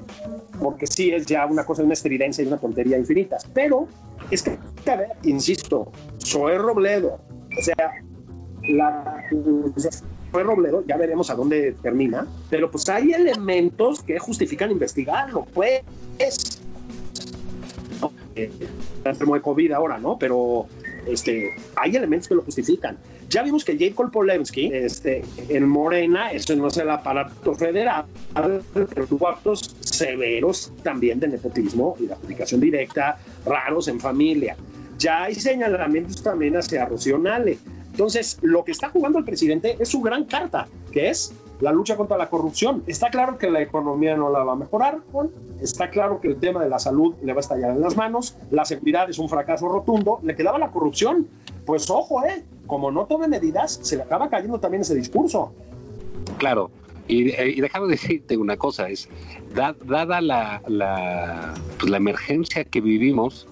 porque 0.62 0.88
sí 0.88 1.12
es 1.12 1.26
ya 1.26 1.46
una 1.46 1.66
cosa, 1.66 1.84
una 1.84 1.94
estridencia 1.94 2.44
y 2.44 2.48
una 2.48 2.58
tontería 2.58 2.98
infinitas. 2.98 3.46
Pero 3.54 3.88
es 4.32 4.44
que, 4.44 4.58
insisto, 5.24 5.92
Zoé 6.24 6.58
Robledo, 6.58 7.20
o 7.58 7.62
sea, 7.62 8.04
la 8.70 9.24
Robledo, 10.42 10.84
ya 10.88 10.98
veremos 10.98 11.30
a 11.30 11.36
dónde 11.36 11.76
termina, 11.84 12.26
pero 12.50 12.72
pues 12.72 12.90
hay 12.90 13.12
elementos 13.12 14.02
que 14.02 14.18
justifican 14.18 14.72
investigarlo, 14.72 15.46
pues. 15.54 15.84
¿no? 18.02 18.12
Eh, 18.36 18.52
enfermo 19.06 19.36
de 19.36 19.42
COVID 19.42 19.72
ahora, 19.74 20.00
¿no? 20.00 20.18
Pero 20.18 20.68
este, 21.08 21.56
hay 21.76 21.95
elementos 21.95 22.28
que 22.28 22.36
lo 22.36 22.43
justifican. 22.43 22.97
Ya 23.30 23.43
vimos 23.43 23.66
que 23.66 23.78
Jacob 23.78 24.12
Polensky, 24.12 24.70
este, 24.72 25.24
en 25.49 25.68
Morena, 25.68 26.32
esto 26.32 26.56
no 26.56 26.68
es 26.68 26.78
el 26.78 26.89
aparato 26.89 27.56
federal, 27.56 28.06
pero 28.93 29.08
tuvo 29.08 29.28
actos 29.28 29.76
severos 29.80 30.72
también 30.84 31.20
de 31.20 31.28
nepotismo 31.28 31.95
y 31.99 32.06
de 32.06 32.14
aplicación 32.14 32.62
directa, 32.62 33.18
raros 33.45 33.88
en 33.88 33.99
familia. 33.99 34.56
Ya 34.99 35.24
hay 35.24 35.36
señalamientos 35.36 36.22
también 36.22 36.56
hacia 36.56 36.86
Rocío 36.86 37.18
Nale. 37.18 37.58
Entonces, 37.91 38.39
lo 38.41 38.64
que 38.64 38.72
está 38.72 38.89
jugando 38.89 39.20
el 39.20 39.26
presidente 39.26 39.78
es 39.80 39.89
su 39.89 40.01
gran 40.01 40.26
carta, 40.26 40.68
que 40.91 41.10
es 41.10 41.34
la 41.62 41.72
lucha 41.72 41.95
contra 41.95 42.18
la 42.18 42.30
corrupción. 42.30 42.84
Está 42.88 43.10
claro 43.10 43.38
que 43.38 43.49
la 43.49 43.62
economía 43.62 44.16
no 44.16 44.32
la 44.32 44.43
va 44.43 44.54
a 44.54 44.56
mejorar, 44.56 44.99
está 45.64 45.89
claro 45.89 46.20
que 46.20 46.28
el 46.28 46.38
tema 46.38 46.64
de 46.64 46.70
la 46.70 46.80
salud 46.80 47.16
le 47.24 47.34
va 47.34 47.39
a 47.39 47.41
estallar 47.41 47.72
en 47.72 47.82
las 47.82 47.95
manos, 47.95 48.38
la 48.51 48.66
seguridad 48.66 49.09
es 49.09 49.18
un 49.18 49.30
fracaso 49.30 49.68
rotundo, 49.70 50.20
le 50.24 50.36
quedaba 50.36 50.59
la 50.59 50.72
corrupción. 50.72 51.28
Pues 51.66 51.89
ojo, 51.89 52.24
¿eh? 52.26 52.43
como 52.68 52.91
no 52.91 53.05
tome 53.05 53.28
medidas, 53.28 53.80
se 53.82 53.95
le 53.95 54.03
acaba 54.03 54.30
cayendo 54.30 54.59
también 54.59 54.82
ese 54.82 54.95
discurso. 54.95 55.53
Claro, 56.38 56.70
y, 57.07 57.34
y 57.34 57.61
déjame 57.61 57.88
decirte 57.88 58.38
una 58.38 58.57
cosa, 58.57 58.89
es 58.89 59.09
dada 59.53 60.22
la, 60.22 60.61
la, 60.68 61.53
pues, 61.80 61.89
la, 61.89 61.97
emergencia 61.97 62.64
que 62.64 62.82
vivimos, 62.82 63.47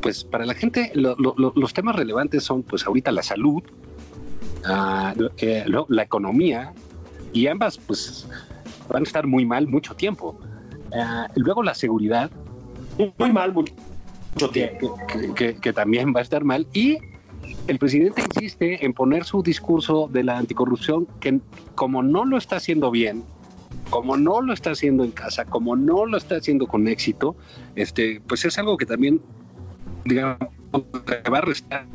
pues 0.00 0.24
para 0.24 0.46
la 0.46 0.54
gente 0.54 0.92
los 0.94 1.74
temas 1.74 1.96
relevantes 1.96 2.42
son 2.42 2.62
pues 2.62 2.86
ahorita 2.86 3.12
la 3.12 3.22
salud, 3.22 3.62
eh, 5.38 5.64
la 5.66 6.02
economía, 6.02 6.72
y 7.32 7.46
ambas 7.46 7.78
pues 7.78 8.28
van 8.88 9.02
a 9.02 9.04
estar 9.04 9.26
muy 9.26 9.44
mal 9.44 9.66
mucho 9.68 9.94
tiempo. 9.94 10.38
Ah, 10.94 11.28
luego 11.36 11.62
la 11.62 11.74
seguridad. 11.74 12.30
Muy 13.18 13.32
mal 13.32 13.52
mucho, 13.52 13.72
tiempo. 14.52 14.98
Que, 15.34 15.72
también 15.72 16.12
va 16.14 16.20
a 16.20 16.22
estar 16.22 16.44
mal. 16.44 16.66
Y 16.72 16.98
el 17.66 17.78
presidente 17.78 18.22
insiste 18.22 18.84
en 18.84 18.92
poner 18.92 19.24
su 19.24 19.42
discurso 19.42 20.08
de 20.12 20.24
la 20.24 20.38
anticorrupción, 20.38 21.06
que 21.20 21.40
como 21.74 22.02
no 22.02 22.24
lo 22.24 22.36
está 22.36 22.56
haciendo 22.56 22.90
bien, 22.90 23.24
como 23.90 24.16
no 24.16 24.40
lo 24.40 24.52
está 24.52 24.72
haciendo 24.72 25.04
en 25.04 25.10
casa, 25.10 25.44
como 25.44 25.76
no 25.76 26.06
lo 26.06 26.16
está 26.16 26.36
haciendo 26.36 26.66
con 26.66 26.88
éxito, 26.88 27.36
este, 27.74 28.20
pues 28.26 28.44
es 28.44 28.58
algo 28.58 28.76
que 28.76 28.86
también, 28.86 29.20
digamos, 30.04 30.38
va 30.72 31.38
a 31.38 31.40
restar 31.40 31.86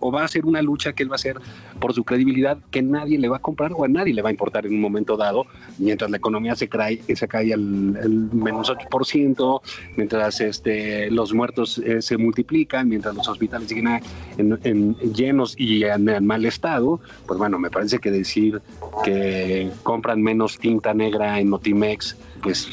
o 0.00 0.10
va 0.10 0.24
a 0.24 0.28
ser 0.28 0.44
una 0.44 0.62
lucha 0.62 0.92
que 0.92 1.02
él 1.02 1.10
va 1.10 1.14
a 1.14 1.16
hacer 1.16 1.36
por 1.80 1.92
su 1.94 2.04
credibilidad 2.04 2.58
que 2.70 2.82
nadie 2.82 3.18
le 3.18 3.28
va 3.28 3.36
a 3.36 3.40
comprar 3.40 3.72
o 3.74 3.84
a 3.84 3.88
nadie 3.88 4.14
le 4.14 4.22
va 4.22 4.28
a 4.28 4.32
importar 4.32 4.66
en 4.66 4.74
un 4.74 4.80
momento 4.80 5.16
dado, 5.16 5.46
mientras 5.78 6.10
la 6.10 6.16
economía 6.16 6.54
se 6.54 6.68
cae, 6.68 7.00
se 7.14 7.28
cae 7.28 7.52
al, 7.52 7.60
menos 7.60 8.70
8%, 8.70 9.60
mientras 9.96 10.40
este, 10.40 11.10
los 11.10 11.32
muertos 11.32 11.78
eh, 11.78 12.02
se 12.02 12.16
multiplican, 12.16 12.88
mientras 12.88 13.14
los 13.14 13.28
hospitales 13.28 13.68
siguen 13.68 14.00
en, 14.36 14.96
llenos 15.12 15.54
y 15.58 15.84
en, 15.84 16.26
mal 16.26 16.44
estado, 16.44 17.00
pues 17.26 17.38
bueno, 17.38 17.58
me 17.58 17.70
parece 17.70 17.98
que 17.98 18.10
decir 18.10 18.60
que 19.04 19.70
compran 19.82 20.20
menos 20.22 20.58
tinta 20.58 20.94
negra 20.94 21.38
en 21.38 21.50
Notimex, 21.50 22.16
pues 22.42 22.68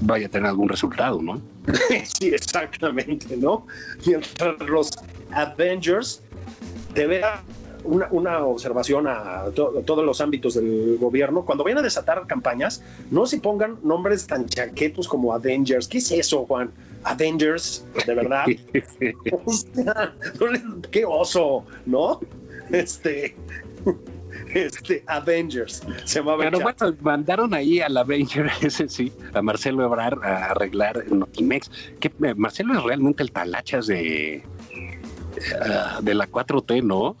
vaya 0.00 0.26
a 0.26 0.30
tener 0.30 0.48
algún 0.48 0.68
resultado, 0.68 1.22
¿no? 1.22 1.40
Sí, 2.18 2.28
exactamente, 2.28 3.36
¿no? 3.36 3.66
Mientras 4.06 4.58
los 4.60 4.90
Avengers 5.32 6.22
debe 6.94 7.22
una, 7.84 8.08
una, 8.10 8.44
observación 8.44 9.06
a, 9.06 9.44
todos 9.54 10.04
los 10.04 10.20
ámbitos 10.20 10.54
del 10.54 10.98
gobierno. 10.98 11.44
Cuando 11.44 11.64
vayan 11.64 11.78
a 11.78 11.82
desatar 11.82 12.26
campañas, 12.26 12.82
no 13.10 13.26
se 13.26 13.38
pongan 13.38 13.78
nombres 13.82 14.26
tan 14.26 14.46
chaquetos 14.46 15.08
como 15.08 15.32
Avengers. 15.32 15.88
¿Qué 15.88 15.98
es 15.98 16.10
eso, 16.10 16.44
Juan? 16.46 16.70
Avengers, 17.04 17.84
de 18.06 18.14
verdad. 18.14 18.44
qué 20.90 21.04
oso, 21.04 21.64
¿no? 21.84 22.20
Este 22.70 23.36
este, 24.54 25.04
Avengers. 25.06 25.82
Se 26.04 26.20
llamaba 26.20 26.44
Pero 26.44 26.60
bueno, 26.60 26.96
mandaron 27.00 27.54
ahí 27.54 27.80
al 27.80 27.96
Avenger, 27.96 28.50
ese 28.62 28.88
sí, 28.88 29.12
a 29.32 29.42
Marcelo 29.42 29.84
Ebrar 29.84 30.18
a 30.22 30.46
arreglar 30.46 31.04
Notimex. 31.10 31.70
Que 32.00 32.08
eh, 32.08 32.34
Marcelo 32.34 32.78
es 32.78 32.82
realmente 32.82 33.22
el 33.22 33.32
talachas 33.32 33.86
de, 33.86 34.36
eh, 34.36 34.42
de 36.00 36.14
la 36.14 36.28
4T, 36.28 36.82
¿no? 36.82 37.16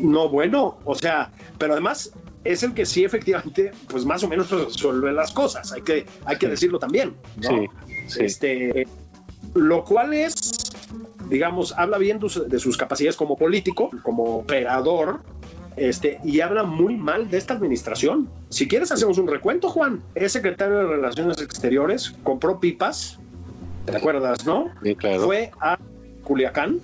No, 0.00 0.28
bueno, 0.28 0.78
o 0.84 0.94
sea, 0.94 1.30
pero 1.58 1.74
además 1.74 2.12
es 2.44 2.62
el 2.62 2.74
que 2.74 2.86
sí 2.86 3.04
efectivamente, 3.04 3.72
pues 3.88 4.04
más 4.04 4.22
o 4.22 4.28
menos 4.28 4.50
resuelve 4.50 5.12
las 5.12 5.32
cosas, 5.32 5.72
hay 5.72 5.82
que, 5.82 6.06
hay 6.24 6.36
que 6.36 6.48
decirlo 6.48 6.78
también. 6.78 7.14
Sí, 7.40 8.20
Este, 8.20 8.86
lo 9.54 9.84
cual 9.84 10.12
es, 10.12 10.72
digamos, 11.28 11.72
habla 11.72 11.98
bien 11.98 12.18
de 12.18 12.58
sus 12.58 12.76
capacidades 12.76 13.16
como 13.16 13.36
político, 13.36 13.90
como 14.02 14.38
operador, 14.38 15.22
este, 15.76 16.18
y 16.24 16.40
habla 16.40 16.62
muy 16.62 16.96
mal 16.96 17.30
de 17.30 17.38
esta 17.38 17.54
administración. 17.54 18.28
Si 18.48 18.66
quieres, 18.66 18.90
hacemos 18.92 19.18
un 19.18 19.28
recuento, 19.28 19.68
Juan. 19.68 20.02
Es 20.14 20.32
secretario 20.32 20.78
de 20.78 20.86
Relaciones 20.86 21.40
Exteriores, 21.40 22.14
compró 22.22 22.58
pipas, 22.60 23.18
¿te 23.84 23.96
acuerdas, 23.96 24.46
no? 24.46 24.70
Sí, 24.82 24.96
claro. 24.96 25.24
Fue 25.24 25.50
a 25.60 25.78
Culiacán, 26.24 26.80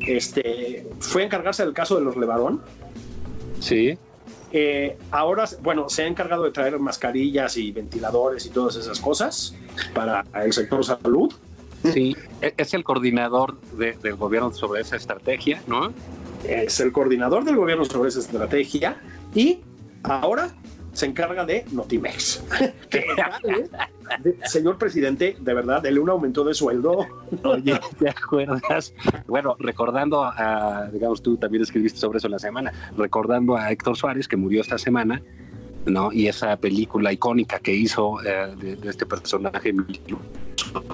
este, 0.00 0.86
fue 1.00 1.22
a 1.22 1.24
encargarse 1.26 1.64
del 1.64 1.72
caso 1.72 1.96
de 1.96 2.04
los 2.04 2.16
Levarón. 2.16 2.60
Sí. 3.60 3.98
Eh, 4.52 4.98
ahora, 5.10 5.44
bueno, 5.62 5.88
se 5.88 6.02
ha 6.02 6.06
encargado 6.06 6.44
de 6.44 6.50
traer 6.50 6.78
mascarillas 6.78 7.56
y 7.56 7.70
ventiladores 7.70 8.46
y 8.46 8.50
todas 8.50 8.76
esas 8.76 9.00
cosas 9.00 9.54
para 9.94 10.24
el 10.42 10.52
sector 10.52 10.84
salud. 10.84 11.32
Sí, 11.84 12.16
e-, 12.42 12.52
es 12.56 12.74
el 12.74 12.84
coordinador 12.84 13.60
del 13.72 14.16
gobierno 14.16 14.52
sobre 14.52 14.82
esa 14.82 14.96
estrategia, 14.96 15.62
¿no? 15.66 15.92
Es 16.44 16.80
el 16.80 16.92
coordinador 16.92 17.44
del 17.44 17.56
gobierno 17.56 17.84
sobre 17.84 18.08
esa 18.08 18.20
estrategia 18.20 18.96
y 19.34 19.60
ahora 20.02 20.50
se 20.92 21.06
encarga 21.06 21.44
de 21.44 21.64
Notimex. 21.70 22.42
señor 24.46 24.78
presidente, 24.78 25.36
de 25.38 25.54
verdad, 25.54 25.82
dele 25.82 26.00
un 26.00 26.10
aumento 26.10 26.44
de 26.44 26.54
sueldo. 26.54 27.06
Oye, 27.44 27.78
¿te 27.98 28.08
acuerdas? 28.08 28.92
Bueno, 29.26 29.56
recordando 29.58 30.24
a, 30.24 30.88
digamos, 30.92 31.22
tú 31.22 31.36
también 31.36 31.62
escribiste 31.62 31.98
sobre 31.98 32.18
eso 32.18 32.28
la 32.28 32.38
semana, 32.38 32.72
recordando 32.96 33.56
a 33.56 33.70
Héctor 33.70 33.96
Suárez, 33.96 34.26
que 34.26 34.36
murió 34.36 34.60
esta 34.60 34.78
semana, 34.78 35.22
¿no? 35.86 36.12
Y 36.12 36.26
esa 36.26 36.56
película 36.56 37.12
icónica 37.12 37.58
que 37.60 37.72
hizo 37.72 38.22
eh, 38.24 38.54
de, 38.56 38.88
este 38.88 39.06
personaje. 39.06 39.72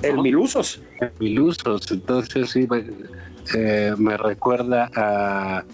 El 0.03 0.19
Milusos. 0.19 0.83
Milusos. 1.19 1.91
Entonces, 1.91 2.51
sí, 2.51 2.69
eh, 3.55 3.95
me 3.97 4.17
recuerda 4.17 4.91
a, 4.95 5.65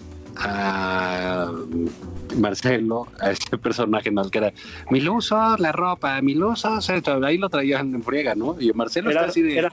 Marcelo, 2.37 3.07
a 3.19 3.31
ese 3.31 3.57
personaje 3.57 4.09
¿no? 4.09 4.27
que 4.29 4.39
era 4.39 4.53
Milusos, 4.89 5.59
la 5.59 5.71
ropa, 5.71 6.19
Milusos, 6.21 6.89
ahí 6.89 7.37
lo 7.37 7.49
traían 7.49 7.93
en 7.93 8.03
friega, 8.03 8.33
¿no? 8.33 8.55
Y 8.59 8.73
Marcelo 8.73 9.11
está 9.11 9.25
así 9.25 9.41
de. 9.41 9.69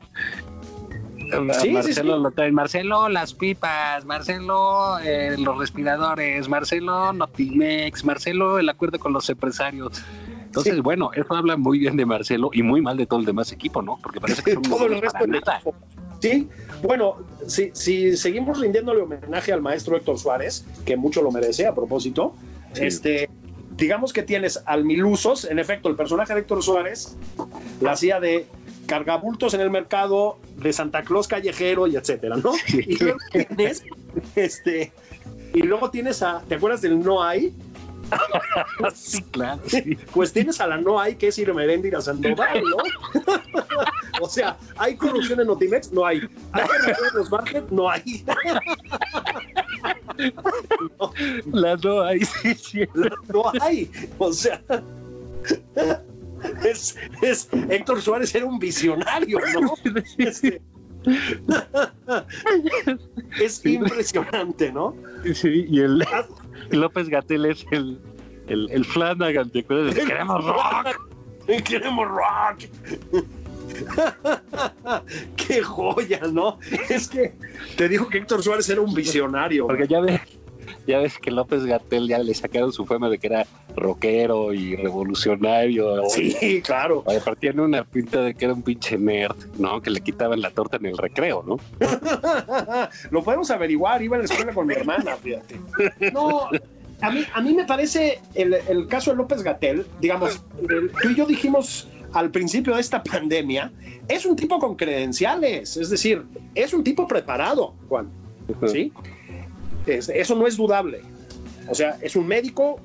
Sí, 1.60 1.70
Marcelo 1.70 2.18
lo 2.18 2.30
trae. 2.30 2.50
Marcelo, 2.52 3.08
las 3.08 3.34
pipas, 3.34 4.04
Marcelo, 4.04 4.98
eh, 4.98 5.36
los 5.38 5.56
respiradores, 5.58 6.48
Marcelo, 6.48 7.12
Notimex, 7.12 8.04
Marcelo, 8.04 8.58
el 8.58 8.68
acuerdo 8.68 8.98
con 8.98 9.12
los 9.12 9.30
empresarios. 9.30 10.02
Entonces, 10.44 10.80
bueno, 10.82 11.10
eso 11.14 11.32
habla 11.34 11.56
muy 11.56 11.78
bien 11.78 11.96
de 11.96 12.04
Marcelo 12.04 12.50
y 12.52 12.62
muy 12.64 12.82
mal 12.82 12.96
de 12.96 13.06
todo 13.06 13.20
el 13.20 13.26
demás 13.26 13.52
equipo, 13.52 13.80
¿no? 13.82 13.98
Porque 14.02 14.20
parece 14.20 14.42
que 14.42 14.54
son 14.54 14.62
todo 14.64 14.86
el 14.86 15.00
resto 15.00 15.24
equipo. 15.24 15.74
Sí, 16.20 16.48
bueno, 16.82 17.16
si, 17.46 17.70
si 17.72 18.16
seguimos 18.16 18.60
rindiéndole 18.60 19.02
homenaje 19.02 19.52
al 19.52 19.62
maestro 19.62 19.96
Héctor 19.96 20.18
Suárez, 20.18 20.64
que 20.84 20.96
mucho 20.96 21.22
lo 21.22 21.30
merece 21.30 21.66
a 21.66 21.74
propósito, 21.74 22.34
este, 22.74 23.28
digamos 23.76 24.12
que 24.12 24.22
tienes 24.22 24.62
al 24.66 24.84
Milusos, 24.84 25.44
en 25.44 25.58
efecto, 25.58 25.88
el 25.88 25.96
personaje 25.96 26.34
de 26.34 26.40
Héctor 26.40 26.62
Suárez 26.62 27.16
la 27.80 27.92
hacía 27.92 28.20
de 28.20 28.46
cargabultos 28.86 29.54
en 29.54 29.60
el 29.60 29.70
mercado 29.70 30.38
de 30.56 30.72
Santa 30.72 31.02
Claus 31.02 31.28
callejero 31.28 31.86
y 31.86 31.96
etcétera, 31.96 32.36
¿no? 32.36 32.52
Y 32.72 32.96
luego 32.98 33.18
tienes, 33.32 33.84
este, 34.36 34.92
y 35.54 35.62
luego 35.62 35.90
tienes 35.90 36.22
a, 36.22 36.42
¿te 36.48 36.56
acuerdas 36.56 36.82
del 36.82 37.00
No 37.00 37.22
Hay? 37.22 37.54
sí, 38.94 39.22
claro. 39.30 39.62
Pues 40.12 40.32
tienes 40.32 40.60
a 40.60 40.66
la 40.66 40.76
No 40.76 41.00
Hay, 41.00 41.14
que 41.14 41.28
es 41.28 41.38
Irmeréndira 41.38 42.00
Sandoval, 42.00 42.62
¿no? 42.62 43.22
o 44.20 44.28
sea, 44.28 44.56
¿hay 44.76 44.96
corrupción 44.96 45.40
en 45.40 45.46
Notimex? 45.46 45.92
No 45.92 46.04
hay. 46.04 46.20
¿Hay 46.52 46.66
corrupción 46.66 47.08
en 47.10 47.18
los 47.18 47.30
market? 47.30 47.70
No 47.70 47.88
hay. 47.90 48.24
La 51.46 51.76
No 51.76 52.02
Hay, 52.02 52.24
sí, 52.24 52.54
sí. 52.54 52.80
no 53.28 53.44
hay. 53.60 53.90
O 54.18 54.32
sea 54.32 54.60
es, 56.64 56.96
es, 57.22 57.48
Héctor 57.68 58.00
Suárez 58.00 58.34
era 58.34 58.46
un 58.46 58.58
visionario, 58.58 59.38
¿no? 59.60 59.74
Este, 60.18 60.60
es 63.40 63.64
impresionante, 63.64 64.70
¿no? 64.70 64.94
Sí, 65.32 65.64
y 65.70 65.80
el 65.80 66.04
López 66.72 67.08
Gatel 67.08 67.46
es 67.46 67.64
el, 67.70 67.98
el, 68.48 68.70
el 68.70 68.84
Flanagan, 68.84 69.48
¿te 69.48 69.60
acuerdas? 69.60 69.94
¡Queremos 69.94 70.44
rock! 70.44 71.64
¡Queremos 71.64 72.06
rock! 72.06 72.68
¡Qué 75.36 75.62
joya, 75.62 76.20
¿no? 76.32 76.58
Es 76.88 77.08
que 77.08 77.34
te 77.76 77.88
dijo 77.88 78.08
que 78.08 78.18
Héctor 78.18 78.42
Suárez 78.42 78.68
era 78.68 78.80
un 78.80 78.94
visionario. 78.94 79.66
Porque 79.66 79.86
ya 79.86 80.00
ves, 80.00 80.20
ya 80.86 80.98
ves 80.98 81.18
que 81.18 81.30
López 81.30 81.64
Gatel 81.64 82.08
ya 82.08 82.18
le 82.18 82.34
sacaron 82.34 82.72
su 82.72 82.86
fama 82.86 83.08
de 83.08 83.18
que 83.18 83.28
era 83.28 83.46
rockero 83.76 84.52
y 84.52 84.76
revolucionario. 84.76 86.08
Sí, 86.08 86.62
claro. 86.64 87.04
Aparte 87.06 87.40
tiene 87.40 87.62
una 87.62 87.84
pinta 87.84 88.22
de 88.22 88.34
que 88.34 88.44
era 88.44 88.54
un 88.54 88.62
pinche 88.62 88.98
nerd, 88.98 89.36
¿no? 89.58 89.80
Que 89.80 89.90
le 89.90 90.00
quitaban 90.00 90.40
la 90.40 90.50
torta 90.50 90.76
en 90.76 90.86
el 90.86 90.98
recreo, 90.98 91.44
¿no? 91.46 91.56
Lo 93.10 93.22
podemos 93.22 93.50
averiguar, 93.50 94.02
iba 94.02 94.16
a 94.16 94.20
la 94.20 94.24
escuela 94.24 94.52
con 94.52 94.66
mi 94.66 94.74
hermana, 94.74 95.16
fíjate. 95.16 95.60
No, 96.12 96.48
a 97.02 97.10
mí, 97.10 97.24
a 97.32 97.40
mí 97.40 97.54
me 97.54 97.64
parece 97.64 98.20
el, 98.34 98.54
el 98.54 98.86
caso 98.86 99.10
de 99.10 99.16
López 99.16 99.42
Gatel, 99.42 99.86
digamos, 100.00 100.42
tú 101.02 101.08
y 101.08 101.14
yo 101.14 101.26
dijimos 101.26 101.88
al 102.12 102.30
principio 102.30 102.74
de 102.74 102.80
esta 102.80 103.02
pandemia, 103.04 103.72
es 104.08 104.26
un 104.26 104.36
tipo 104.36 104.58
con 104.58 104.76
credenciales, 104.76 105.76
es 105.76 105.90
decir, 105.90 106.24
es 106.54 106.72
un 106.74 106.84
tipo 106.84 107.06
preparado, 107.06 107.74
Juan. 107.88 108.08
¿Sí? 108.66 108.92
eso 109.86 110.34
no 110.34 110.46
es 110.46 110.56
dudable. 110.56 111.00
O 111.68 111.74
sea, 111.74 111.98
es 112.02 112.16
un 112.16 112.26
médico, 112.26 112.80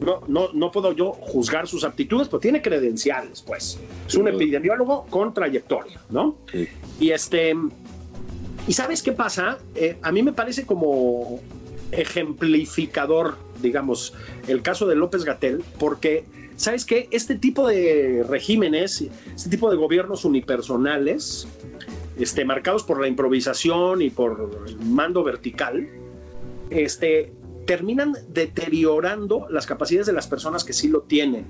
no, 0.00 0.22
no, 0.28 0.52
no 0.52 0.70
puedo 0.70 0.92
yo 0.92 1.12
juzgar 1.12 1.66
sus 1.66 1.84
aptitudes, 1.84 2.28
pero 2.28 2.40
tiene 2.40 2.62
credenciales, 2.62 3.42
pues. 3.42 3.78
Es 4.06 4.14
un 4.14 4.28
epidemiólogo 4.28 5.06
con 5.10 5.34
trayectoria, 5.34 6.00
¿no? 6.10 6.36
Y 6.98 7.10
este. 7.10 7.54
¿Y 8.66 8.72
sabes 8.72 9.02
qué 9.02 9.12
pasa? 9.12 9.58
Eh, 9.74 9.96
a 10.02 10.12
mí 10.12 10.22
me 10.22 10.32
parece 10.32 10.64
como 10.64 11.40
ejemplificador, 11.92 13.36
digamos, 13.60 14.14
el 14.46 14.62
caso 14.62 14.86
de 14.86 14.94
López 14.94 15.24
Gatel, 15.24 15.64
porque, 15.78 16.24
¿sabes 16.60 16.84
qué? 16.84 17.08
Este 17.10 17.36
tipo 17.36 17.66
de 17.66 18.22
regímenes, 18.28 19.02
este 19.34 19.48
tipo 19.48 19.70
de 19.70 19.78
gobiernos 19.78 20.26
unipersonales, 20.26 21.48
este, 22.18 22.44
marcados 22.44 22.84
por 22.84 23.00
la 23.00 23.08
improvisación 23.08 24.02
y 24.02 24.10
por 24.10 24.62
el 24.66 24.78
mando 24.78 25.24
vertical, 25.24 25.88
este, 26.68 27.32
terminan 27.66 28.12
deteriorando 28.28 29.46
las 29.48 29.64
capacidades 29.64 30.06
de 30.06 30.12
las 30.12 30.26
personas 30.26 30.62
que 30.62 30.74
sí 30.74 30.88
lo 30.88 31.00
tienen. 31.00 31.46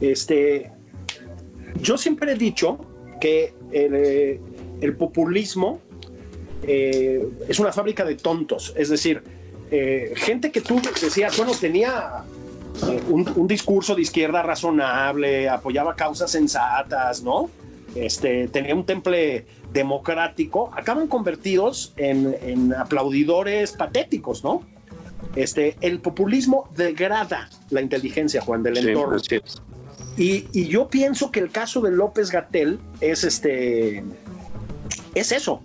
Este, 0.00 0.72
yo 1.80 1.96
siempre 1.96 2.32
he 2.32 2.36
dicho 2.36 2.84
que 3.20 3.54
el, 3.70 3.92
eh, 3.94 4.92
populismo 4.98 5.80
eh, 6.64 7.28
es 7.48 7.60
una 7.60 7.72
fábrica 7.72 8.04
de 8.04 8.16
tontos, 8.16 8.74
es 8.76 8.88
decir, 8.88 9.22
eh, 9.70 10.12
gente 10.16 10.50
que 10.50 10.60
tú 10.60 10.80
decías, 11.00 11.36
bueno, 11.36 11.52
tenía 11.58 12.24
un, 13.08 13.30
un, 13.36 13.46
discurso 13.46 13.94
de 13.94 14.02
izquierda 14.02 14.42
razonable, 14.42 15.48
apoyaba 15.48 15.94
causas 15.94 16.30
sensatas, 16.30 17.22
¿no? 17.22 17.50
Este, 17.94 18.48
tenía 18.48 18.74
un 18.74 18.86
temple 18.86 19.46
democrático, 19.72 20.70
acaban 20.74 21.08
convertidos 21.08 21.92
en, 21.96 22.72
aplaudidores 22.74 23.72
patéticos, 23.72 24.42
¿no? 24.42 24.62
Este, 25.36 25.76
el 25.80 26.00
populismo 26.00 26.68
degrada 26.76 27.48
la 27.70 27.80
inteligencia, 27.80 28.40
Juan, 28.40 28.62
del 28.62 28.78
entorno. 28.78 29.20
Y, 30.16 30.68
yo 30.68 30.88
pienso 30.88 31.30
que 31.30 31.40
el 31.40 31.50
caso 31.50 31.80
de 31.80 31.90
López 31.90 32.30
Gatel 32.30 32.78
es 33.00 33.24
este. 33.24 34.02
Es 35.14 35.32
eso. 35.32 35.62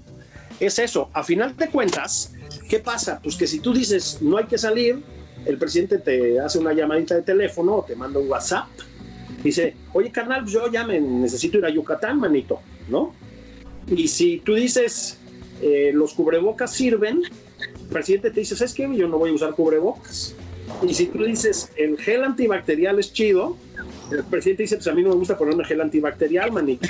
Es 0.59 0.79
eso. 0.79 1.09
A 1.13 1.23
final 1.23 1.55
de 1.55 1.69
cuentas, 1.69 2.33
¿qué 2.69 2.79
pasa? 2.79 3.19
Pues 3.21 3.35
que 3.35 3.47
si 3.47 3.59
tú 3.59 3.73
dices 3.73 4.19
no 4.21 4.37
hay 4.37 4.45
que 4.45 4.57
salir, 4.57 5.03
el 5.47 5.57
presidente 5.57 5.99
te 5.99 6.39
hace 6.39 6.59
una 6.59 6.73
llamadita 6.73 7.15
de 7.15 7.21
teléfono 7.21 7.77
o 7.77 7.83
te 7.83 7.95
manda 7.95 8.19
un 8.19 8.29
WhatsApp. 8.29 8.67
Dice, 9.43 9.75
oye, 9.93 10.11
carnal, 10.11 10.45
yo 10.45 10.69
ya 10.71 10.85
me 10.85 10.99
necesito 10.99 11.57
ir 11.57 11.65
a 11.65 11.69
Yucatán, 11.69 12.19
manito, 12.19 12.59
¿no? 12.89 13.13
Y 13.87 14.07
si 14.07 14.39
tú 14.39 14.55
dices, 14.55 15.19
eh, 15.61 15.91
los 15.93 16.13
cubrebocas 16.13 16.73
sirven, 16.73 17.21
el 17.59 17.87
presidente 17.89 18.31
te 18.31 18.41
dice, 18.41 18.55
¿sabes 18.55 18.73
qué? 18.73 18.89
Yo 18.95 19.07
no 19.07 19.17
voy 19.17 19.31
a 19.31 19.33
usar 19.33 19.53
cubrebocas. 19.53 20.35
Y 20.85 20.93
si 20.93 21.05
tú 21.05 21.23
dices, 21.23 21.71
el 21.77 21.97
gel 21.97 22.23
antibacterial 22.23 22.99
es 22.99 23.13
chido, 23.13 23.55
el 24.11 24.23
presidente 24.25 24.63
dice, 24.63 24.75
pues 24.75 24.87
a 24.87 24.93
mí 24.93 25.01
no 25.01 25.09
me 25.09 25.15
gusta 25.15 25.37
ponerme 25.37 25.63
gel 25.63 25.79
antibacterial, 25.79 26.51
manito. 26.51 26.87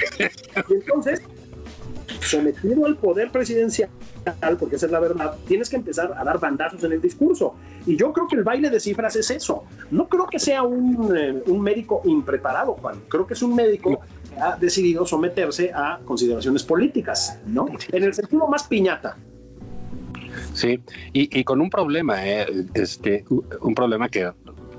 Y 0.70 0.74
entonces, 0.74 1.22
sometido 2.28 2.86
al 2.86 2.97
poder 2.97 3.32
presidencial, 3.32 3.89
porque 4.59 4.75
esa 4.75 4.86
es 4.86 4.91
la 4.91 4.99
verdad, 4.99 5.36
tienes 5.47 5.69
que 5.69 5.78
empezar 5.78 6.13
a 6.17 6.23
dar 6.23 6.39
bandazos 6.39 6.84
en 6.84 6.91
el 6.91 7.01
discurso. 7.01 7.55
Y 7.86 7.95
yo 7.95 8.13
creo 8.13 8.28
que 8.28 8.36
el 8.36 8.43
baile 8.43 8.69
de 8.69 8.80
cifras 8.80 9.15
es 9.15 9.32
eso. 9.32 9.63
No 9.91 10.07
creo 10.07 10.28
que 10.28 10.39
sea 10.39 10.63
un, 10.63 11.15
eh, 11.17 11.43
un 11.47 11.61
médico 11.61 12.01
impreparado, 12.05 12.73
Juan. 12.73 13.01
Creo 13.07 13.25
que 13.25 13.34
es 13.34 13.41
un 13.41 13.55
médico 13.55 13.99
ha 14.39 14.55
decidido 14.55 15.05
someterse 15.05 15.71
a 15.73 15.99
consideraciones 16.05 16.63
políticas, 16.63 17.39
¿no? 17.45 17.67
En 17.91 18.03
el 18.03 18.13
sentido 18.13 18.47
más 18.47 18.63
piñata. 18.67 19.17
Sí, 20.53 20.80
y, 21.13 21.43
con 21.43 21.61
un 21.61 21.69
problema, 21.69 22.25
eh, 22.28 22.45
este, 22.73 23.25
un 23.61 23.73
problema 23.75 24.09
que 24.09 24.32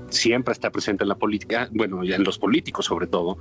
siempre 0.09 0.53
está 0.53 0.71
presente 0.71 1.03
en 1.03 1.09
la 1.09 1.15
política, 1.15 1.69
bueno, 1.71 2.03
y 2.03 2.13
en 2.13 2.23
los 2.23 2.37
políticos 2.37 2.85
sobre 2.85 3.07
todo, 3.07 3.37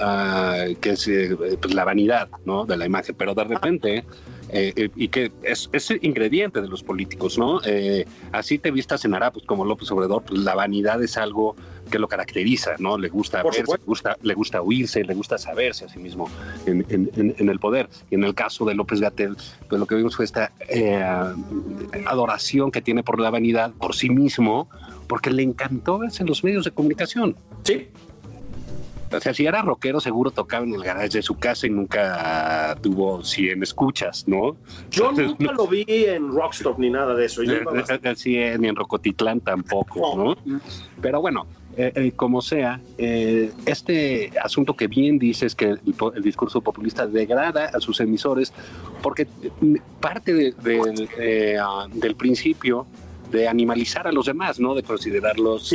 ah, 0.00 0.64
que 0.80 0.90
es 0.90 1.08
eh, 1.08 1.36
pues, 1.60 1.74
la 1.74 1.84
vanidad, 1.84 2.28
¿no? 2.44 2.64
De 2.64 2.76
la 2.76 2.86
imagen, 2.86 3.14
pero 3.16 3.34
de 3.34 3.44
repente 3.44 4.04
eh, 4.50 4.72
eh, 4.76 4.88
y 4.96 5.08
que 5.08 5.30
es, 5.42 5.68
ese 5.72 5.98
ingrediente 6.00 6.62
de 6.62 6.68
los 6.68 6.82
políticos, 6.82 7.38
¿no? 7.38 7.60
Eh, 7.64 8.06
así 8.32 8.58
te 8.58 8.70
vistas 8.70 9.04
en 9.04 9.14
Arapos 9.14 9.42
como 9.44 9.64
López 9.64 9.90
Obrador, 9.90 10.22
pues 10.22 10.40
la 10.40 10.54
vanidad 10.54 11.02
es 11.02 11.18
algo 11.18 11.54
que 11.90 11.98
lo 11.98 12.08
caracteriza, 12.08 12.76
¿no? 12.78 12.96
Le 12.96 13.08
gusta 13.08 13.42
verse, 13.42 13.62
le 13.62 13.84
gusta, 13.84 14.16
le 14.22 14.34
gusta 14.34 14.62
oírse, 14.62 15.04
le 15.04 15.14
gusta 15.14 15.36
saberse 15.36 15.84
a 15.84 15.88
sí 15.88 15.98
mismo 15.98 16.30
en, 16.66 16.84
el 17.38 17.58
poder. 17.58 17.88
Y 18.10 18.14
en 18.14 18.24
el 18.24 18.34
caso 18.34 18.64
de 18.64 18.74
López 18.74 19.00
Gatel, 19.00 19.36
pues 19.68 19.78
lo 19.78 19.86
que 19.86 19.94
vimos 19.94 20.16
fue 20.16 20.24
esta 20.24 20.52
adoración 22.06 22.70
que 22.70 22.80
tiene 22.80 23.02
por 23.02 23.20
la 23.20 23.30
vanidad, 23.30 23.72
por 23.72 23.94
sí 23.94 24.08
mismo, 24.08 24.68
porque 25.08 25.30
le 25.30 25.42
encantó 25.42 25.98
verse 25.98 26.22
en 26.22 26.28
los 26.28 26.42
medios 26.44 26.64
de 26.64 26.70
comunicación. 26.70 27.36
Sí. 27.64 27.88
O 29.10 29.20
sea, 29.20 29.32
si 29.32 29.46
era 29.46 29.62
rockero, 29.62 30.00
seguro 30.00 30.30
tocaba 30.30 30.64
en 30.64 30.74
el 30.74 30.82
garage 30.82 31.18
de 31.18 31.22
su 31.22 31.36
casa 31.36 31.66
y 31.66 31.70
nunca 31.70 32.76
tuvo 32.82 33.22
100 33.24 33.62
escuchas, 33.62 34.24
¿no? 34.26 34.56
Yo 34.90 35.12
nunca 35.12 35.52
lo 35.52 35.66
vi 35.66 35.84
en 35.88 36.30
Rockstop 36.30 36.78
ni 36.78 36.90
nada 36.90 37.14
de 37.14 37.24
eso. 37.24 37.42
Eh, 37.42 37.62
eh, 38.26 38.56
ni 38.58 38.68
en 38.68 38.76
Rocotitlán 38.76 39.40
tampoco, 39.40 40.14
¿no? 40.16 40.60
Pero 41.00 41.20
bueno, 41.20 41.46
eh, 41.76 42.12
como 42.16 42.42
sea, 42.42 42.80
este 42.98 44.30
asunto 44.42 44.74
que 44.74 44.88
bien 44.88 45.18
dices 45.18 45.54
que 45.54 45.66
el, 45.66 45.80
discurso 46.22 46.60
populista 46.60 47.06
degrada 47.06 47.66
a 47.66 47.80
sus 47.80 48.00
emisores, 48.00 48.52
porque 49.02 49.26
parte 50.00 50.54
ah, 51.60 51.86
del 51.92 52.14
principio 52.14 52.86
de 53.30 53.48
animalizar 53.48 54.06
a 54.06 54.12
los 54.12 54.26
demás, 54.26 54.60
¿no? 54.60 54.74
De 54.74 54.82
considerarlos 54.82 55.74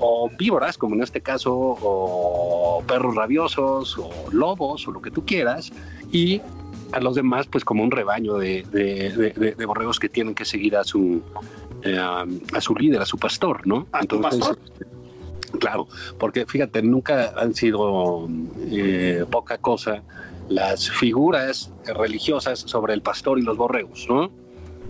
o 0.00 0.30
víboras, 0.36 0.78
como 0.78 0.94
en 0.94 1.02
este 1.02 1.20
caso, 1.20 1.54
o 1.54 2.82
perros 2.86 3.14
rabiosos, 3.14 3.98
o 3.98 4.10
lobos, 4.32 4.88
o 4.88 4.92
lo 4.92 5.02
que 5.02 5.10
tú 5.10 5.24
quieras, 5.24 5.70
y 6.10 6.40
a 6.92 7.00
los 7.00 7.14
demás, 7.14 7.46
pues 7.46 7.64
como 7.64 7.84
un 7.84 7.90
rebaño 7.90 8.34
de, 8.38 8.64
de, 8.72 9.66
borregos 9.66 10.00
que 10.00 10.08
tienen 10.08 10.34
que 10.34 10.44
seguir 10.44 10.76
a 10.76 10.84
su, 10.84 11.22
eh, 11.82 11.98
a 11.98 12.60
su 12.60 12.74
líder, 12.74 13.00
a 13.02 13.06
su 13.06 13.18
pastor, 13.18 13.66
¿no? 13.66 13.86
¿A 13.92 14.00
Entonces, 14.00 14.38
pastor? 14.38 14.58
Claro, 15.58 15.88
porque 16.18 16.46
fíjate, 16.46 16.82
nunca 16.82 17.34
han 17.36 17.54
sido 17.54 18.28
eh, 18.70 19.24
poca 19.30 19.58
cosa 19.58 20.02
las 20.48 20.90
figuras 20.90 21.72
religiosas 21.84 22.60
sobre 22.60 22.94
el 22.94 23.02
pastor 23.02 23.38
y 23.38 23.42
los 23.42 23.56
borregos, 23.56 24.06
¿no? 24.08 24.32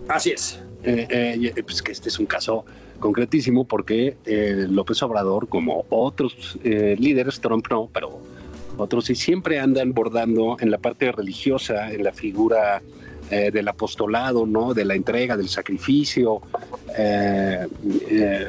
Así 0.08 0.30
es. 0.30 0.62
Eh, 0.82 1.52
pues 1.62 1.82
que 1.82 1.92
este 1.92 2.08
es 2.08 2.18
un 2.18 2.24
caso 2.24 2.64
concretísimo 3.00 3.64
porque 3.64 4.16
eh, 4.26 4.66
López 4.68 5.02
Obrador, 5.02 5.48
como 5.48 5.84
otros 5.88 6.58
eh, 6.62 6.94
líderes, 6.98 7.40
Trump 7.40 7.66
no, 7.70 7.88
pero 7.92 8.20
otros 8.76 9.06
sí 9.06 9.14
siempre 9.14 9.58
andan 9.58 9.92
bordando 9.92 10.56
en 10.60 10.70
la 10.70 10.78
parte 10.78 11.10
religiosa, 11.10 11.90
en 11.92 12.04
la 12.04 12.12
figura 12.12 12.80
eh, 13.30 13.50
del 13.52 13.68
apostolado, 13.68 14.46
¿no? 14.46 14.74
De 14.74 14.84
la 14.84 14.94
entrega, 14.94 15.36
del 15.36 15.48
sacrificio 15.48 16.40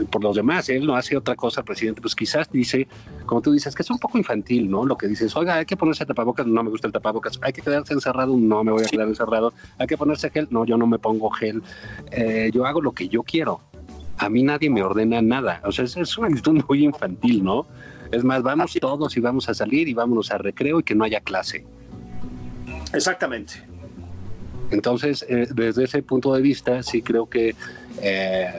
por 0.09 0.23
los 0.23 0.35
demás. 0.35 0.67
Él 0.69 0.85
no 0.85 0.95
hace 0.95 1.15
otra 1.15 1.35
cosa, 1.35 1.63
presidente. 1.63 2.01
Pues 2.01 2.15
quizás 2.15 2.51
dice, 2.51 2.87
como 3.25 3.41
tú 3.41 3.51
dices, 3.51 3.75
que 3.75 3.83
es 3.83 3.89
un 3.89 3.99
poco 3.99 4.17
infantil, 4.17 4.69
¿no? 4.69 4.85
Lo 4.85 4.97
que 4.97 5.07
dices, 5.07 5.35
oiga, 5.35 5.55
hay 5.55 5.65
que 5.65 5.77
ponerse 5.77 6.05
tapabocas, 6.05 6.47
no 6.47 6.63
me 6.63 6.69
gusta 6.69 6.87
el 6.87 6.93
tapabocas. 6.93 7.39
Hay 7.41 7.53
que 7.53 7.61
quedarse 7.61 7.93
encerrado, 7.93 8.35
no 8.35 8.63
me 8.63 8.71
voy 8.71 8.83
a 8.83 8.87
quedar 8.87 9.07
encerrado. 9.07 9.53
Hay 9.77 9.87
que 9.87 9.97
ponerse 9.97 10.29
gel, 10.31 10.47
no, 10.49 10.65
yo 10.65 10.77
no 10.77 10.87
me 10.87 10.97
pongo 10.97 11.29
gel. 11.29 11.61
yo 12.51 12.65
hago 12.65 12.81
lo 12.81 12.93
que 12.93 13.07
yo 13.07 13.23
quiero 13.23 13.61
a 14.17 14.29
mí 14.29 14.43
nadie 14.43 14.69
me 14.69 14.83
ordena 14.83 15.21
nada. 15.21 15.61
O 15.63 15.71
sea, 15.71 15.85
es, 15.85 16.17
una 16.17 16.27
actitud 16.27 16.63
muy 16.67 16.83
infantil, 16.83 17.43
¿no? 17.43 17.67
Es 18.11 18.23
más, 18.23 18.43
vamos 18.43 18.73
todos 18.79 19.15
y 19.15 19.19
vamos 19.19 19.47
a 19.49 19.53
salir 19.53 19.87
y 19.87 19.93
vámonos 19.93 20.31
a 20.31 20.37
recreo 20.37 20.79
y 20.79 20.83
que 20.83 20.95
no 20.95 21.03
haya 21.03 21.21
clase. 21.21 21.65
Exactamente. 22.93 23.53
Entonces, 24.71 25.25
eh, 25.27 25.47
desde 25.53 25.83
ese 25.83 26.01
punto 26.01 26.33
de 26.33 26.41
vista, 26.41 26.81
sí 26.83 27.01
creo 27.01 27.29
que 27.29 27.55
eh, 28.01 28.51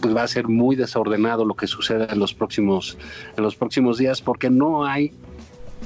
pues 0.00 0.16
va 0.16 0.22
a 0.22 0.28
ser 0.28 0.48
muy 0.48 0.74
desordenado 0.74 1.44
lo 1.44 1.54
que 1.54 1.66
suceda 1.66 2.06
en 2.10 2.18
los 2.18 2.32
próximos, 2.34 2.96
en 3.36 3.42
los 3.42 3.56
próximos 3.56 3.98
días, 3.98 4.22
porque 4.22 4.48
no 4.48 4.84
hay 4.84 5.12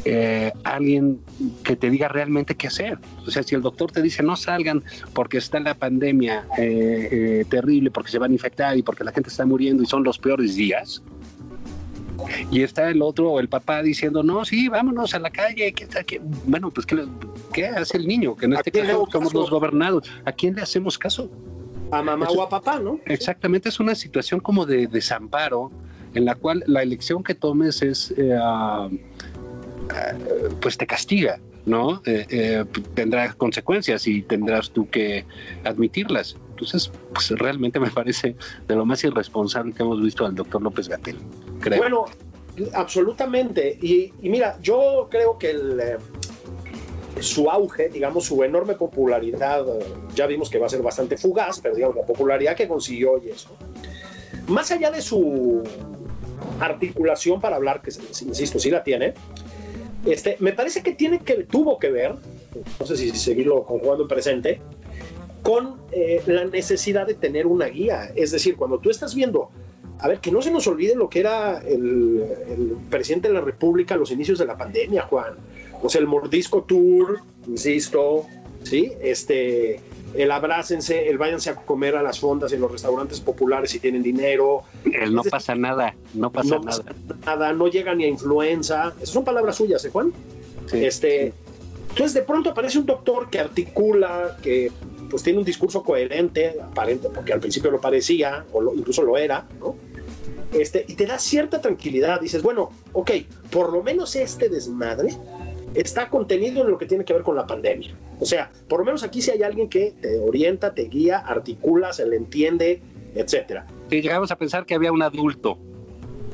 eh, 0.05 0.53
alguien 0.64 1.20
que 1.62 1.76
te 1.76 1.90
diga 1.90 2.09
realmente 2.09 2.55
qué 2.57 2.66
hacer. 2.66 2.99
O 3.26 3.30
sea, 3.30 3.42
si 3.42 3.55
el 3.55 3.62
doctor 3.62 3.90
te 3.90 4.03
dice 4.03 4.22
no 4.22 4.36
salgan 4.36 4.82
porque 5.12 5.38
está 5.38 5.61
la 5.61 5.74
pandemia 5.74 6.45
eh, 6.59 7.09
eh, 7.11 7.45
terrible, 7.49 7.90
porque 7.90 8.11
se 8.11 8.18
van 8.18 8.30
a 8.30 8.34
infectar 8.34 8.76
y 8.76 8.82
porque 8.82 9.05
la 9.05 9.12
gente 9.12 9.30
está 9.30 9.47
muriendo 9.47 9.82
y 9.82 9.86
son 9.86 10.05
los 10.05 10.18
peores 10.18 10.57
días, 10.57 11.03
y 12.51 12.62
está 12.62 12.90
el 12.90 13.03
otro, 13.03 13.40
el 13.40 13.49
papá, 13.49 13.82
diciendo, 13.82 14.22
no, 14.22 14.45
sí, 14.45 14.68
vámonos 14.68 15.14
a 15.14 15.18
la 15.18 15.30
calle. 15.30 15.72
¿Qué, 15.72 15.86
qué? 16.07 16.20
Bueno, 16.47 16.70
pues, 16.70 16.86
¿qué, 17.53 17.66
hace 17.66 17.97
el 17.97 18.07
niño? 18.07 18.36
Que 18.36 18.47
en 18.47 18.55
este 18.55 18.70
caso 18.70 19.07
somos 19.11 19.34
los 19.34 19.51
gobernados. 19.51 20.11
¿A 20.24 20.32
quién 20.32 20.55
le 20.55 20.62
hacemos 20.62 20.99
caso? 20.99 21.30
A 21.90 22.03
mamá 22.03 22.28
o 22.28 22.42
a 22.42 22.49
papá, 22.49 22.78
¿no? 22.80 23.01
Exactamente, 23.07 23.68
es 23.68 23.80
una 23.80 23.95
situación 23.95 24.40
como 24.40 24.64
de 24.66 24.86
desamparo 24.86 25.70
en 26.14 26.24
la 26.24 26.34
cual 26.34 26.62
la 26.66 26.82
elección 26.82 27.22
que 27.22 27.34
tomes 27.34 27.82
es 27.82 28.14
eh, 28.16 28.38
pues 30.61 30.76
te 30.76 30.87
castiga, 30.87 31.39
¿no? 31.66 32.03
Eh, 32.07 32.26
eh, 32.30 32.64
tendrá 32.95 33.32
consecuencias 33.35 34.07
y 34.07 34.22
tendrás 34.22 34.70
tú 34.70 34.89
que 34.89 35.24
admitirlas. 35.64 36.37
Entonces, 36.51 36.91
pues 37.12 37.30
realmente 37.30 37.80
me 37.80 37.91
parece 37.91 38.37
de 38.68 38.74
lo 38.74 38.87
más 38.87 39.03
irresponsable 39.05 39.72
que 39.72 39.82
hemos 39.82 40.01
visto 40.01 40.24
al 40.24 40.35
doctor 40.35 40.62
López 40.62 40.89
Gatel, 40.89 41.18
creo. 41.61 41.78
Bueno, 41.78 42.05
absolutamente. 42.74 43.78
Y, 43.80 44.12
mira, 44.22 44.59
yo 44.62 45.09
creo 45.11 45.37
que 45.39 45.99
su 47.20 47.51
auge, 47.51 47.89
digamos, 47.89 48.24
su 48.24 48.43
enorme 48.45 48.74
popularidad, 48.74 49.64
ya 50.14 50.26
vimos 50.26 50.49
que 50.51 50.59
va 50.59 50.66
a 50.66 50.68
ser 50.68 50.82
bastante 50.82 51.16
fugaz, 51.16 51.61
pero 51.61 51.74
digamos, 51.74 51.97
la 51.97 52.07
popularidad 52.07 52.57
que 52.57 52.68
consiguió 52.68 53.22
y 53.22 53.30
eso. 53.30 53.57
Más 54.47 54.70
allá 54.70 54.91
de 54.91 55.01
su 55.01 55.62
articulación 56.61 57.41
para 57.41 57.57
hablar, 57.57 57.80
que 57.82 57.91
insisto, 57.91 58.59
sí 58.59 58.70
la 58.70 58.82
tiene, 58.82 59.14
este, 60.07 60.36
me 60.40 60.52
parece 60.52 60.82
que 60.82 60.92
tiene 60.92 61.20
que 61.20 61.44
tuvo 61.44 61.78
que 61.78 61.90
ver, 61.90 62.14
no 62.78 62.86
sé 62.86 62.96
si 62.96 63.11
seguirlo 63.11 63.64
conjugando 63.64 64.05
en 64.05 64.09
presente, 64.09 64.61
con 65.42 65.76
eh, 65.92 66.22
la 66.26 66.44
necesidad 66.46 67.07
de 67.07 67.14
tener 67.14 67.46
una 67.46 67.66
guía. 67.66 68.11
Es 68.16 68.30
decir, 68.30 68.57
cuando 68.57 68.78
tú 68.78 68.90
estás 68.90 69.14
viendo, 69.14 69.50
a 69.98 70.09
ver, 70.09 70.20
que 70.20 70.30
no 70.30 70.42
se 70.42 70.50
nos 70.50 70.66
olvide 70.66 70.94
lo 70.94 71.09
que 71.09 71.20
era 71.20 71.59
el, 71.59 72.76
presidente 72.90 73.28
de 73.28 73.34
la 73.34 73.40
República 73.40 73.94
a 73.94 73.98
los 73.98 74.11
inicios 74.11 74.38
de 74.38 74.46
la 74.46 74.57
pandemia, 74.57 75.02
Juan. 75.02 75.34
O 75.82 75.88
sea, 75.88 76.00
el 76.00 76.07
Mordisco 76.07 76.62
Tour, 76.62 77.20
insisto, 77.46 78.24
¿sí? 78.62 78.92
Este, 79.02 79.80
el 80.17 80.31
abrácense, 80.31 81.09
el 81.09 81.19
váyanse 81.19 81.51
a 81.51 81.57
comer 81.57 81.97
a 81.97 82.03
las 82.03 82.21
fondas 82.21 82.53
en 82.53 82.61
los 82.61 82.71
restaurantes 82.71 83.21
populares 83.21 83.71
si 83.71 83.81
tienen 83.81 84.03
dinero. 84.03 84.62
El 84.85 85.15
no 85.15 85.23
pasa 85.23 85.55
nada, 85.55 85.95
no 86.15 86.31
pasa 86.31 86.59
nada. 86.59 86.85
nada, 87.27 87.53
no 87.53 87.69
llega 87.69 87.95
ni 87.95 88.05
a 88.05 88.09
influenza. 88.09 88.95
Esas 88.97 89.11
son 89.11 89.25
palabras 89.25 89.57
suyas, 89.57 89.85
¿eh, 89.85 89.91
Juan? 89.91 90.12
este, 90.73 91.33
Entonces 91.91 92.15
de 92.15 92.23
pronto 92.23 92.51
aparece 92.51 92.79
un 92.79 92.87
doctor 92.87 93.29
que 93.29 93.39
articula, 93.39 94.37
que 94.43 94.71
pues 95.11 95.23
tiene 95.23 95.39
un 95.39 95.45
discurso 95.45 95.83
coherente, 95.83 96.57
aparente, 96.61 97.09
porque 97.11 97.33
al 97.33 97.41
principio 97.41 97.71
lo 97.71 97.81
parecía, 97.81 98.45
o 98.53 98.75
incluso 98.75 99.03
lo 99.03 99.17
era, 99.17 99.47
¿no? 99.61 99.77
Este, 100.53 100.85
y 100.87 100.95
te 100.95 101.07
da 101.07 101.19
cierta 101.19 101.61
tranquilidad. 101.61 102.21
Dices, 102.21 102.43
bueno, 102.43 102.71
ok, 102.93 103.11
por 103.51 103.73
lo 103.73 103.83
menos 103.83 104.15
este 104.15 104.49
desmadre 104.49 105.17
está 105.75 106.09
contenido 106.09 106.62
en 106.62 106.70
lo 106.70 106.79
que 106.79 106.87
tiene 106.87 107.05
que 107.05 107.12
ver 107.12 107.22
con 107.22 107.37
la 107.37 107.47
pandemia. 107.47 107.95
O 108.20 108.25
sea, 108.25 108.51
por 108.68 108.81
lo 108.81 108.87
menos 108.87 109.03
aquí 109.03 109.20
sí 109.20 109.31
hay 109.31 109.43
alguien 109.43 109.68
que 109.68 109.93
te 110.01 110.18
orienta, 110.18 110.75
te 110.75 110.83
guía, 110.85 111.18
articula, 111.18 111.93
se 111.93 112.07
le 112.07 112.16
entiende, 112.16 112.81
etcétera. 113.14 113.66
Sí, 113.91 114.01
llegamos 114.01 114.31
a 114.31 114.37
pensar 114.37 114.64
que 114.64 114.75
había 114.75 114.93
un 114.93 115.03
adulto 115.03 115.59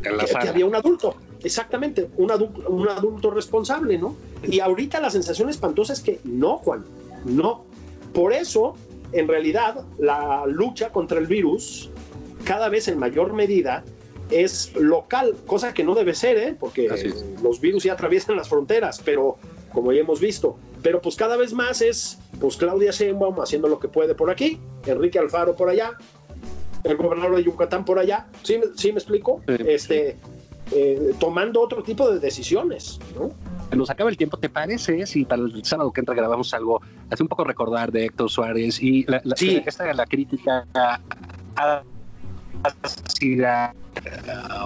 en 0.05 0.17
la 0.17 0.25
que, 0.25 0.33
Que 0.33 0.49
había 0.49 0.67
un 0.67 0.75
adulto, 0.75 1.17
exactamente, 1.43 2.09
un 2.17 2.31
adulto, 2.31 2.69
un 2.69 2.89
adulto 2.89 3.31
responsable, 3.31 3.99
¿no? 3.99 4.17
Y 4.43 4.61
ahorita 4.61 5.01
la 5.01 5.11
sensación 5.11 5.51
espantosa 5.51 5.93
es 5.93 6.01
que 6.01 6.21
no, 6.25 6.59
Juan, 6.59 6.85
no. 7.25 7.65
Por 8.15 8.33
eso, 8.33 8.77
en 9.13 9.29
realidad, 9.29 9.85
la 9.99 10.45
lucha 10.47 10.91
contra 10.91 11.19
el 11.19 11.27
virus, 11.27 11.91
cada 12.45 12.69
vez 12.69 12.89
en 12.89 12.99
mayor 12.99 13.33
medida, 13.33 13.85
es 14.31 14.75
local, 14.77 15.37
cosa 15.47 15.75
que 15.75 15.85
no 15.85 15.95
debe 15.95 16.15
ser, 16.15 16.39
¿eh? 16.39 16.57
porque 16.59 16.89
los 17.43 17.61
virus 17.61 17.85
ya 17.85 17.95
atraviesan 17.95 18.37
las 18.37 18.49
fronteras, 18.49 19.01
pero 19.05 19.37
como 19.73 19.93
ya 19.93 20.01
hemos 20.01 20.21
visto, 20.21 20.57
pero 20.83 21.01
pues 21.01 21.17
cada 21.17 21.37
vez 21.37 21.53
más 21.53 21.81
es 21.83 22.19
pues 22.41 22.57
Claudia 22.57 22.91
Sheinbaum 22.91 23.41
haciendo 23.41 23.69
lo 23.69 23.79
que 23.79 23.89
puede 23.89 24.15
por 24.15 24.31
aquí, 24.31 24.59
Enrique 24.87 25.19
Alfaro 25.19 25.55
por 25.55 25.69
allá, 25.69 25.93
el 26.85 26.97
gobernador 26.97 27.37
de 27.37 27.45
Yucatán 27.45 27.85
por 27.85 27.99
allá, 27.99 28.27
¿sí, 28.43 28.61
sí 28.77 28.93
me 28.93 28.99
explico? 28.99 29.43
este, 29.47 30.17
eh, 30.73 31.15
tomando 31.19 31.61
otro 31.61 31.83
tipo 31.83 32.11
de 32.11 32.19
decisiones, 32.19 32.99
¿no? 33.15 33.31
Nos 33.77 33.89
acaba 33.89 34.11
el 34.11 34.17
tiempo, 34.17 34.37
¿te 34.37 34.49
parece? 34.49 35.07
Si 35.07 35.25
para 35.25 35.43
el 35.43 35.65
sábado 35.65 35.93
que 35.93 36.01
entra 36.01 36.15
grabamos 36.15 36.53
algo, 36.55 36.81
hace 37.09 37.23
un 37.23 37.29
poco 37.29 37.45
recordar 37.45 37.93
de 37.93 38.07
Héctor 38.07 38.29
Suárez 38.29 38.83
y 38.83 39.05
la, 39.05 39.21
la, 39.23 39.37
sí. 39.37 39.63
esta 39.65 39.93
la 39.95 40.07
crítica 40.07 40.67
a 40.75 41.83
ácida, 42.63 43.75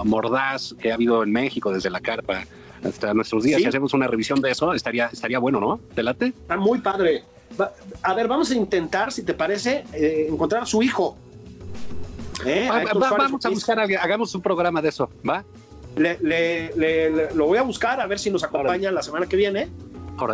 mordaz 0.03 0.73
que 0.79 0.91
ha 0.91 0.95
habido 0.95 1.23
en 1.23 1.31
México 1.31 1.71
desde 1.71 1.89
la 1.89 1.99
carpa 1.99 2.43
hasta 2.83 3.13
nuestros 3.13 3.43
días. 3.43 3.61
Si 3.61 3.67
hacemos 3.67 3.93
una 3.93 4.07
revisión 4.07 4.41
de 4.41 4.51
eso, 4.51 4.73
estaría, 4.73 5.07
estaría 5.07 5.39
bueno, 5.39 5.59
¿no? 5.59 5.79
¿Te 5.93 6.03
late? 6.03 6.27
Está 6.27 6.57
muy 6.57 6.79
padre. 6.79 7.23
A 8.01 8.13
ver, 8.13 8.27
vamos 8.27 8.51
a 8.51 8.55
intentar, 8.55 9.11
si 9.11 9.23
te 9.23 9.33
parece, 9.33 9.85
eh, 9.93 10.27
encontrar 10.29 10.63
a 10.63 10.65
su 10.65 10.81
hijo. 10.83 11.17
¿Eh? 12.45 12.67
vamos 12.69 13.45
a 13.45 13.49
buscar, 13.49 13.79
hagamos 13.79 14.35
un 14.35 14.41
programa 14.41 14.81
de 14.81 14.89
eso, 14.89 15.09
¿va? 15.27 15.43
Le, 15.95 17.31
lo 17.33 17.47
voy 17.47 17.57
a 17.57 17.61
buscar 17.61 18.01
a 18.01 18.07
ver 18.07 18.19
si 18.19 18.29
nos 18.29 18.43
acompaña 18.43 18.91
la 18.91 19.01
semana 19.01 19.25
que 19.27 19.37
viene. 19.37 19.69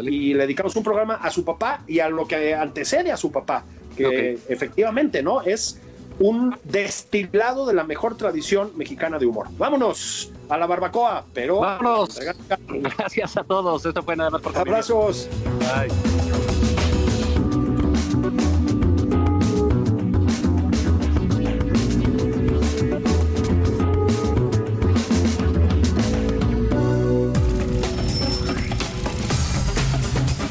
Y 0.03 0.33
le 0.33 0.43
dedicamos 0.43 0.75
un 0.75 0.83
programa 0.83 1.15
a 1.15 1.31
su 1.31 1.43
papá 1.43 1.83
y 1.87 1.99
a 1.99 2.09
lo 2.09 2.27
que 2.27 2.53
antecede 2.53 3.11
a 3.11 3.17
su 3.17 3.31
papá, 3.31 3.63
que 3.95 4.37
efectivamente, 4.47 5.23
¿no? 5.23 5.41
Es 5.41 5.79
un 6.21 6.55
destilado 6.63 7.65
de 7.65 7.73
la 7.73 7.83
mejor 7.83 8.15
tradición 8.15 8.71
mexicana 8.75 9.17
de 9.17 9.25
humor. 9.25 9.47
Vámonos 9.57 10.31
a 10.49 10.57
la 10.57 10.67
barbacoa, 10.67 11.25
pero... 11.33 11.59
Vámonos. 11.59 12.19
Gracias 12.67 13.37
a 13.37 13.43
todos. 13.43 13.85
Esto 13.85 14.03
fue 14.03 14.15
nada 14.15 14.29
más 14.29 14.41
por. 14.41 14.55
Abrazos. 14.57 15.27